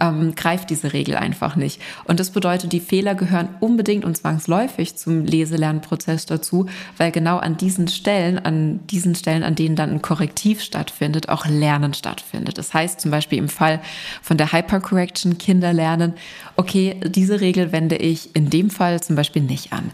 ähm, 0.00 0.34
greift 0.34 0.70
diese 0.70 0.94
Regel 0.94 1.16
einfach 1.16 1.54
nicht. 1.54 1.82
Und 2.04 2.18
das 2.18 2.30
bedeutet, 2.30 2.72
die 2.72 2.80
Fehler 2.80 3.14
gehören 3.14 3.50
unbedingt 3.60 4.06
und 4.06 4.16
zwangsläufig 4.16 4.96
zum 4.96 5.26
Leselernprozess 5.26 6.24
dazu, 6.24 6.64
weil 6.96 7.10
genau 7.10 7.36
an 7.36 7.58
diesen 7.58 7.88
Stellen, 7.88 8.38
an 8.38 8.80
diesen 8.86 9.14
Stellen, 9.14 9.42
an 9.42 9.56
denen 9.56 9.76
dann 9.76 9.90
ein 9.90 10.00
Korrektiv 10.00 10.62
stattfindet, 10.62 11.28
auch 11.28 11.44
Lernen 11.44 11.92
stattfindet. 11.92 12.56
Das 12.56 12.72
heißt 12.72 13.02
zum 13.02 13.10
Beispiel 13.10 13.36
im 13.36 13.50
Fall 13.50 13.82
von 14.22 14.38
der 14.38 14.50
Hypercorrection 14.50 15.36
Kinder 15.36 15.74
lernen, 15.74 16.14
okay, 16.56 16.98
diese 17.04 17.42
Regel 17.42 17.70
wende 17.70 17.96
ich 17.96 18.34
in 18.34 18.48
dem 18.48 18.70
Fall 18.70 19.02
zum 19.02 19.14
Beispiel 19.14 19.42
nicht 19.42 19.74
an. 19.74 19.90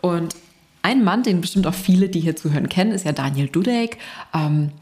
Und 0.00 0.34
ein 0.82 1.04
Mann, 1.04 1.22
den 1.22 1.40
bestimmt 1.40 1.66
auch 1.66 1.74
viele, 1.74 2.08
die 2.08 2.20
hier 2.20 2.36
zuhören, 2.36 2.68
kennen, 2.68 2.92
ist 2.92 3.04
ja 3.04 3.12
Daniel 3.12 3.48
Dudek. 3.48 3.98
Ähm, 4.34 4.72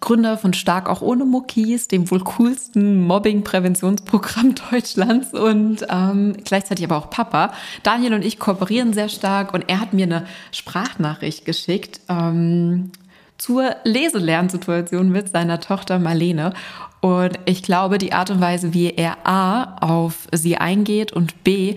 Gründer 0.00 0.36
von 0.36 0.52
Stark 0.52 0.88
auch 0.88 1.00
ohne 1.00 1.24
Muckis, 1.24 1.88
dem 1.88 2.10
wohl 2.10 2.20
coolsten 2.20 3.06
Mobbing-Präventionsprogramm 3.06 4.54
Deutschlands 4.70 5.32
und 5.32 5.86
ähm, 5.88 6.36
gleichzeitig 6.44 6.84
aber 6.84 6.98
auch 6.98 7.10
Papa. 7.10 7.52
Daniel 7.82 8.14
und 8.14 8.24
ich 8.24 8.38
kooperieren 8.38 8.92
sehr 8.92 9.08
stark 9.08 9.54
und 9.54 9.64
er 9.68 9.80
hat 9.80 9.94
mir 9.94 10.04
eine 10.04 10.26
Sprachnachricht 10.52 11.44
geschickt 11.44 12.00
ähm, 12.08 12.92
zur 13.38 13.74
Leselernsituation 13.84 15.10
mit 15.10 15.30
seiner 15.30 15.60
Tochter 15.60 15.98
Marlene. 15.98 16.52
Und 17.00 17.38
ich 17.46 17.62
glaube, 17.62 17.98
die 17.98 18.12
Art 18.12 18.30
und 18.30 18.40
Weise, 18.40 18.74
wie 18.74 18.90
er 18.90 19.26
A 19.26 19.76
auf 19.80 20.28
sie 20.32 20.56
eingeht 20.56 21.12
und 21.12 21.42
B 21.42 21.76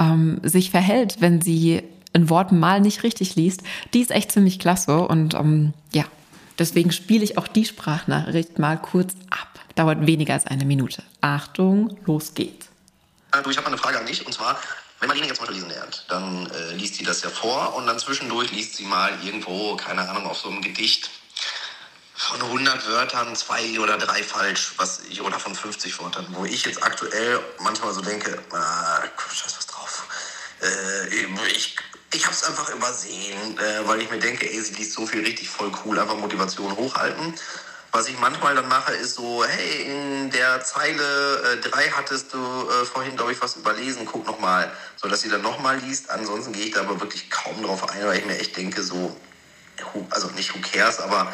ähm, 0.00 0.40
sich 0.42 0.70
verhält, 0.70 1.20
wenn 1.20 1.40
sie 1.40 1.82
ein 2.12 2.30
Wort 2.30 2.52
mal 2.52 2.80
nicht 2.80 3.02
richtig 3.02 3.36
liest, 3.36 3.62
die 3.94 4.00
ist 4.00 4.10
echt 4.10 4.32
ziemlich 4.32 4.58
klasse. 4.58 4.98
Und 5.06 5.34
ähm, 5.34 5.74
ja, 5.92 6.04
Deswegen 6.58 6.90
spiele 6.90 7.22
ich 7.22 7.36
auch 7.36 7.48
die 7.48 7.64
Sprachnachricht 7.64 8.58
mal 8.58 8.80
kurz 8.80 9.12
ab. 9.30 9.60
Dauert 9.74 10.06
weniger 10.06 10.34
als 10.34 10.46
eine 10.46 10.64
Minute. 10.64 11.02
Achtung, 11.20 11.98
los 12.06 12.32
geht's. 12.34 12.68
Äh, 13.32 13.42
du, 13.42 13.50
ich 13.50 13.56
habe 13.58 13.66
mal 13.66 13.72
eine 13.72 13.78
Frage 13.78 13.98
an 13.98 14.06
dich 14.06 14.24
und 14.24 14.32
zwar, 14.32 14.58
wenn 15.00 15.08
Marlene 15.08 15.26
jetzt 15.26 15.40
mal 15.40 15.52
lesen 15.52 15.68
lernt, 15.68 16.06
dann 16.08 16.50
äh, 16.50 16.72
liest 16.72 16.94
sie 16.94 17.04
das 17.04 17.22
ja 17.22 17.28
vor 17.28 17.74
und 17.74 17.86
dann 17.86 17.98
zwischendurch 17.98 18.50
liest 18.52 18.76
sie 18.76 18.84
mal 18.84 19.12
irgendwo, 19.22 19.76
keine 19.76 20.08
Ahnung, 20.08 20.24
auf 20.26 20.38
so 20.38 20.48
einem 20.48 20.62
Gedicht 20.62 21.10
von 22.14 22.40
100 22.40 22.88
Wörtern 22.88 23.36
zwei 23.36 23.78
oder 23.78 23.98
drei 23.98 24.22
falsch, 24.22 24.72
was 24.78 25.02
ich, 25.10 25.20
oder 25.20 25.38
von 25.38 25.54
50 25.54 26.00
Wörtern, 26.00 26.26
wo 26.30 26.46
ich 26.46 26.64
jetzt 26.64 26.82
aktuell 26.82 27.40
manchmal 27.60 27.92
so 27.92 28.00
denke, 28.00 28.42
ah, 28.52 29.02
scheiß 29.30 29.54
was 29.58 29.66
drauf. 29.66 30.08
Äh, 30.62 31.14
ich 31.54 31.76
ich 32.16 32.24
habe 32.24 32.34
es 32.34 32.44
einfach 32.44 32.74
übersehen, 32.74 33.58
äh, 33.58 33.86
weil 33.86 34.00
ich 34.00 34.10
mir 34.10 34.18
denke, 34.18 34.50
ey, 34.50 34.60
sie 34.60 34.74
liest 34.74 34.92
so 34.92 35.06
viel 35.06 35.20
richtig 35.20 35.50
voll 35.50 35.70
cool, 35.84 35.98
einfach 35.98 36.16
Motivation 36.16 36.74
hochhalten. 36.74 37.34
Was 37.92 38.08
ich 38.08 38.18
manchmal 38.18 38.54
dann 38.54 38.68
mache, 38.68 38.92
ist 38.92 39.14
so, 39.14 39.44
hey, 39.44 39.82
in 39.84 40.30
der 40.30 40.62
Zeile 40.64 41.58
3 41.62 41.84
äh, 41.84 41.90
hattest 41.92 42.32
du 42.32 42.38
äh, 42.38 42.84
vorhin, 42.84 43.16
glaube 43.16 43.32
ich, 43.32 43.40
was 43.40 43.56
überlesen, 43.56 44.06
guck 44.06 44.26
nochmal. 44.26 44.70
So, 44.96 45.08
dass 45.08 45.20
sie 45.20 45.28
dann 45.28 45.42
nochmal 45.42 45.78
liest. 45.78 46.10
Ansonsten 46.10 46.52
gehe 46.52 46.66
ich 46.66 46.72
da 46.72 46.80
aber 46.80 47.00
wirklich 47.00 47.30
kaum 47.30 47.62
drauf 47.62 47.88
ein, 47.90 48.06
weil 48.06 48.18
ich 48.18 48.26
mir 48.26 48.38
echt 48.38 48.56
denke, 48.56 48.82
so, 48.82 49.16
also 50.10 50.28
nicht 50.30 50.54
who 50.54 50.58
cares, 50.60 50.98
aber 51.00 51.32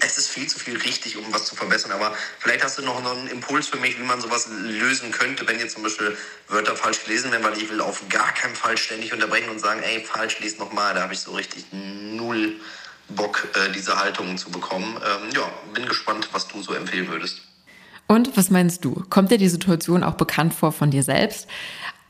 es 0.00 0.16
ist 0.16 0.28
viel 0.28 0.46
zu 0.46 0.58
viel 0.58 0.76
richtig, 0.76 1.16
um 1.16 1.24
was 1.32 1.46
zu 1.46 1.56
verbessern. 1.56 1.92
Aber 1.92 2.14
vielleicht 2.38 2.62
hast 2.64 2.78
du 2.78 2.82
noch 2.82 3.04
einen 3.04 3.26
Impuls 3.28 3.68
für 3.68 3.78
mich, 3.78 3.98
wie 3.98 4.04
man 4.04 4.20
sowas 4.20 4.48
lösen 4.48 5.10
könnte, 5.10 5.46
wenn 5.48 5.58
jetzt 5.58 5.74
zum 5.74 5.82
Beispiel 5.82 6.16
Wörter 6.48 6.76
falsch 6.76 7.04
gelesen 7.04 7.32
werden, 7.32 7.42
weil 7.44 7.58
ich 7.58 7.68
will 7.68 7.80
auf 7.80 8.08
gar 8.08 8.32
keinen 8.32 8.54
Fall 8.54 8.76
ständig 8.76 9.12
unterbrechen 9.12 9.50
und 9.50 9.58
sagen, 9.58 9.82
ey, 9.82 10.04
falsch, 10.04 10.38
lies 10.40 10.58
nochmal. 10.58 10.94
Da 10.94 11.02
habe 11.02 11.14
ich 11.14 11.20
so 11.20 11.32
richtig 11.32 11.66
null 11.72 12.56
Bock, 13.08 13.48
äh, 13.54 13.72
diese 13.72 13.98
Haltung 13.98 14.36
zu 14.36 14.50
bekommen. 14.50 14.96
Ähm, 14.96 15.30
ja, 15.34 15.50
bin 15.74 15.86
gespannt, 15.86 16.28
was 16.32 16.46
du 16.46 16.62
so 16.62 16.74
empfehlen 16.74 17.08
würdest. 17.08 17.40
Und 18.06 18.36
was 18.36 18.50
meinst 18.50 18.84
du? 18.84 19.04
Kommt 19.10 19.30
dir 19.30 19.38
die 19.38 19.48
Situation 19.48 20.04
auch 20.04 20.14
bekannt 20.14 20.54
vor 20.54 20.72
von 20.72 20.90
dir 20.90 21.02
selbst? 21.02 21.46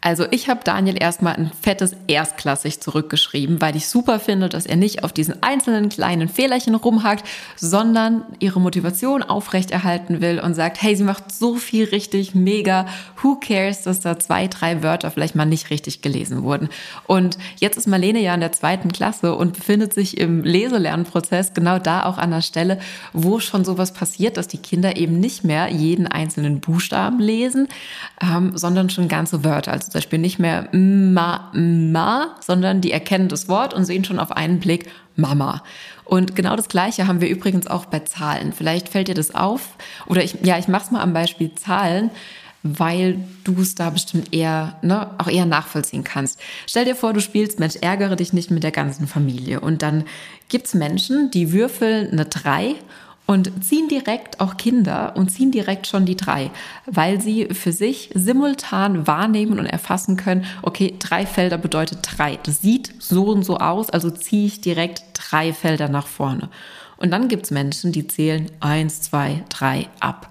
Also 0.00 0.26
ich 0.30 0.48
habe 0.48 0.60
Daniel 0.62 0.96
erstmal 1.00 1.34
ein 1.34 1.50
fettes 1.60 1.96
Erstklassig 2.06 2.80
zurückgeschrieben, 2.80 3.60
weil 3.60 3.74
ich 3.74 3.88
super 3.88 4.20
finde, 4.20 4.48
dass 4.48 4.64
er 4.64 4.76
nicht 4.76 5.02
auf 5.02 5.12
diesen 5.12 5.42
einzelnen 5.42 5.88
kleinen 5.88 6.28
Fehlerchen 6.28 6.76
rumhakt, 6.76 7.24
sondern 7.56 8.22
ihre 8.38 8.60
Motivation 8.60 9.24
aufrechterhalten 9.24 10.20
will 10.20 10.38
und 10.38 10.54
sagt, 10.54 10.80
hey, 10.80 10.94
sie 10.94 11.02
macht 11.02 11.32
so 11.32 11.56
viel 11.56 11.86
richtig, 11.86 12.36
mega, 12.36 12.86
who 13.20 13.40
cares, 13.40 13.82
dass 13.82 13.98
da 13.98 14.20
zwei, 14.20 14.46
drei 14.46 14.84
Wörter 14.84 15.10
vielleicht 15.10 15.34
mal 15.34 15.46
nicht 15.46 15.70
richtig 15.70 16.00
gelesen 16.00 16.44
wurden. 16.44 16.68
Und 17.08 17.36
jetzt 17.58 17.76
ist 17.76 17.88
Marlene 17.88 18.20
ja 18.20 18.34
in 18.34 18.40
der 18.40 18.52
zweiten 18.52 18.92
Klasse 18.92 19.34
und 19.34 19.54
befindet 19.54 19.94
sich 19.94 20.16
im 20.18 20.44
Leselernprozess 20.44 21.54
genau 21.54 21.80
da 21.80 22.04
auch 22.04 22.18
an 22.18 22.30
der 22.30 22.42
Stelle, 22.42 22.78
wo 23.12 23.40
schon 23.40 23.64
sowas 23.64 23.92
passiert, 23.92 24.36
dass 24.36 24.46
die 24.46 24.58
Kinder 24.58 24.96
eben 24.96 25.18
nicht 25.18 25.42
mehr 25.42 25.68
jeden 25.70 26.06
einzelnen 26.06 26.60
Buchstaben 26.60 27.18
lesen, 27.18 27.66
ähm, 28.22 28.56
sondern 28.56 28.90
schon 28.90 29.08
ganze 29.08 29.42
Wörter. 29.42 29.72
Also 29.72 29.87
zum 29.90 29.98
Beispiel 29.98 30.18
nicht 30.18 30.38
mehr 30.38 30.68
ma, 30.72 31.50
ma, 31.54 32.36
sondern 32.40 32.80
die 32.80 32.92
erkennen 32.92 33.28
das 33.28 33.48
Wort 33.48 33.74
und 33.74 33.84
sehen 33.84 34.04
schon 34.04 34.18
auf 34.18 34.32
einen 34.32 34.60
Blick 34.60 34.86
Mama. 35.16 35.62
Und 36.04 36.36
genau 36.36 36.56
das 36.56 36.68
Gleiche 36.68 37.06
haben 37.06 37.20
wir 37.20 37.28
übrigens 37.28 37.66
auch 37.66 37.86
bei 37.86 38.00
Zahlen. 38.00 38.52
Vielleicht 38.52 38.88
fällt 38.88 39.08
dir 39.08 39.14
das 39.14 39.34
auf. 39.34 39.76
Oder 40.06 40.22
ich, 40.24 40.36
ja, 40.42 40.58
ich 40.58 40.68
mache 40.68 40.84
es 40.84 40.90
mal 40.90 41.02
am 41.02 41.12
Beispiel 41.12 41.54
Zahlen, 41.54 42.10
weil 42.62 43.18
du 43.44 43.60
es 43.60 43.74
da 43.74 43.90
bestimmt 43.90 44.32
eher, 44.32 44.76
ne, 44.82 45.10
auch 45.18 45.28
eher 45.28 45.46
nachvollziehen 45.46 46.04
kannst. 46.04 46.40
Stell 46.66 46.84
dir 46.84 46.96
vor, 46.96 47.12
du 47.12 47.20
spielst 47.20 47.60
Mensch, 47.60 47.76
ärgere 47.80 48.16
dich 48.16 48.32
nicht 48.32 48.50
mit 48.50 48.62
der 48.62 48.70
ganzen 48.70 49.06
Familie. 49.06 49.60
Und 49.60 49.82
dann 49.82 50.04
gibt's 50.48 50.74
Menschen, 50.74 51.30
die 51.30 51.52
würfeln 51.52 52.10
eine 52.10 52.24
3 52.24 52.76
und 53.30 53.62
ziehen 53.62 53.88
direkt 53.88 54.40
auch 54.40 54.56
Kinder 54.56 55.12
und 55.14 55.28
ziehen 55.28 55.52
direkt 55.52 55.86
schon 55.86 56.06
die 56.06 56.16
drei, 56.16 56.50
weil 56.86 57.20
sie 57.20 57.48
für 57.52 57.72
sich 57.72 58.08
simultan 58.14 59.06
wahrnehmen 59.06 59.58
und 59.58 59.66
erfassen 59.66 60.16
können, 60.16 60.46
okay, 60.62 60.94
drei 60.98 61.26
Felder 61.26 61.58
bedeutet 61.58 61.98
drei. 62.00 62.38
Das 62.42 62.62
sieht 62.62 62.94
so 62.98 63.26
und 63.26 63.44
so 63.44 63.58
aus, 63.58 63.90
also 63.90 64.10
ziehe 64.10 64.46
ich 64.46 64.62
direkt 64.62 65.02
drei 65.12 65.52
Felder 65.52 65.90
nach 65.90 66.06
vorne. 66.06 66.48
Und 66.96 67.10
dann 67.10 67.28
gibt's 67.28 67.50
Menschen, 67.50 67.92
die 67.92 68.06
zählen 68.06 68.50
eins, 68.60 69.02
zwei, 69.02 69.44
drei 69.50 69.88
ab. 70.00 70.30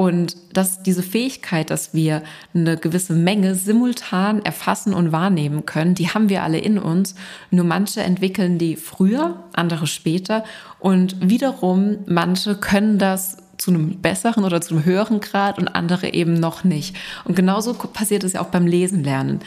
Und 0.00 0.34
dass 0.54 0.82
diese 0.82 1.02
Fähigkeit, 1.02 1.68
dass 1.68 1.92
wir 1.92 2.22
eine 2.54 2.78
gewisse 2.78 3.12
Menge 3.12 3.54
simultan 3.54 4.42
erfassen 4.42 4.94
und 4.94 5.12
wahrnehmen 5.12 5.66
können, 5.66 5.94
die 5.94 6.08
haben 6.08 6.30
wir 6.30 6.42
alle 6.42 6.56
in 6.56 6.78
uns. 6.78 7.14
Nur 7.50 7.66
manche 7.66 8.00
entwickeln 8.00 8.56
die 8.56 8.76
früher, 8.76 9.44
andere 9.52 9.86
später. 9.86 10.42
Und 10.78 11.16
wiederum, 11.20 11.98
manche 12.06 12.54
können 12.54 12.98
das 12.98 13.36
zu 13.58 13.72
einem 13.72 14.00
besseren 14.00 14.44
oder 14.44 14.62
zu 14.62 14.74
einem 14.74 14.86
höheren 14.86 15.20
Grad 15.20 15.58
und 15.58 15.68
andere 15.68 16.14
eben 16.14 16.32
noch 16.32 16.64
nicht. 16.64 16.96
Und 17.26 17.36
genauso 17.36 17.74
passiert 17.74 18.24
es 18.24 18.32
ja 18.32 18.40
auch 18.40 18.48
beim 18.48 18.66
Lesen 18.66 19.04
lernen. 19.04 19.40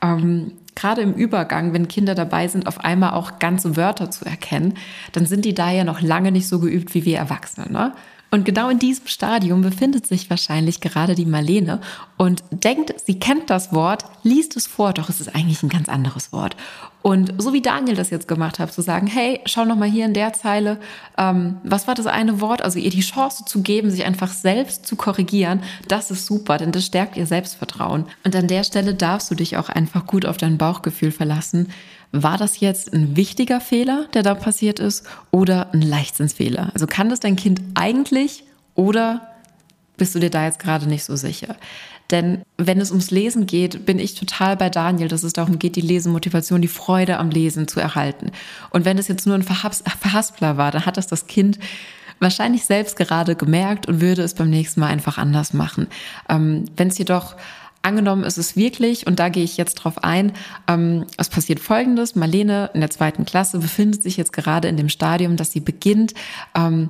Ähm, 0.00 0.52
gerade 0.74 1.02
im 1.02 1.12
Übergang, 1.12 1.74
wenn 1.74 1.86
Kinder 1.86 2.14
dabei 2.14 2.48
sind, 2.48 2.66
auf 2.66 2.80
einmal 2.80 3.10
auch 3.10 3.38
ganze 3.40 3.76
Wörter 3.76 4.10
zu 4.10 4.24
erkennen, 4.24 4.72
dann 5.12 5.26
sind 5.26 5.44
die 5.44 5.52
da 5.52 5.70
ja 5.70 5.84
noch 5.84 6.00
lange 6.00 6.32
nicht 6.32 6.48
so 6.48 6.60
geübt 6.60 6.94
wie 6.94 7.04
wir 7.04 7.18
Erwachsene. 7.18 7.70
Ne? 7.70 7.92
Und 8.30 8.44
genau 8.44 8.68
in 8.68 8.78
diesem 8.78 9.06
Stadium 9.06 9.62
befindet 9.62 10.06
sich 10.06 10.28
wahrscheinlich 10.28 10.80
gerade 10.80 11.14
die 11.14 11.24
Marlene 11.24 11.80
und 12.18 12.44
denkt, 12.50 12.94
sie 13.04 13.18
kennt 13.18 13.48
das 13.48 13.72
Wort, 13.72 14.04
liest 14.22 14.56
es 14.56 14.66
vor, 14.66 14.92
doch 14.92 15.08
es 15.08 15.20
ist 15.20 15.34
eigentlich 15.34 15.62
ein 15.62 15.70
ganz 15.70 15.88
anderes 15.88 16.30
Wort. 16.32 16.54
Und 17.00 17.32
so 17.38 17.54
wie 17.54 17.62
Daniel 17.62 17.96
das 17.96 18.10
jetzt 18.10 18.28
gemacht 18.28 18.58
hat, 18.58 18.72
zu 18.72 18.82
sagen, 18.82 19.06
hey, 19.06 19.40
schau 19.46 19.64
noch 19.64 19.76
mal 19.76 19.88
hier 19.88 20.04
in 20.04 20.12
der 20.12 20.34
Zeile, 20.34 20.78
ähm, 21.16 21.56
was 21.62 21.86
war 21.86 21.94
das 21.94 22.06
eine 22.06 22.40
Wort? 22.42 22.60
Also 22.60 22.78
ihr 22.78 22.90
die 22.90 23.00
Chance 23.00 23.44
zu 23.46 23.62
geben, 23.62 23.90
sich 23.90 24.04
einfach 24.04 24.30
selbst 24.30 24.86
zu 24.86 24.96
korrigieren, 24.96 25.62
das 25.86 26.10
ist 26.10 26.26
super, 26.26 26.58
denn 26.58 26.72
das 26.72 26.84
stärkt 26.84 27.16
ihr 27.16 27.26
Selbstvertrauen. 27.26 28.04
Und 28.24 28.36
an 28.36 28.48
der 28.48 28.64
Stelle 28.64 28.94
darfst 28.94 29.30
du 29.30 29.36
dich 29.36 29.56
auch 29.56 29.70
einfach 29.70 30.06
gut 30.06 30.26
auf 30.26 30.36
dein 30.36 30.58
Bauchgefühl 30.58 31.12
verlassen. 31.12 31.68
War 32.12 32.38
das 32.38 32.60
jetzt 32.60 32.92
ein 32.94 33.16
wichtiger 33.16 33.60
Fehler, 33.60 34.06
der 34.14 34.22
da 34.22 34.34
passiert 34.34 34.78
ist, 34.78 35.04
oder 35.30 35.72
ein 35.72 35.82
Leichtsinnsfehler? 35.82 36.70
Also 36.72 36.86
kann 36.86 37.08
das 37.08 37.20
dein 37.20 37.36
Kind 37.36 37.60
eigentlich 37.74 38.44
oder 38.74 39.28
bist 39.96 40.14
du 40.14 40.18
dir 40.18 40.30
da 40.30 40.46
jetzt 40.46 40.58
gerade 40.58 40.88
nicht 40.88 41.04
so 41.04 41.16
sicher? 41.16 41.56
Denn 42.10 42.42
wenn 42.56 42.80
es 42.80 42.90
ums 42.90 43.10
Lesen 43.10 43.46
geht, 43.46 43.84
bin 43.84 43.98
ich 43.98 44.14
total 44.14 44.56
bei 44.56 44.70
Daniel, 44.70 45.08
dass 45.08 45.22
es 45.22 45.34
darum 45.34 45.58
geht, 45.58 45.76
die 45.76 45.82
Lesemotivation, 45.82 46.62
die 46.62 46.68
Freude 46.68 47.18
am 47.18 47.28
Lesen 47.28 47.68
zu 47.68 47.80
erhalten. 47.80 48.32
Und 48.70 48.86
wenn 48.86 48.96
es 48.96 49.08
jetzt 49.08 49.26
nur 49.26 49.34
ein 49.34 49.42
Verhaspler 49.42 50.56
war, 50.56 50.70
dann 50.70 50.86
hat 50.86 50.96
das 50.96 51.06
das 51.06 51.26
Kind 51.26 51.58
wahrscheinlich 52.18 52.64
selbst 52.64 52.96
gerade 52.96 53.36
gemerkt 53.36 53.86
und 53.86 54.00
würde 54.00 54.22
es 54.22 54.34
beim 54.34 54.48
nächsten 54.48 54.80
Mal 54.80 54.88
einfach 54.88 55.18
anders 55.18 55.52
machen. 55.52 55.86
Ähm, 56.28 56.64
wenn 56.76 56.88
es 56.88 56.98
jedoch 56.98 57.36
Angenommen 57.82 58.24
ist 58.24 58.38
es 58.38 58.56
wirklich, 58.56 59.06
und 59.06 59.18
da 59.18 59.28
gehe 59.28 59.44
ich 59.44 59.56
jetzt 59.56 59.76
drauf 59.76 60.02
ein, 60.02 60.32
ähm, 60.66 61.06
es 61.16 61.28
passiert 61.28 61.60
Folgendes. 61.60 62.16
Marlene 62.16 62.70
in 62.74 62.80
der 62.80 62.90
zweiten 62.90 63.24
Klasse 63.24 63.58
befindet 63.58 64.02
sich 64.02 64.16
jetzt 64.16 64.32
gerade 64.32 64.68
in 64.68 64.76
dem 64.76 64.88
Stadium, 64.88 65.36
dass 65.36 65.52
sie 65.52 65.60
beginnt, 65.60 66.14
ähm, 66.54 66.88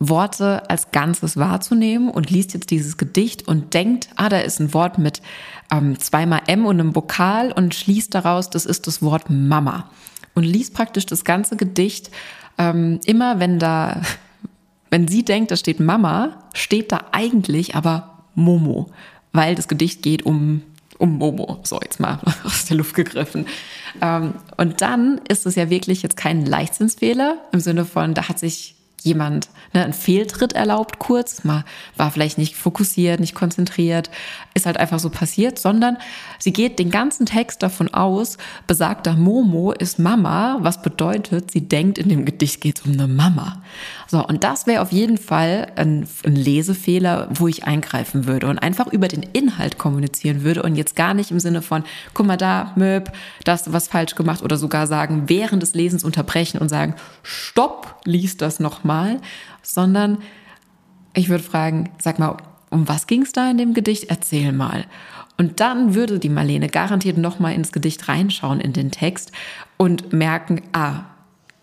Worte 0.00 0.68
als 0.68 0.90
Ganzes 0.90 1.36
wahrzunehmen 1.36 2.10
und 2.10 2.30
liest 2.30 2.54
jetzt 2.54 2.70
dieses 2.70 2.96
Gedicht 2.96 3.46
und 3.46 3.74
denkt, 3.74 4.08
ah, 4.16 4.28
da 4.28 4.38
ist 4.38 4.60
ein 4.60 4.74
Wort 4.74 4.98
mit 4.98 5.22
ähm, 5.70 5.98
zweimal 5.98 6.42
M 6.46 6.66
und 6.66 6.80
einem 6.80 6.96
Vokal 6.96 7.52
und 7.52 7.74
schließt 7.74 8.14
daraus, 8.14 8.50
das 8.50 8.66
ist 8.66 8.86
das 8.86 9.02
Wort 9.02 9.30
Mama. 9.30 9.90
Und 10.34 10.44
liest 10.44 10.74
praktisch 10.74 11.06
das 11.06 11.24
ganze 11.24 11.56
Gedicht 11.56 12.10
ähm, 12.58 13.00
immer, 13.04 13.40
wenn 13.40 13.58
da, 13.58 14.00
wenn 14.90 15.08
sie 15.08 15.24
denkt, 15.24 15.50
da 15.50 15.56
steht 15.56 15.80
Mama, 15.80 16.48
steht 16.54 16.92
da 16.92 17.04
eigentlich 17.12 17.74
aber 17.74 18.24
Momo, 18.34 18.90
weil 19.34 19.54
das 19.54 19.68
Gedicht 19.68 20.00
geht 20.02 20.24
um 20.24 20.62
um 20.96 21.18
Momo, 21.18 21.58
so 21.64 21.80
jetzt 21.82 21.98
mal 21.98 22.20
aus 22.44 22.66
der 22.66 22.76
Luft 22.76 22.94
gegriffen. 22.94 23.46
Ähm, 24.00 24.34
und 24.56 24.80
dann 24.80 25.20
ist 25.28 25.44
es 25.44 25.56
ja 25.56 25.68
wirklich 25.68 26.02
jetzt 26.02 26.16
kein 26.16 26.46
Leichtsinnsfehler 26.46 27.38
im 27.52 27.60
Sinne 27.60 27.84
von, 27.84 28.14
da 28.14 28.28
hat 28.28 28.38
sich 28.38 28.76
jemand 29.04 29.48
ne, 29.72 29.84
einen 29.84 29.92
Fehltritt 29.92 30.54
erlaubt 30.54 30.98
kurz, 30.98 31.44
mal 31.44 31.64
war 31.96 32.10
vielleicht 32.10 32.38
nicht 32.38 32.56
fokussiert, 32.56 33.20
nicht 33.20 33.34
konzentriert, 33.34 34.10
ist 34.54 34.66
halt 34.66 34.78
einfach 34.78 34.98
so 34.98 35.10
passiert, 35.10 35.58
sondern 35.58 35.98
sie 36.38 36.52
geht 36.52 36.78
den 36.78 36.90
ganzen 36.90 37.26
Text 37.26 37.62
davon 37.62 37.92
aus, 37.92 38.38
besagter 38.66 39.14
Momo 39.14 39.72
ist 39.72 39.98
Mama, 39.98 40.58
was 40.60 40.82
bedeutet, 40.82 41.50
sie 41.50 41.68
denkt, 41.68 41.98
in 41.98 42.08
dem 42.08 42.24
Gedicht 42.24 42.60
geht 42.60 42.78
es 42.78 42.86
um 42.86 42.92
eine 42.92 43.06
Mama. 43.06 43.62
So, 44.06 44.26
und 44.26 44.44
das 44.44 44.66
wäre 44.66 44.80
auf 44.80 44.92
jeden 44.92 45.18
Fall 45.18 45.72
ein, 45.76 46.06
ein 46.24 46.36
Lesefehler, 46.36 47.28
wo 47.32 47.48
ich 47.48 47.64
eingreifen 47.64 48.26
würde 48.26 48.46
und 48.46 48.58
einfach 48.58 48.86
über 48.86 49.08
den 49.08 49.22
Inhalt 49.22 49.78
kommunizieren 49.78 50.44
würde 50.44 50.62
und 50.62 50.76
jetzt 50.76 50.96
gar 50.96 51.14
nicht 51.14 51.30
im 51.30 51.40
Sinne 51.40 51.62
von, 51.62 51.84
guck 52.14 52.26
mal 52.26 52.36
da, 52.36 52.72
Möb, 52.76 53.12
da 53.44 53.52
hast 53.52 53.66
du 53.66 53.72
was 53.72 53.88
falsch 53.88 54.14
gemacht 54.14 54.42
oder 54.42 54.56
sogar 54.56 54.86
sagen, 54.86 55.24
während 55.26 55.62
des 55.62 55.74
Lesens 55.74 56.04
unterbrechen 56.04 56.58
und 56.58 56.68
sagen, 56.68 56.94
stopp, 57.22 58.00
liest 58.04 58.40
das 58.40 58.60
nochmal, 58.60 58.93
sondern 59.62 60.18
ich 61.14 61.28
würde 61.28 61.44
fragen, 61.44 61.90
sag 61.98 62.18
mal, 62.18 62.36
um 62.70 62.88
was 62.88 63.06
ging 63.06 63.22
es 63.22 63.32
da 63.32 63.50
in 63.50 63.58
dem 63.58 63.74
Gedicht? 63.74 64.06
Erzähl 64.08 64.52
mal. 64.52 64.84
Und 65.36 65.60
dann 65.60 65.94
würde 65.94 66.18
die 66.18 66.28
Marlene 66.28 66.68
garantiert 66.68 67.18
nochmal 67.18 67.54
ins 67.54 67.72
Gedicht 67.72 68.08
reinschauen, 68.08 68.60
in 68.60 68.72
den 68.72 68.90
Text 68.90 69.32
und 69.76 70.12
merken, 70.12 70.62
ah, 70.72 71.04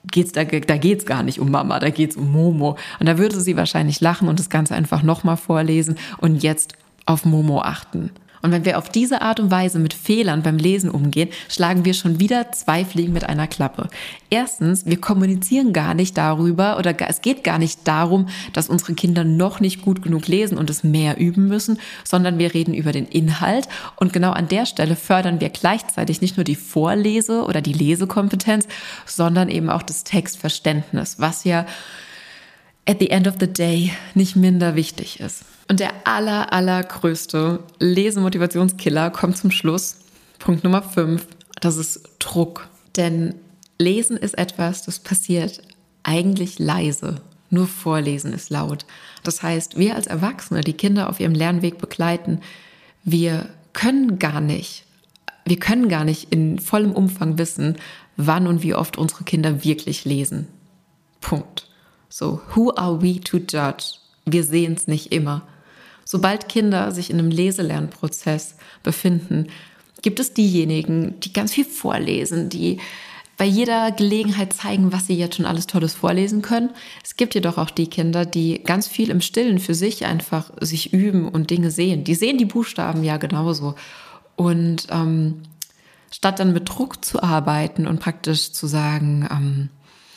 geht's 0.09 0.32
da, 0.32 0.43
da 0.43 0.77
geht's 0.77 1.05
gar 1.05 1.23
nicht 1.23 1.39
um 1.39 1.51
Mama, 1.51 1.79
da 1.79 1.89
geht's 1.89 2.15
um 2.15 2.32
Momo. 2.32 2.77
Und 2.99 3.05
da 3.07 3.17
würde 3.17 3.39
sie 3.39 3.55
wahrscheinlich 3.55 4.01
lachen 4.01 4.27
und 4.27 4.39
das 4.39 4.49
Ganze 4.49 4.75
einfach 4.75 5.03
nochmal 5.03 5.38
vorlesen 5.38 5.95
und 6.17 6.43
jetzt 6.43 6.73
auf 7.05 7.25
Momo 7.25 7.61
achten. 7.61 8.11
Und 8.41 8.51
wenn 8.51 8.65
wir 8.65 8.77
auf 8.77 8.89
diese 8.89 9.21
Art 9.21 9.39
und 9.39 9.51
Weise 9.51 9.79
mit 9.79 9.93
Fehlern 9.93 10.43
beim 10.43 10.57
Lesen 10.57 10.89
umgehen, 10.89 11.29
schlagen 11.49 11.85
wir 11.85 11.93
schon 11.93 12.19
wieder 12.19 12.51
zwei 12.51 12.85
Fliegen 12.85 13.13
mit 13.13 13.23
einer 13.23 13.47
Klappe. 13.47 13.87
Erstens, 14.29 14.85
wir 14.85 14.99
kommunizieren 14.99 15.73
gar 15.73 15.93
nicht 15.93 16.17
darüber 16.17 16.77
oder 16.77 16.95
es 17.07 17.21
geht 17.21 17.43
gar 17.43 17.59
nicht 17.59 17.87
darum, 17.87 18.27
dass 18.53 18.69
unsere 18.69 18.93
Kinder 18.93 19.23
noch 19.23 19.59
nicht 19.59 19.81
gut 19.81 20.01
genug 20.01 20.27
lesen 20.27 20.57
und 20.57 20.69
es 20.69 20.83
mehr 20.83 21.19
üben 21.19 21.47
müssen, 21.47 21.79
sondern 22.03 22.37
wir 22.39 22.53
reden 22.53 22.73
über 22.73 22.91
den 22.91 23.05
Inhalt. 23.05 23.67
Und 23.95 24.13
genau 24.13 24.31
an 24.31 24.47
der 24.47 24.65
Stelle 24.65 24.95
fördern 24.95 25.39
wir 25.39 25.49
gleichzeitig 25.49 26.21
nicht 26.21 26.37
nur 26.37 26.43
die 26.43 26.55
Vorlese- 26.55 27.43
oder 27.43 27.61
die 27.61 27.73
Lesekompetenz, 27.73 28.67
sondern 29.05 29.49
eben 29.49 29.69
auch 29.69 29.83
das 29.83 30.03
Textverständnis, 30.03 31.19
was 31.19 31.43
ja 31.43 31.65
at 32.87 32.99
the 32.99 33.09
end 33.09 33.27
of 33.27 33.35
the 33.39 33.51
day 33.51 33.91
nicht 34.15 34.35
minder 34.35 34.75
wichtig 34.75 35.19
ist. 35.19 35.43
Und 35.72 35.80
der 35.80 36.05
aller, 36.05 36.51
allergrößte 36.51 37.63
Lesemotivationskiller 37.80 39.09
kommt 39.09 39.38
zum 39.38 39.51
Schluss. 39.51 39.99
Punkt 40.38 40.65
Nummer 40.65 40.84
5, 40.84 41.26
das 41.61 41.78
ist 41.78 42.09
Druck. 42.19 42.67
Denn 42.97 43.36
Lesen 43.80 44.17
ist 44.17 44.38
etwas, 44.38 44.84
das 44.84 44.99
passiert 44.99 45.61
eigentlich 46.03 46.59
leise. 46.59 47.22
Nur 47.49 47.67
Vorlesen 47.67 48.34
ist 48.34 48.49
laut. 48.49 48.86
Das 49.24 49.43
heißt, 49.43 49.78
wir 49.78 49.95
als 49.95 50.07
Erwachsene, 50.07 50.59
die 50.59 50.74
Kinder 50.74 51.07
auf 51.07 51.22
ihrem 51.22 51.34
Lernweg 51.34 51.78
begleiten, 51.78 52.41
wir 53.05 53.47
können 53.72 54.19
gar 54.19 54.41
nicht, 54.41 54.84
wir 55.45 55.57
können 55.57 55.88
gar 55.88 56.03
nicht 56.03 56.34
in 56.34 56.59
vollem 56.59 56.91
Umfang 56.91 57.38
wissen, 57.38 57.78
wann 58.17 58.45
und 58.45 58.61
wie 58.61 58.76
oft 58.76 58.97
unsere 58.97 59.24
Kinder 59.24 59.63
wirklich 59.63 60.03
lesen. 60.03 60.49
Punkt. 61.22 61.69
So, 62.09 62.41
who 62.55 62.76
are 62.76 63.01
we 63.01 63.22
to 63.22 63.38
judge? 63.38 63.99
Wir 64.26 64.43
sehen 64.43 64.74
es 64.74 64.88
nicht 64.88 65.13
immer. 65.13 65.43
Sobald 66.12 66.49
Kinder 66.49 66.91
sich 66.91 67.09
in 67.09 67.20
einem 67.20 67.32
Leselernprozess 67.32 68.57
befinden, 68.84 69.47
gibt 70.01 70.20
es 70.20 70.34
diejenigen, 70.34 71.18
die 71.22 71.32
ganz 71.32 71.53
viel 71.53 71.64
vorlesen, 71.64 72.49
die 72.49 72.80
bei 73.38 73.45
jeder 73.45 73.93
Gelegenheit 73.93 74.51
zeigen, 74.51 74.91
was 74.91 75.07
sie 75.07 75.14
jetzt 75.14 75.38
schon 75.38 75.45
alles 75.45 75.68
Tolles 75.68 75.93
vorlesen 75.93 76.41
können. 76.41 76.72
Es 77.01 77.16
gibt 77.16 77.34
jedoch 77.34 77.57
auch 77.57 77.70
die 77.70 77.88
Kinder, 77.88 78.26
die 78.26 78.62
ganz 78.62 78.89
viel 78.89 79.09
im 79.09 79.22
Stillen 79.22 79.57
für 79.57 79.74
sich 79.74 80.05
einfach 80.05 80.51
sich 80.59 80.91
üben 80.91 81.30
und 81.30 81.49
Dinge 81.49 81.72
sehen. 81.72 82.03
Die 82.03 82.16
sehen 82.16 82.38
die 82.38 82.43
Buchstaben 82.43 83.05
ja 83.05 83.16
genauso. 83.16 83.76
Und 84.36 84.88
ähm, 84.89 85.43
statt 86.14 86.41
dann 86.41 86.51
mit 86.51 86.68
Druck 86.68 87.05
zu 87.05 87.24
arbeiten 87.24 87.88
und 87.88 88.01
praktisch 88.01 88.51
zu 88.51 88.68
sagen, 88.68 89.30
ähm, 89.32 89.70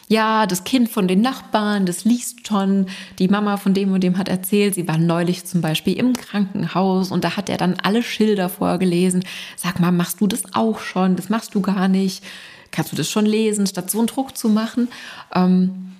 ja, 0.08 0.46
das 0.46 0.64
Kind 0.64 0.90
von 0.90 1.08
den 1.08 1.22
Nachbarn, 1.22 1.86
das 1.86 2.04
liest 2.04 2.46
schon, 2.46 2.86
die 3.18 3.28
Mama 3.28 3.56
von 3.56 3.72
dem 3.72 3.92
und 3.92 4.02
dem 4.02 4.18
hat 4.18 4.28
erzählt, 4.28 4.74
sie 4.74 4.86
war 4.86 4.98
neulich 4.98 5.44
zum 5.44 5.60
Beispiel 5.60 5.94
im 5.98 6.12
Krankenhaus 6.12 7.10
und 7.10 7.24
da 7.24 7.36
hat 7.36 7.48
er 7.48 7.56
dann 7.56 7.76
alle 7.82 8.02
Schilder 8.02 8.48
vorgelesen. 8.48 9.24
Sag 9.56 9.80
mal, 9.80 9.92
machst 9.92 10.20
du 10.20 10.26
das 10.26 10.42
auch 10.54 10.78
schon? 10.78 11.16
Das 11.16 11.30
machst 11.30 11.54
du 11.54 11.60
gar 11.60 11.88
nicht. 11.88 12.22
Kannst 12.70 12.92
du 12.92 12.96
das 12.96 13.08
schon 13.08 13.24
lesen, 13.24 13.66
statt 13.66 13.90
so 13.90 13.98
einen 13.98 14.08
Druck 14.08 14.36
zu 14.36 14.48
machen? 14.48 14.88
Ähm, 15.34 15.92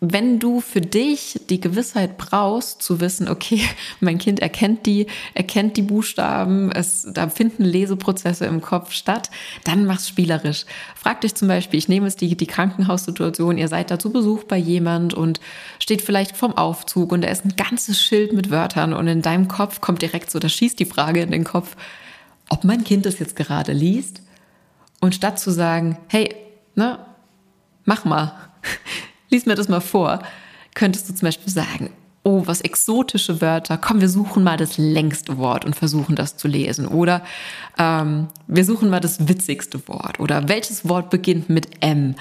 wenn 0.00 0.38
du 0.38 0.60
für 0.60 0.80
dich 0.80 1.40
die 1.50 1.60
Gewissheit 1.60 2.18
brauchst, 2.18 2.82
zu 2.82 3.00
wissen, 3.00 3.28
okay, 3.28 3.60
mein 4.00 4.18
Kind 4.18 4.40
erkennt 4.40 4.86
die, 4.86 5.06
erkennt 5.34 5.76
die 5.76 5.82
Buchstaben, 5.82 6.70
es, 6.70 7.06
da 7.12 7.28
finden 7.28 7.64
Leseprozesse 7.64 8.46
im 8.46 8.60
Kopf 8.60 8.92
statt, 8.92 9.30
dann 9.64 9.86
mach's 9.86 10.08
spielerisch. 10.08 10.66
Frag 10.94 11.20
dich 11.22 11.34
zum 11.34 11.48
Beispiel, 11.48 11.78
ich 11.78 11.88
nehme 11.88 12.06
jetzt 12.06 12.20
die, 12.20 12.36
die 12.36 12.46
Krankenhaussituation, 12.46 13.58
ihr 13.58 13.68
seid 13.68 13.90
da 13.90 13.98
zu 13.98 14.12
Besuch 14.12 14.44
bei 14.44 14.56
jemand 14.56 15.14
und 15.14 15.40
steht 15.80 16.02
vielleicht 16.02 16.36
vorm 16.36 16.56
Aufzug 16.56 17.12
und 17.12 17.22
da 17.22 17.28
ist 17.28 17.44
ein 17.44 17.56
ganzes 17.56 18.00
Schild 18.00 18.32
mit 18.32 18.50
Wörtern 18.50 18.92
und 18.92 19.08
in 19.08 19.22
deinem 19.22 19.48
Kopf 19.48 19.80
kommt 19.80 20.02
direkt 20.02 20.30
so, 20.30 20.38
da 20.38 20.48
schießt 20.48 20.78
die 20.78 20.84
Frage 20.84 21.22
in 21.22 21.30
den 21.30 21.44
Kopf, 21.44 21.76
ob 22.48 22.64
mein 22.64 22.84
Kind 22.84 23.04
das 23.04 23.18
jetzt 23.18 23.36
gerade 23.36 23.72
liest 23.72 24.22
und 25.00 25.14
statt 25.14 25.38
zu 25.38 25.50
sagen, 25.50 25.98
hey, 26.08 26.34
ne, 26.76 27.00
mach 27.84 28.04
mal 28.04 28.32
lies 29.30 29.46
mir 29.46 29.54
das 29.54 29.68
mal 29.68 29.80
vor, 29.80 30.20
könntest 30.74 31.08
du 31.08 31.14
zum 31.14 31.26
Beispiel 31.26 31.52
sagen, 31.52 31.90
oh, 32.22 32.42
was 32.44 32.60
exotische 32.60 33.40
Wörter, 33.40 33.78
komm, 33.78 34.00
wir 34.00 34.08
suchen 34.08 34.44
mal 34.44 34.56
das 34.56 34.76
längste 34.76 35.38
Wort 35.38 35.64
und 35.64 35.74
versuchen 35.76 36.14
das 36.14 36.36
zu 36.36 36.46
lesen. 36.46 36.86
Oder 36.86 37.22
ähm, 37.78 38.28
wir 38.46 38.64
suchen 38.64 38.90
mal 38.90 39.00
das 39.00 39.28
witzigste 39.28 39.86
Wort. 39.88 40.20
Oder 40.20 40.48
welches 40.48 40.88
Wort 40.88 41.10
beginnt 41.10 41.48
mit 41.48 41.82
M? 41.82 42.16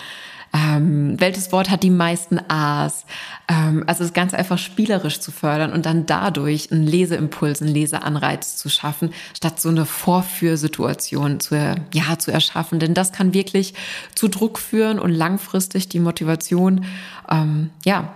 Ähm, 0.54 1.20
welches 1.20 1.52
Wort 1.52 1.70
hat 1.70 1.84
die 1.84 1.90
meisten 1.90 2.40
A's. 2.48 3.06
Ähm, 3.48 3.84
also 3.88 4.04
das 4.04 4.14
Ganze 4.14 4.38
einfach 4.38 4.58
spielerisch 4.58 5.20
zu 5.20 5.32
fördern 5.32 5.74
und 5.74 5.86
dann 5.86 6.06
dadurch 6.06 6.72
einen 6.72 6.86
Leseimpuls, 6.86 7.62
einen 7.62 7.74
Leseanreiz 7.74 8.58
zu 8.58 8.70
schaffen, 8.70 9.12
statt 9.36 9.60
so 9.60 9.70
eine 9.70 9.86
Vorführsituation 9.86 11.40
zu, 11.40 11.56
ja, 11.94 12.20
zu 12.20 12.32
erschaffen. 12.32 12.80
Denn 12.80 12.94
das 12.94 13.12
kann 13.12 13.34
wirklich 13.34 13.74
zu 14.16 14.28
Druck 14.28 14.60
führen 14.60 15.00
und 15.00 15.12
langfristig 15.12 15.90
die 15.90 16.00
Motivation, 16.00 16.86
ähm, 17.30 17.70
ja, 17.86 18.14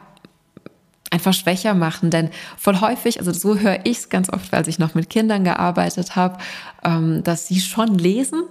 einfach 1.12 1.34
schwächer 1.34 1.74
machen. 1.74 2.10
Denn 2.10 2.30
voll 2.58 2.80
häufig, 2.80 3.20
also 3.20 3.32
so 3.34 3.58
höre 3.58 3.80
ich 3.84 3.98
es 4.00 4.10
ganz 4.10 4.30
oft, 4.30 4.54
als 4.54 4.68
ich 4.68 4.80
noch 4.80 4.96
mit 4.96 5.10
Kindern 5.10 5.44
gearbeitet 5.44 6.16
habe, 6.16 6.38
ähm, 6.84 7.24
dass 7.24 7.48
sie 7.48 7.60
schon 7.60 7.98
lesen, 7.98 8.44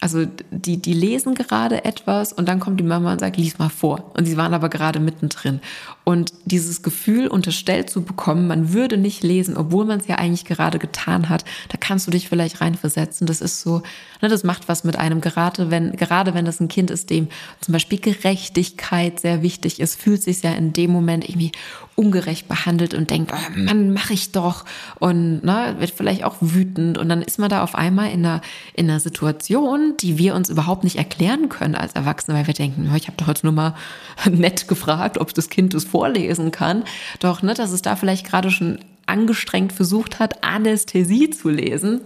Also 0.00 0.26
die, 0.50 0.78
die 0.78 0.94
lesen 0.94 1.34
gerade 1.34 1.84
etwas 1.84 2.32
und 2.32 2.48
dann 2.48 2.58
kommt 2.58 2.80
die 2.80 2.84
Mama 2.84 3.12
und 3.12 3.20
sagt, 3.20 3.36
lies 3.36 3.58
mal 3.58 3.68
vor. 3.68 4.10
Und 4.16 4.24
sie 4.24 4.38
waren 4.38 4.54
aber 4.54 4.70
gerade 4.70 4.98
mittendrin. 4.98 5.60
Und 6.04 6.32
dieses 6.46 6.82
Gefühl 6.82 7.26
unterstellt 7.28 7.90
zu 7.90 8.02
bekommen, 8.02 8.46
man 8.46 8.72
würde 8.72 8.96
nicht 8.96 9.22
lesen, 9.22 9.58
obwohl 9.58 9.84
man 9.84 10.00
es 10.00 10.06
ja 10.06 10.16
eigentlich 10.16 10.46
gerade 10.46 10.78
getan 10.78 11.28
hat, 11.28 11.44
da 11.68 11.76
kannst 11.78 12.06
du 12.06 12.10
dich 12.10 12.30
vielleicht 12.30 12.62
reinversetzen. 12.62 13.26
Das 13.26 13.42
ist 13.42 13.60
so, 13.60 13.82
ne, 14.22 14.28
das 14.28 14.42
macht 14.42 14.68
was 14.68 14.84
mit 14.84 14.96
einem, 14.96 15.20
gerade 15.20 15.70
wenn, 15.70 15.92
gerade 15.96 16.32
wenn 16.32 16.46
das 16.46 16.60
ein 16.60 16.68
Kind 16.68 16.90
ist, 16.90 17.10
dem 17.10 17.28
zum 17.60 17.72
Beispiel 17.72 18.00
Gerechtigkeit 18.00 19.20
sehr 19.20 19.42
wichtig 19.42 19.80
ist, 19.80 20.00
fühlt 20.00 20.22
sich 20.22 20.42
ja 20.42 20.52
in 20.52 20.72
dem 20.72 20.90
Moment 20.90 21.28
irgendwie 21.28 21.52
ungerecht 21.94 22.48
behandelt 22.48 22.94
und 22.94 23.10
denkt, 23.10 23.32
oh 23.34 23.58
Mann, 23.58 23.92
mach 23.92 24.08
ich 24.08 24.32
doch. 24.32 24.64
Und 24.98 25.44
ne, 25.44 25.76
wird 25.78 25.90
vielleicht 25.90 26.24
auch 26.24 26.36
wütend. 26.40 26.96
Und 26.96 27.10
dann 27.10 27.20
ist 27.20 27.38
man 27.38 27.50
da 27.50 27.62
auf 27.62 27.74
einmal 27.74 28.10
in 28.10 28.24
einer, 28.24 28.40
in 28.72 28.88
einer 28.88 29.00
Situation, 29.00 29.89
die 29.98 30.18
wir 30.18 30.34
uns 30.34 30.48
überhaupt 30.48 30.84
nicht 30.84 30.96
erklären 30.96 31.48
können 31.48 31.74
als 31.74 31.92
Erwachsene, 31.92 32.36
weil 32.36 32.46
wir 32.46 32.54
denken, 32.54 32.90
ich 32.96 33.06
habe 33.06 33.16
doch 33.16 33.26
heute 33.26 33.46
nur 33.46 33.52
mal 33.52 33.74
nett 34.30 34.68
gefragt, 34.68 35.18
ob 35.18 35.34
das 35.34 35.48
Kind 35.48 35.74
es 35.74 35.84
vorlesen 35.84 36.50
kann. 36.50 36.84
Doch, 37.20 37.42
ne, 37.42 37.54
dass 37.54 37.72
es 37.72 37.82
da 37.82 37.96
vielleicht 37.96 38.26
gerade 38.26 38.50
schon 38.50 38.78
angestrengt 39.06 39.72
versucht 39.72 40.18
hat, 40.18 40.44
Anästhesie 40.44 41.30
zu 41.30 41.48
lesen. 41.48 42.00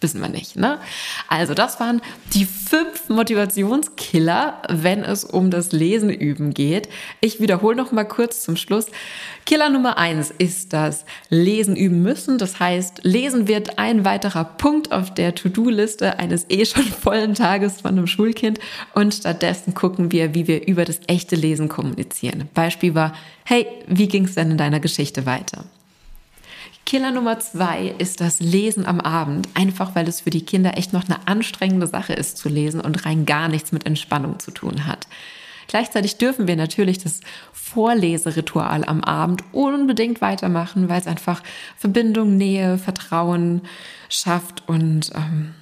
Wissen 0.00 0.20
wir 0.20 0.28
nicht. 0.28 0.54
Ne? 0.54 0.78
Also 1.26 1.54
das 1.54 1.80
waren 1.80 2.00
die 2.32 2.44
fünf 2.44 3.08
Motivationskiller, 3.08 4.62
wenn 4.68 5.02
es 5.02 5.24
um 5.24 5.50
das 5.50 5.72
Lesen 5.72 6.10
üben 6.10 6.54
geht. 6.54 6.88
Ich 7.20 7.40
wiederhole 7.40 7.76
noch 7.76 7.90
mal 7.90 8.04
kurz 8.04 8.42
zum 8.42 8.56
Schluss. 8.56 8.86
Killer 9.44 9.70
Nummer 9.70 9.98
eins 9.98 10.32
ist 10.36 10.72
das 10.72 11.04
Lesen 11.30 11.74
üben 11.74 12.02
müssen. 12.02 12.38
Das 12.38 12.60
heißt, 12.60 13.00
Lesen 13.02 13.48
wird 13.48 13.80
ein 13.80 14.04
weiterer 14.04 14.44
Punkt 14.44 14.92
auf 14.92 15.12
der 15.12 15.34
To-Do-Liste 15.34 16.20
eines 16.20 16.46
eh 16.48 16.64
schon 16.64 16.84
vollen 16.84 17.34
Tages 17.34 17.80
von 17.80 17.92
einem 17.92 18.06
Schulkind. 18.06 18.60
Und 18.94 19.14
stattdessen 19.14 19.74
gucken 19.74 20.12
wir, 20.12 20.32
wie 20.32 20.46
wir 20.46 20.68
über 20.68 20.84
das 20.84 21.00
echte 21.08 21.34
Lesen 21.34 21.68
kommunizieren. 21.68 22.48
Beispiel 22.54 22.94
war, 22.94 23.14
hey, 23.44 23.66
wie 23.88 24.06
ging 24.06 24.26
es 24.26 24.36
denn 24.36 24.52
in 24.52 24.58
deiner 24.58 24.78
Geschichte 24.78 25.26
weiter? 25.26 25.64
Killer 26.88 27.10
Nummer 27.10 27.38
zwei 27.38 27.94
ist 27.98 28.22
das 28.22 28.40
Lesen 28.40 28.86
am 28.86 28.98
Abend, 28.98 29.46
einfach 29.52 29.94
weil 29.94 30.08
es 30.08 30.22
für 30.22 30.30
die 30.30 30.46
Kinder 30.46 30.78
echt 30.78 30.94
noch 30.94 31.04
eine 31.04 31.28
anstrengende 31.28 31.86
Sache 31.86 32.14
ist 32.14 32.38
zu 32.38 32.48
lesen 32.48 32.80
und 32.80 33.04
rein 33.04 33.26
gar 33.26 33.48
nichts 33.48 33.72
mit 33.72 33.84
Entspannung 33.84 34.38
zu 34.38 34.52
tun 34.52 34.86
hat. 34.86 35.06
Gleichzeitig 35.66 36.16
dürfen 36.16 36.48
wir 36.48 36.56
natürlich 36.56 36.96
das 36.96 37.20
Vorleseritual 37.52 38.86
am 38.86 39.04
Abend 39.04 39.44
unbedingt 39.52 40.22
weitermachen, 40.22 40.88
weil 40.88 40.98
es 40.98 41.06
einfach 41.06 41.42
Verbindung, 41.76 42.38
Nähe, 42.38 42.78
Vertrauen 42.78 43.60
schafft 44.08 44.66
und 44.66 45.10
ähm, 45.14 45.54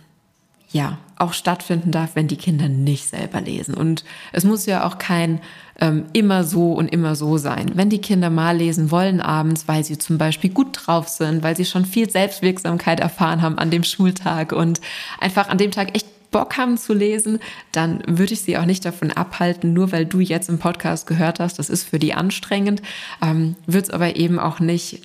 ja, 0.71 0.97
auch 1.17 1.33
stattfinden 1.33 1.91
darf, 1.91 2.11
wenn 2.15 2.29
die 2.29 2.37
Kinder 2.37 2.69
nicht 2.69 3.09
selber 3.09 3.41
lesen. 3.41 3.75
Und 3.75 4.05
es 4.33 4.45
muss 4.45 4.67
ja 4.67 4.87
auch 4.87 4.99
kein 4.99 5.41
ähm, 5.81 6.05
immer 6.13 6.45
so 6.45 6.73
und 6.73 6.89
immer 6.89 7.17
so 7.17 7.39
sein. 7.39 7.73
Wenn 7.75 7.91
die 7.91 8.01
Kinder 8.01 8.31
mal 8.31 8.57
lesen 8.57 8.91
wollen 8.91 9.21
abends, 9.21 9.67
weil 9.67 9.85
sie 9.85 9.99
zum 9.99 10.19
Beispiel 10.19 10.51
gut 10.51 10.69
drauf 10.73 11.09
sind, 11.09 11.43
weil 11.43 11.57
sie 11.57 11.65
schon 11.65 11.85
viel 11.85 12.11
Selbstwirksamkeit 12.11 13.01
erfahren 13.01 13.43
haben 13.43 13.59
an 13.59 13.71
dem 13.71 13.85
Schultag 13.85 14.53
und 14.53 14.81
einfach 15.21 15.49
an 15.49 15.59
dem 15.59 15.71
Tag 15.71 15.95
echt 15.95 16.07
Bock 16.31 16.57
haben 16.59 16.77
zu 16.77 16.93
lesen, 16.93 17.39
dann 17.73 18.03
würde 18.07 18.35
ich 18.35 18.43
sie 18.43 18.59
auch 18.59 18.67
nicht 18.67 18.85
davon 18.85 19.11
abhalten, 19.11 19.73
nur 19.73 19.93
weil 19.93 20.05
du 20.05 20.21
jetzt 20.21 20.49
im 20.49 20.59
Podcast 20.59 21.07
gehört 21.07 21.41
hast, 21.41 21.59
das 21.59 21.71
ist 21.71 21.85
für 21.85 21.99
die 21.99 22.15
anstrengend, 22.15 22.83
ähm, 23.23 23.57
wird 23.67 23.85
es 23.85 23.91
aber 23.91 24.17
eben 24.17 24.39
auch 24.39 24.61
nicht 24.61 25.03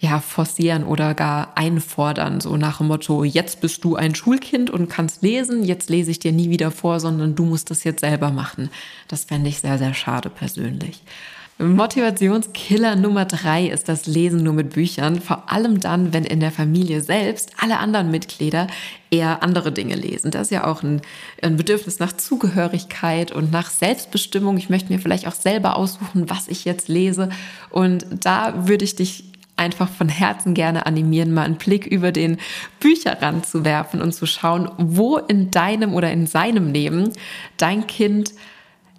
ja, 0.00 0.18
forcieren 0.18 0.84
oder 0.84 1.14
gar 1.14 1.56
einfordern, 1.56 2.40
so 2.40 2.56
nach 2.56 2.78
dem 2.78 2.86
Motto, 2.86 3.22
jetzt 3.22 3.60
bist 3.60 3.84
du 3.84 3.96
ein 3.96 4.14
Schulkind 4.14 4.70
und 4.70 4.88
kannst 4.88 5.22
lesen, 5.22 5.62
jetzt 5.62 5.90
lese 5.90 6.10
ich 6.10 6.18
dir 6.18 6.32
nie 6.32 6.48
wieder 6.48 6.70
vor, 6.70 7.00
sondern 7.00 7.34
du 7.34 7.44
musst 7.44 7.70
das 7.70 7.84
jetzt 7.84 8.00
selber 8.00 8.30
machen. 8.30 8.70
Das 9.08 9.24
fände 9.24 9.50
ich 9.50 9.60
sehr, 9.60 9.76
sehr 9.76 9.92
schade 9.92 10.30
persönlich. 10.30 11.02
Motivationskiller 11.60 12.96
Nummer 12.96 13.26
drei 13.26 13.66
ist 13.66 13.90
das 13.90 14.06
Lesen 14.06 14.42
nur 14.42 14.54
mit 14.54 14.70
Büchern. 14.70 15.20
Vor 15.20 15.52
allem 15.52 15.78
dann, 15.78 16.14
wenn 16.14 16.24
in 16.24 16.40
der 16.40 16.52
Familie 16.52 17.02
selbst 17.02 17.52
alle 17.58 17.76
anderen 17.76 18.10
Mitglieder 18.10 18.66
eher 19.10 19.42
andere 19.42 19.70
Dinge 19.70 19.94
lesen. 19.94 20.30
Das 20.30 20.44
ist 20.44 20.52
ja 20.52 20.66
auch 20.66 20.82
ein, 20.82 21.02
ein, 21.42 21.58
Bedürfnis 21.58 21.98
nach 21.98 22.14
Zugehörigkeit 22.14 23.30
und 23.32 23.52
nach 23.52 23.68
Selbstbestimmung. 23.68 24.56
Ich 24.56 24.70
möchte 24.70 24.90
mir 24.90 25.00
vielleicht 25.00 25.26
auch 25.26 25.34
selber 25.34 25.76
aussuchen, 25.76 26.30
was 26.30 26.48
ich 26.48 26.64
jetzt 26.64 26.88
lese. 26.88 27.28
Und 27.68 28.06
da 28.24 28.66
würde 28.66 28.86
ich 28.86 28.96
dich 28.96 29.24
einfach 29.60 29.88
von 29.88 30.08
Herzen 30.08 30.54
gerne 30.54 30.86
animieren, 30.86 31.32
mal 31.32 31.44
einen 31.44 31.56
Blick 31.56 31.86
über 31.86 32.10
den 32.10 32.38
Bücherrand 32.80 33.46
zu 33.46 33.64
werfen 33.64 34.02
und 34.02 34.12
zu 34.12 34.26
schauen, 34.26 34.70
wo 34.78 35.18
in 35.18 35.50
deinem 35.50 35.94
oder 35.94 36.10
in 36.10 36.26
seinem 36.26 36.72
Leben 36.72 37.12
dein 37.58 37.86
Kind 37.86 38.32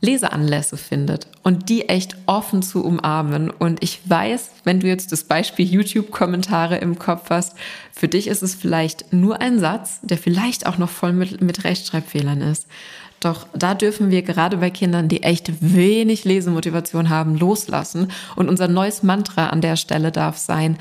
Leseanlässe 0.02 0.78
findet 0.78 1.28
und 1.44 1.70
die 1.70 1.88
echt 1.88 2.16
offen 2.26 2.64
zu 2.64 2.84
umarmen. 2.84 3.52
Und 3.52 3.84
ich 3.84 4.00
weiß, 4.06 4.50
wenn 4.64 4.80
du 4.80 4.88
jetzt 4.88 5.12
das 5.12 5.26
Beispiel 5.26 5.66
YouTube-Kommentare 5.66 6.78
im 6.78 6.98
Kopf 6.98 7.30
hast, 7.30 7.56
für 7.92 8.08
dich 8.08 8.28
ist 8.28 8.42
es 8.42 8.56
vielleicht 8.56 9.14
nur 9.14 9.42
ein 9.42 9.60
Satz, 9.60 10.00
der 10.02 10.18
vielleicht 10.18 10.66
auch 10.66 10.80
noch 10.80 10.90
voll 10.90 11.14
mit, 11.14 11.42
mit 11.42 11.64
Rechtschreibfehlern 11.64 12.42
ist. 12.42 12.66
Doch 13.22 13.46
da 13.54 13.76
dürfen 13.76 14.10
wir 14.10 14.24
gerade 14.24 14.58
bei 14.58 14.72
Kindern, 14.72 15.08
die 15.08 15.24
echt 15.24 15.52
wenig 15.62 16.26
Lesemotivation 16.26 17.10
haben, 17.10 17.38
loslassen. 17.38 18.12
Und 18.36 18.50
unser 18.50 18.68
neues 18.68 19.04
Mantra 19.04 19.48
an 19.48 19.62
der 19.62 19.78
Stelle 19.78 20.12
darf 20.12 20.38
sein, 20.38 20.78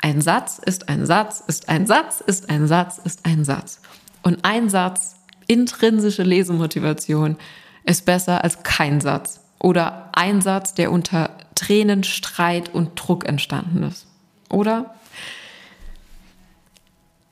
ein 0.00 0.20
Satz 0.22 0.58
ist 0.58 0.88
ein 0.88 1.06
Satz, 1.06 1.44
ist 1.46 1.68
ein 1.68 1.86
Satz, 1.86 2.20
ist 2.22 2.48
ein 2.50 2.66
Satz, 2.66 2.98
ist 3.04 3.20
ein 3.24 3.44
Satz. 3.44 3.80
Und 4.22 4.44
ein 4.44 4.70
Satz, 4.70 5.16
intrinsische 5.46 6.22
Lesemotivation, 6.22 7.36
ist 7.84 8.06
besser 8.06 8.42
als 8.42 8.62
kein 8.62 9.00
Satz. 9.02 9.40
Oder 9.58 10.08
ein 10.12 10.40
Satz, 10.40 10.72
der 10.74 10.90
unter 10.90 11.36
Tränen, 11.54 12.04
Streit 12.04 12.74
und 12.74 12.92
Druck 12.96 13.28
entstanden 13.28 13.82
ist. 13.82 14.06
Oder? 14.48 14.94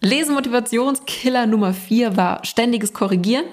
Lesemotivationskiller 0.02 1.46
Nummer 1.46 1.72
vier 1.72 2.16
war 2.16 2.44
ständiges 2.44 2.92
Korrigieren. 2.92 3.46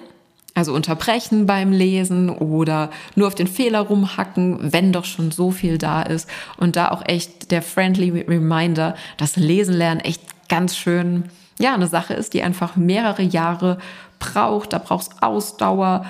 Also 0.58 0.74
unterbrechen 0.74 1.46
beim 1.46 1.72
Lesen 1.72 2.32
oder 2.32 2.90
nur 3.14 3.28
auf 3.28 3.36
den 3.36 3.46
Fehler 3.46 3.82
rumhacken, 3.82 4.74
wenn 4.74 4.92
doch 4.92 5.06
schon 5.06 5.30
so 5.30 5.52
viel 5.52 5.78
da 5.78 6.02
ist. 6.02 6.28
Und 6.58 6.76
da 6.76 6.90
auch 6.90 7.04
echt 7.06 7.52
der 7.52 7.62
friendly 7.62 8.22
Reminder, 8.22 8.96
dass 9.18 9.36
Lesen 9.36 9.76
lernen 9.76 10.00
echt 10.00 10.20
ganz 10.50 10.76
schön, 10.76 11.26
ja, 11.60 11.76
eine 11.76 11.86
Sache 11.86 12.16
ist, 12.16 12.34
die 12.34 12.42
einfach 12.42 12.76
mehrere 12.76 13.22
Jahre 13.22 13.78
braucht. 14.18 14.74
Da 14.74 14.80
brauchst 14.80 15.22
Ausdauer, 15.22 16.08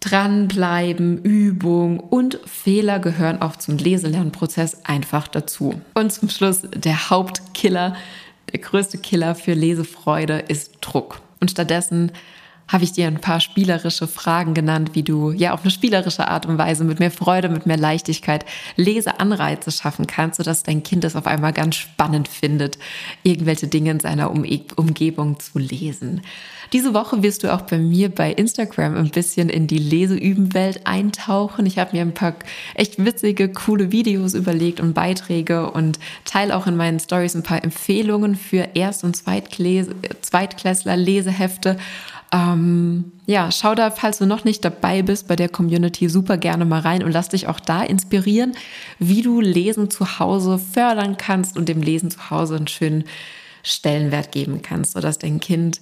dranbleiben, 0.00 1.22
Übung 1.22 2.00
und 2.00 2.40
Fehler 2.46 3.00
gehören 3.00 3.42
auch 3.42 3.56
zum 3.56 3.76
Leselernprozess 3.76 4.86
einfach 4.86 5.28
dazu. 5.28 5.78
Und 5.92 6.10
zum 6.10 6.30
Schluss 6.30 6.62
der 6.74 7.10
Hauptkiller, 7.10 7.96
der 8.54 8.60
größte 8.60 8.96
Killer 8.96 9.34
für 9.34 9.52
Lesefreude 9.52 10.38
ist 10.38 10.78
Druck. 10.80 11.20
Und 11.38 11.50
stattdessen 11.50 12.12
habe 12.68 12.84
ich 12.84 12.92
dir 12.92 13.06
ein 13.06 13.20
paar 13.20 13.40
spielerische 13.40 14.08
Fragen 14.08 14.54
genannt, 14.54 14.90
wie 14.94 15.02
du 15.02 15.30
ja 15.30 15.52
auf 15.52 15.62
eine 15.62 15.70
spielerische 15.70 16.28
Art 16.28 16.46
und 16.46 16.58
Weise 16.58 16.84
mit 16.84 16.98
mehr 16.98 17.10
Freude, 17.10 17.48
mit 17.48 17.66
mehr 17.66 17.76
Leichtigkeit 17.76 18.44
Leseanreize 18.76 19.70
schaffen 19.70 20.06
kannst, 20.06 20.38
sodass 20.38 20.62
dein 20.62 20.82
Kind 20.82 21.04
es 21.04 21.16
auf 21.16 21.26
einmal 21.26 21.52
ganz 21.52 21.76
spannend 21.76 22.28
findet, 22.28 22.78
irgendwelche 23.22 23.68
Dinge 23.68 23.92
in 23.92 24.00
seiner 24.00 24.30
um 24.30 24.44
Umgebung 24.76 25.38
zu 25.38 25.58
lesen. 25.58 26.22
Diese 26.72 26.94
Woche 26.94 27.22
wirst 27.22 27.44
du 27.44 27.54
auch 27.54 27.62
bei 27.62 27.78
mir 27.78 28.08
bei 28.08 28.32
Instagram 28.32 28.96
ein 28.96 29.10
bisschen 29.10 29.48
in 29.48 29.68
die 29.68 29.78
Leseübenwelt 29.78 30.86
eintauchen. 30.86 31.64
Ich 31.66 31.78
habe 31.78 31.96
mir 31.96 32.02
ein 32.02 32.14
paar 32.14 32.34
echt 32.74 33.04
witzige, 33.04 33.52
coole 33.52 33.92
Videos 33.92 34.34
überlegt 34.34 34.80
und 34.80 34.92
Beiträge 34.92 35.70
und 35.70 36.00
teile 36.24 36.56
auch 36.56 36.66
in 36.66 36.76
meinen 36.76 36.98
Stories 36.98 37.36
ein 37.36 37.44
paar 37.44 37.62
Empfehlungen 37.62 38.34
für 38.34 38.70
Erst- 38.74 39.04
und 39.04 39.16
Zweitklässler 39.16 40.96
Lesehefte 40.96 41.76
ähm, 42.32 43.12
ja, 43.26 43.50
schau 43.52 43.74
da, 43.74 43.90
falls 43.90 44.18
du 44.18 44.26
noch 44.26 44.44
nicht 44.44 44.64
dabei 44.64 45.02
bist 45.02 45.28
bei 45.28 45.36
der 45.36 45.48
Community, 45.48 46.08
super 46.08 46.36
gerne 46.38 46.64
mal 46.64 46.80
rein 46.80 47.02
und 47.02 47.12
lass 47.12 47.28
dich 47.28 47.46
auch 47.48 47.60
da 47.60 47.82
inspirieren, 47.82 48.52
wie 48.98 49.22
du 49.22 49.40
Lesen 49.40 49.90
zu 49.90 50.18
Hause 50.18 50.58
fördern 50.58 51.16
kannst 51.16 51.56
und 51.56 51.68
dem 51.68 51.82
Lesen 51.82 52.10
zu 52.10 52.30
Hause 52.30 52.56
einen 52.56 52.68
schönen 52.68 53.04
Stellenwert 53.62 54.32
geben 54.32 54.62
kannst, 54.62 54.92
sodass 54.92 55.18
dein 55.18 55.40
Kind, 55.40 55.80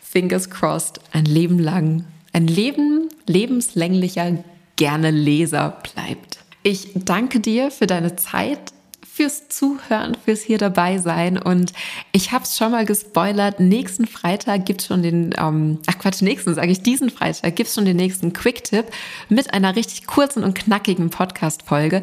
fingers 0.00 0.50
crossed, 0.50 1.00
ein 1.12 1.24
Leben 1.24 1.58
lang, 1.58 2.04
ein 2.32 2.46
Leben 2.46 3.08
lebenslänglicher 3.26 4.44
gerne 4.76 5.10
Leser 5.10 5.78
bleibt. 5.94 6.38
Ich 6.62 6.90
danke 6.94 7.40
dir 7.40 7.70
für 7.70 7.86
deine 7.86 8.16
Zeit 8.16 8.72
fürs 9.14 9.48
Zuhören, 9.48 10.16
fürs 10.24 10.40
hier 10.40 10.56
dabei 10.56 10.96
sein. 10.96 11.36
Und 11.36 11.72
ich 12.12 12.32
habe 12.32 12.44
es 12.44 12.56
schon 12.56 12.72
mal 12.72 12.86
gespoilert. 12.86 13.60
Nächsten 13.60 14.06
Freitag 14.06 14.64
gibt 14.64 14.82
schon 14.82 15.02
den, 15.02 15.34
ähm, 15.36 15.78
ach 15.86 15.98
Quatsch, 15.98 16.22
nächsten 16.22 16.54
sage 16.54 16.72
ich, 16.72 16.82
diesen 16.82 17.10
Freitag 17.10 17.54
gibt 17.54 17.68
schon 17.68 17.84
den 17.84 17.96
nächsten 17.96 18.32
Quick-Tipp 18.32 18.86
mit 19.28 19.52
einer 19.52 19.76
richtig 19.76 20.06
kurzen 20.06 20.42
und 20.42 20.54
knackigen 20.54 21.10
Podcast-Folge. 21.10 22.02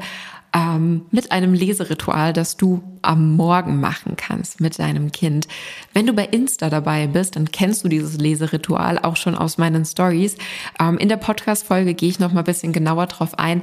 ähm, 0.53 1.05
mit 1.11 1.31
einem 1.31 1.53
Leseritual, 1.53 2.33
das 2.33 2.57
du 2.57 2.81
am 3.01 3.35
Morgen 3.35 3.79
machen 3.79 4.15
kannst 4.17 4.59
mit 4.59 4.79
deinem 4.79 5.11
Kind. 5.11 5.47
Wenn 5.93 6.07
du 6.07 6.13
bei 6.13 6.25
Insta 6.25 6.69
dabei 6.69 7.07
bist, 7.07 7.35
dann 7.35 7.51
kennst 7.51 7.83
du 7.83 7.87
dieses 7.87 8.17
Leseritual 8.17 8.99
auch 8.99 9.15
schon 9.15 9.35
aus 9.35 9.57
meinen 9.57 9.85
Stories. 9.85 10.37
Ähm, 10.79 10.97
in 10.97 11.07
der 11.07 11.17
Podcast-Folge 11.17 11.93
gehe 11.93 12.09
ich 12.09 12.19
noch 12.19 12.33
mal 12.33 12.41
ein 12.41 12.45
bisschen 12.45 12.73
genauer 12.73 13.07
drauf 13.07 13.37
ein, 13.37 13.61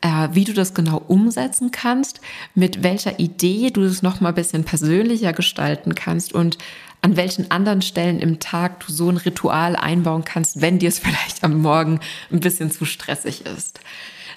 äh, 0.00 0.28
wie 0.32 0.44
du 0.44 0.52
das 0.52 0.74
genau 0.74 1.02
umsetzen 1.08 1.70
kannst, 1.70 2.20
mit 2.54 2.82
welcher 2.82 3.18
Idee 3.18 3.70
du 3.70 3.82
es 3.82 4.02
noch 4.02 4.20
mal 4.20 4.30
ein 4.30 4.34
bisschen 4.34 4.64
persönlicher 4.64 5.32
gestalten 5.32 5.94
kannst 5.94 6.32
und 6.32 6.58
an 7.00 7.16
welchen 7.16 7.50
anderen 7.50 7.82
Stellen 7.82 8.18
im 8.18 8.40
Tag 8.40 8.84
du 8.86 8.92
so 8.92 9.08
ein 9.08 9.16
Ritual 9.16 9.76
einbauen 9.76 10.24
kannst, 10.24 10.60
wenn 10.60 10.78
dir 10.78 10.88
es 10.88 10.98
vielleicht 10.98 11.44
am 11.44 11.60
Morgen 11.60 12.00
ein 12.30 12.40
bisschen 12.40 12.70
zu 12.70 12.84
stressig 12.84 13.46
ist. 13.46 13.80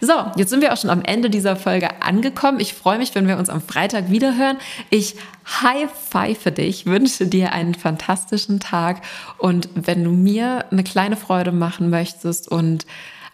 So, 0.04 0.14
jetzt 0.36 0.50
sind 0.50 0.62
wir 0.62 0.74
auch 0.74 0.78
schon 0.78 0.90
am 0.90 1.04
Ende 1.04 1.30
dieser 1.30 1.56
Folge 1.56 2.02
angekommen. 2.02 2.60
Ich 2.60 2.74
freue 2.74 2.98
mich, 2.98 3.14
wenn 3.14 3.28
wir 3.28 3.38
uns 3.38 3.50
am 3.50 3.62
Freitag 3.62 4.10
wiederhören. 4.10 4.58
Ich 4.90 5.16
high-five 5.46 6.56
dich, 6.56 6.88
wünsche 6.88 7.28
dir 7.28 7.54
einen 7.54 7.76
fantastischen 7.76 8.60
Tag 8.60 9.04
und 9.38 9.70
wenn 9.76 10.04
du 10.04 10.10
mir 10.10 10.66
eine 10.72 10.84
kleine 10.84 11.18
Freude 11.18 11.52
machen 11.52 11.92
möchtest 11.92 12.48
und 12.48 12.88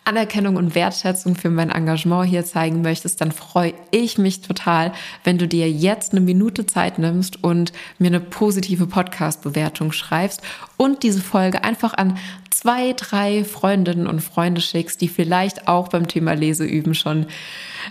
Anerkennung 0.07 0.55
und 0.55 0.73
Wertschätzung 0.73 1.35
für 1.35 1.49
mein 1.49 1.69
Engagement 1.69 2.29
hier 2.29 2.45
zeigen 2.45 2.81
möchtest, 2.81 3.19
dann 3.19 3.33
freue 3.33 3.73
ich 3.91 4.17
mich 4.17 4.41
total, 4.41 4.93
wenn 5.25 5.37
du 5.37 5.47
dir 5.47 5.69
jetzt 5.69 6.13
eine 6.13 6.21
Minute 6.21 6.65
Zeit 6.65 6.97
nimmst 6.97 7.43
und 7.43 7.73
mir 7.99 8.07
eine 8.07 8.21
positive 8.21 8.87
Podcast-Bewertung 8.87 9.91
schreibst 9.91 10.41
und 10.77 11.03
diese 11.03 11.21
Folge 11.21 11.63
einfach 11.63 11.93
an 11.93 12.17
zwei, 12.49 12.93
drei 12.93 13.43
Freundinnen 13.43 14.07
und 14.07 14.21
Freunde 14.21 14.61
schickst, 14.61 15.01
die 15.01 15.09
vielleicht 15.09 15.67
auch 15.67 15.89
beim 15.89 16.07
Thema 16.07 16.33
Leseüben 16.33 16.95
schon 16.95 17.25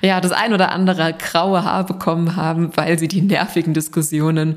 ja, 0.03 0.21
das 0.21 0.33
ein 0.33 0.55
oder 0.55 0.73
andere 0.73 1.13
graue 1.13 1.65
Haar 1.65 1.85
bekommen 1.85 2.35
haben, 2.35 2.71
weil 2.77 2.99
sie 2.99 3.09
die 3.09 3.23
nervigen 3.23 3.75
Diskussionen 3.75 4.57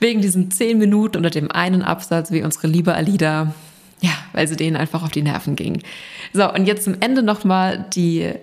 wegen 0.00 0.20
diesen 0.20 0.50
zehn 0.50 0.78
Minuten 0.78 1.16
unter 1.16 1.30
dem 1.30 1.50
einen 1.50 1.82
Absatz 1.82 2.30
wie 2.30 2.42
unsere 2.42 2.68
liebe 2.68 2.94
Alida 2.94 3.52
ja, 4.00 4.12
weil 4.32 4.48
sie 4.48 4.56
denen 4.56 4.76
einfach 4.76 5.02
auf 5.02 5.10
die 5.10 5.22
Nerven 5.22 5.56
ging. 5.56 5.82
So, 6.32 6.52
und 6.52 6.66
jetzt 6.66 6.84
zum 6.84 6.96
Ende 7.00 7.22
nochmal 7.22 7.86
die 7.94 8.34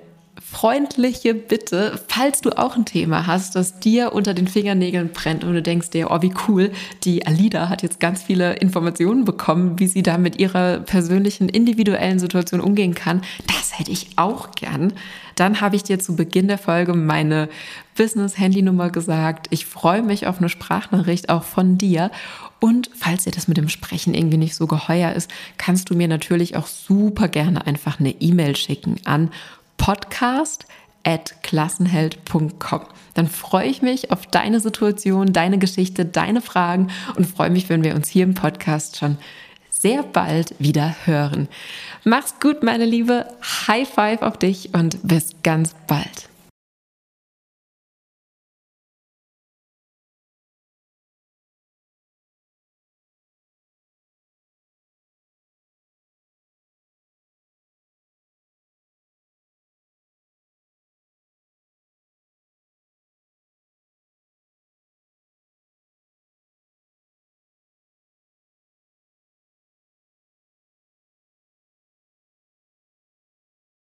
freundliche 0.52 1.34
Bitte, 1.34 2.00
falls 2.08 2.42
du 2.42 2.50
auch 2.52 2.76
ein 2.76 2.86
Thema 2.86 3.26
hast, 3.26 3.56
das 3.56 3.80
dir 3.80 4.12
unter 4.12 4.34
den 4.34 4.48
Fingernägeln 4.48 5.10
brennt 5.14 5.44
und 5.44 5.54
du 5.54 5.62
denkst 5.62 5.92
dir, 5.92 6.12
oh, 6.12 6.22
wie 6.22 6.34
cool, 6.48 6.72
die 7.04 7.26
Alida 7.26 7.70
hat 7.70 7.84
jetzt 7.84 8.00
ganz 8.00 8.24
viele 8.24 8.54
Informationen 8.56 9.24
bekommen, 9.24 9.80
wie 9.80 9.88
sie 9.88 10.04
da 10.04 10.18
mit 10.18 10.40
ihrer 10.40 10.80
persönlichen, 10.80 11.48
individuellen 11.48 12.20
Situation 12.20 12.60
umgehen 12.60 12.96
kann. 12.96 13.22
Das 13.48 13.80
hätte 13.80 13.92
ich 13.92 14.08
auch 14.18 14.52
gern. 14.52 14.94
Dann 15.36 15.62
habe 15.62 15.78
ich 15.78 15.84
dir 15.84 16.00
zu 16.00 16.16
Beginn 16.16 16.48
der 16.50 16.58
Folge 16.58 16.94
meine 16.94 17.48
Business-Handynummer 17.96 18.90
gesagt. 18.90 19.48
Ich 19.52 19.66
freue 19.66 20.02
mich 20.04 20.28
auf 20.28 20.40
eine 20.40 20.50
Sprachnachricht 20.50 21.30
auch 21.30 21.44
von 21.44 21.78
dir. 21.78 22.12
Und 22.62 22.92
falls 22.94 23.24
dir 23.24 23.32
das 23.32 23.48
mit 23.48 23.58
dem 23.58 23.70
Sprechen 23.70 24.14
irgendwie 24.14 24.38
nicht 24.38 24.54
so 24.54 24.68
geheuer 24.68 25.14
ist, 25.14 25.32
kannst 25.58 25.90
du 25.90 25.96
mir 25.96 26.08
natürlich 26.08 26.56
auch 26.56 26.68
super 26.68 27.28
gerne 27.28 27.66
einfach 27.66 28.00
eine 28.00 28.12
E-Mail 28.22 28.56
schicken 28.56 28.98
an 29.04 29.32
podcast 29.78 30.68
at 31.04 31.42
klassenheld.com. 31.42 32.82
Dann 33.16 33.28
freue 33.28 33.68
ich 33.68 33.82
mich 33.82 34.12
auf 34.12 34.28
deine 34.28 34.60
Situation, 34.60 35.34
deine 35.34 35.58
Geschichte, 35.58 36.06
deine 36.06 36.40
Fragen 36.40 36.92
und 37.16 37.26
freue 37.26 37.50
mich, 37.50 37.68
wenn 37.68 37.84
wir 37.84 37.96
uns 37.96 38.08
hier 38.08 38.24
im 38.24 38.36
Podcast 38.36 38.98
schon 38.98 39.18
sehr 39.72 40.04
bald 40.04 40.54
wieder 40.60 40.96
hören. 41.06 41.48
Mach's 42.04 42.36
gut, 42.40 42.62
meine 42.62 42.86
Liebe. 42.86 43.26
High 43.68 43.90
Five 43.90 44.22
auf 44.22 44.38
dich 44.38 44.76
und 44.76 45.00
bis 45.02 45.32
ganz 45.42 45.74
bald. 45.88 46.31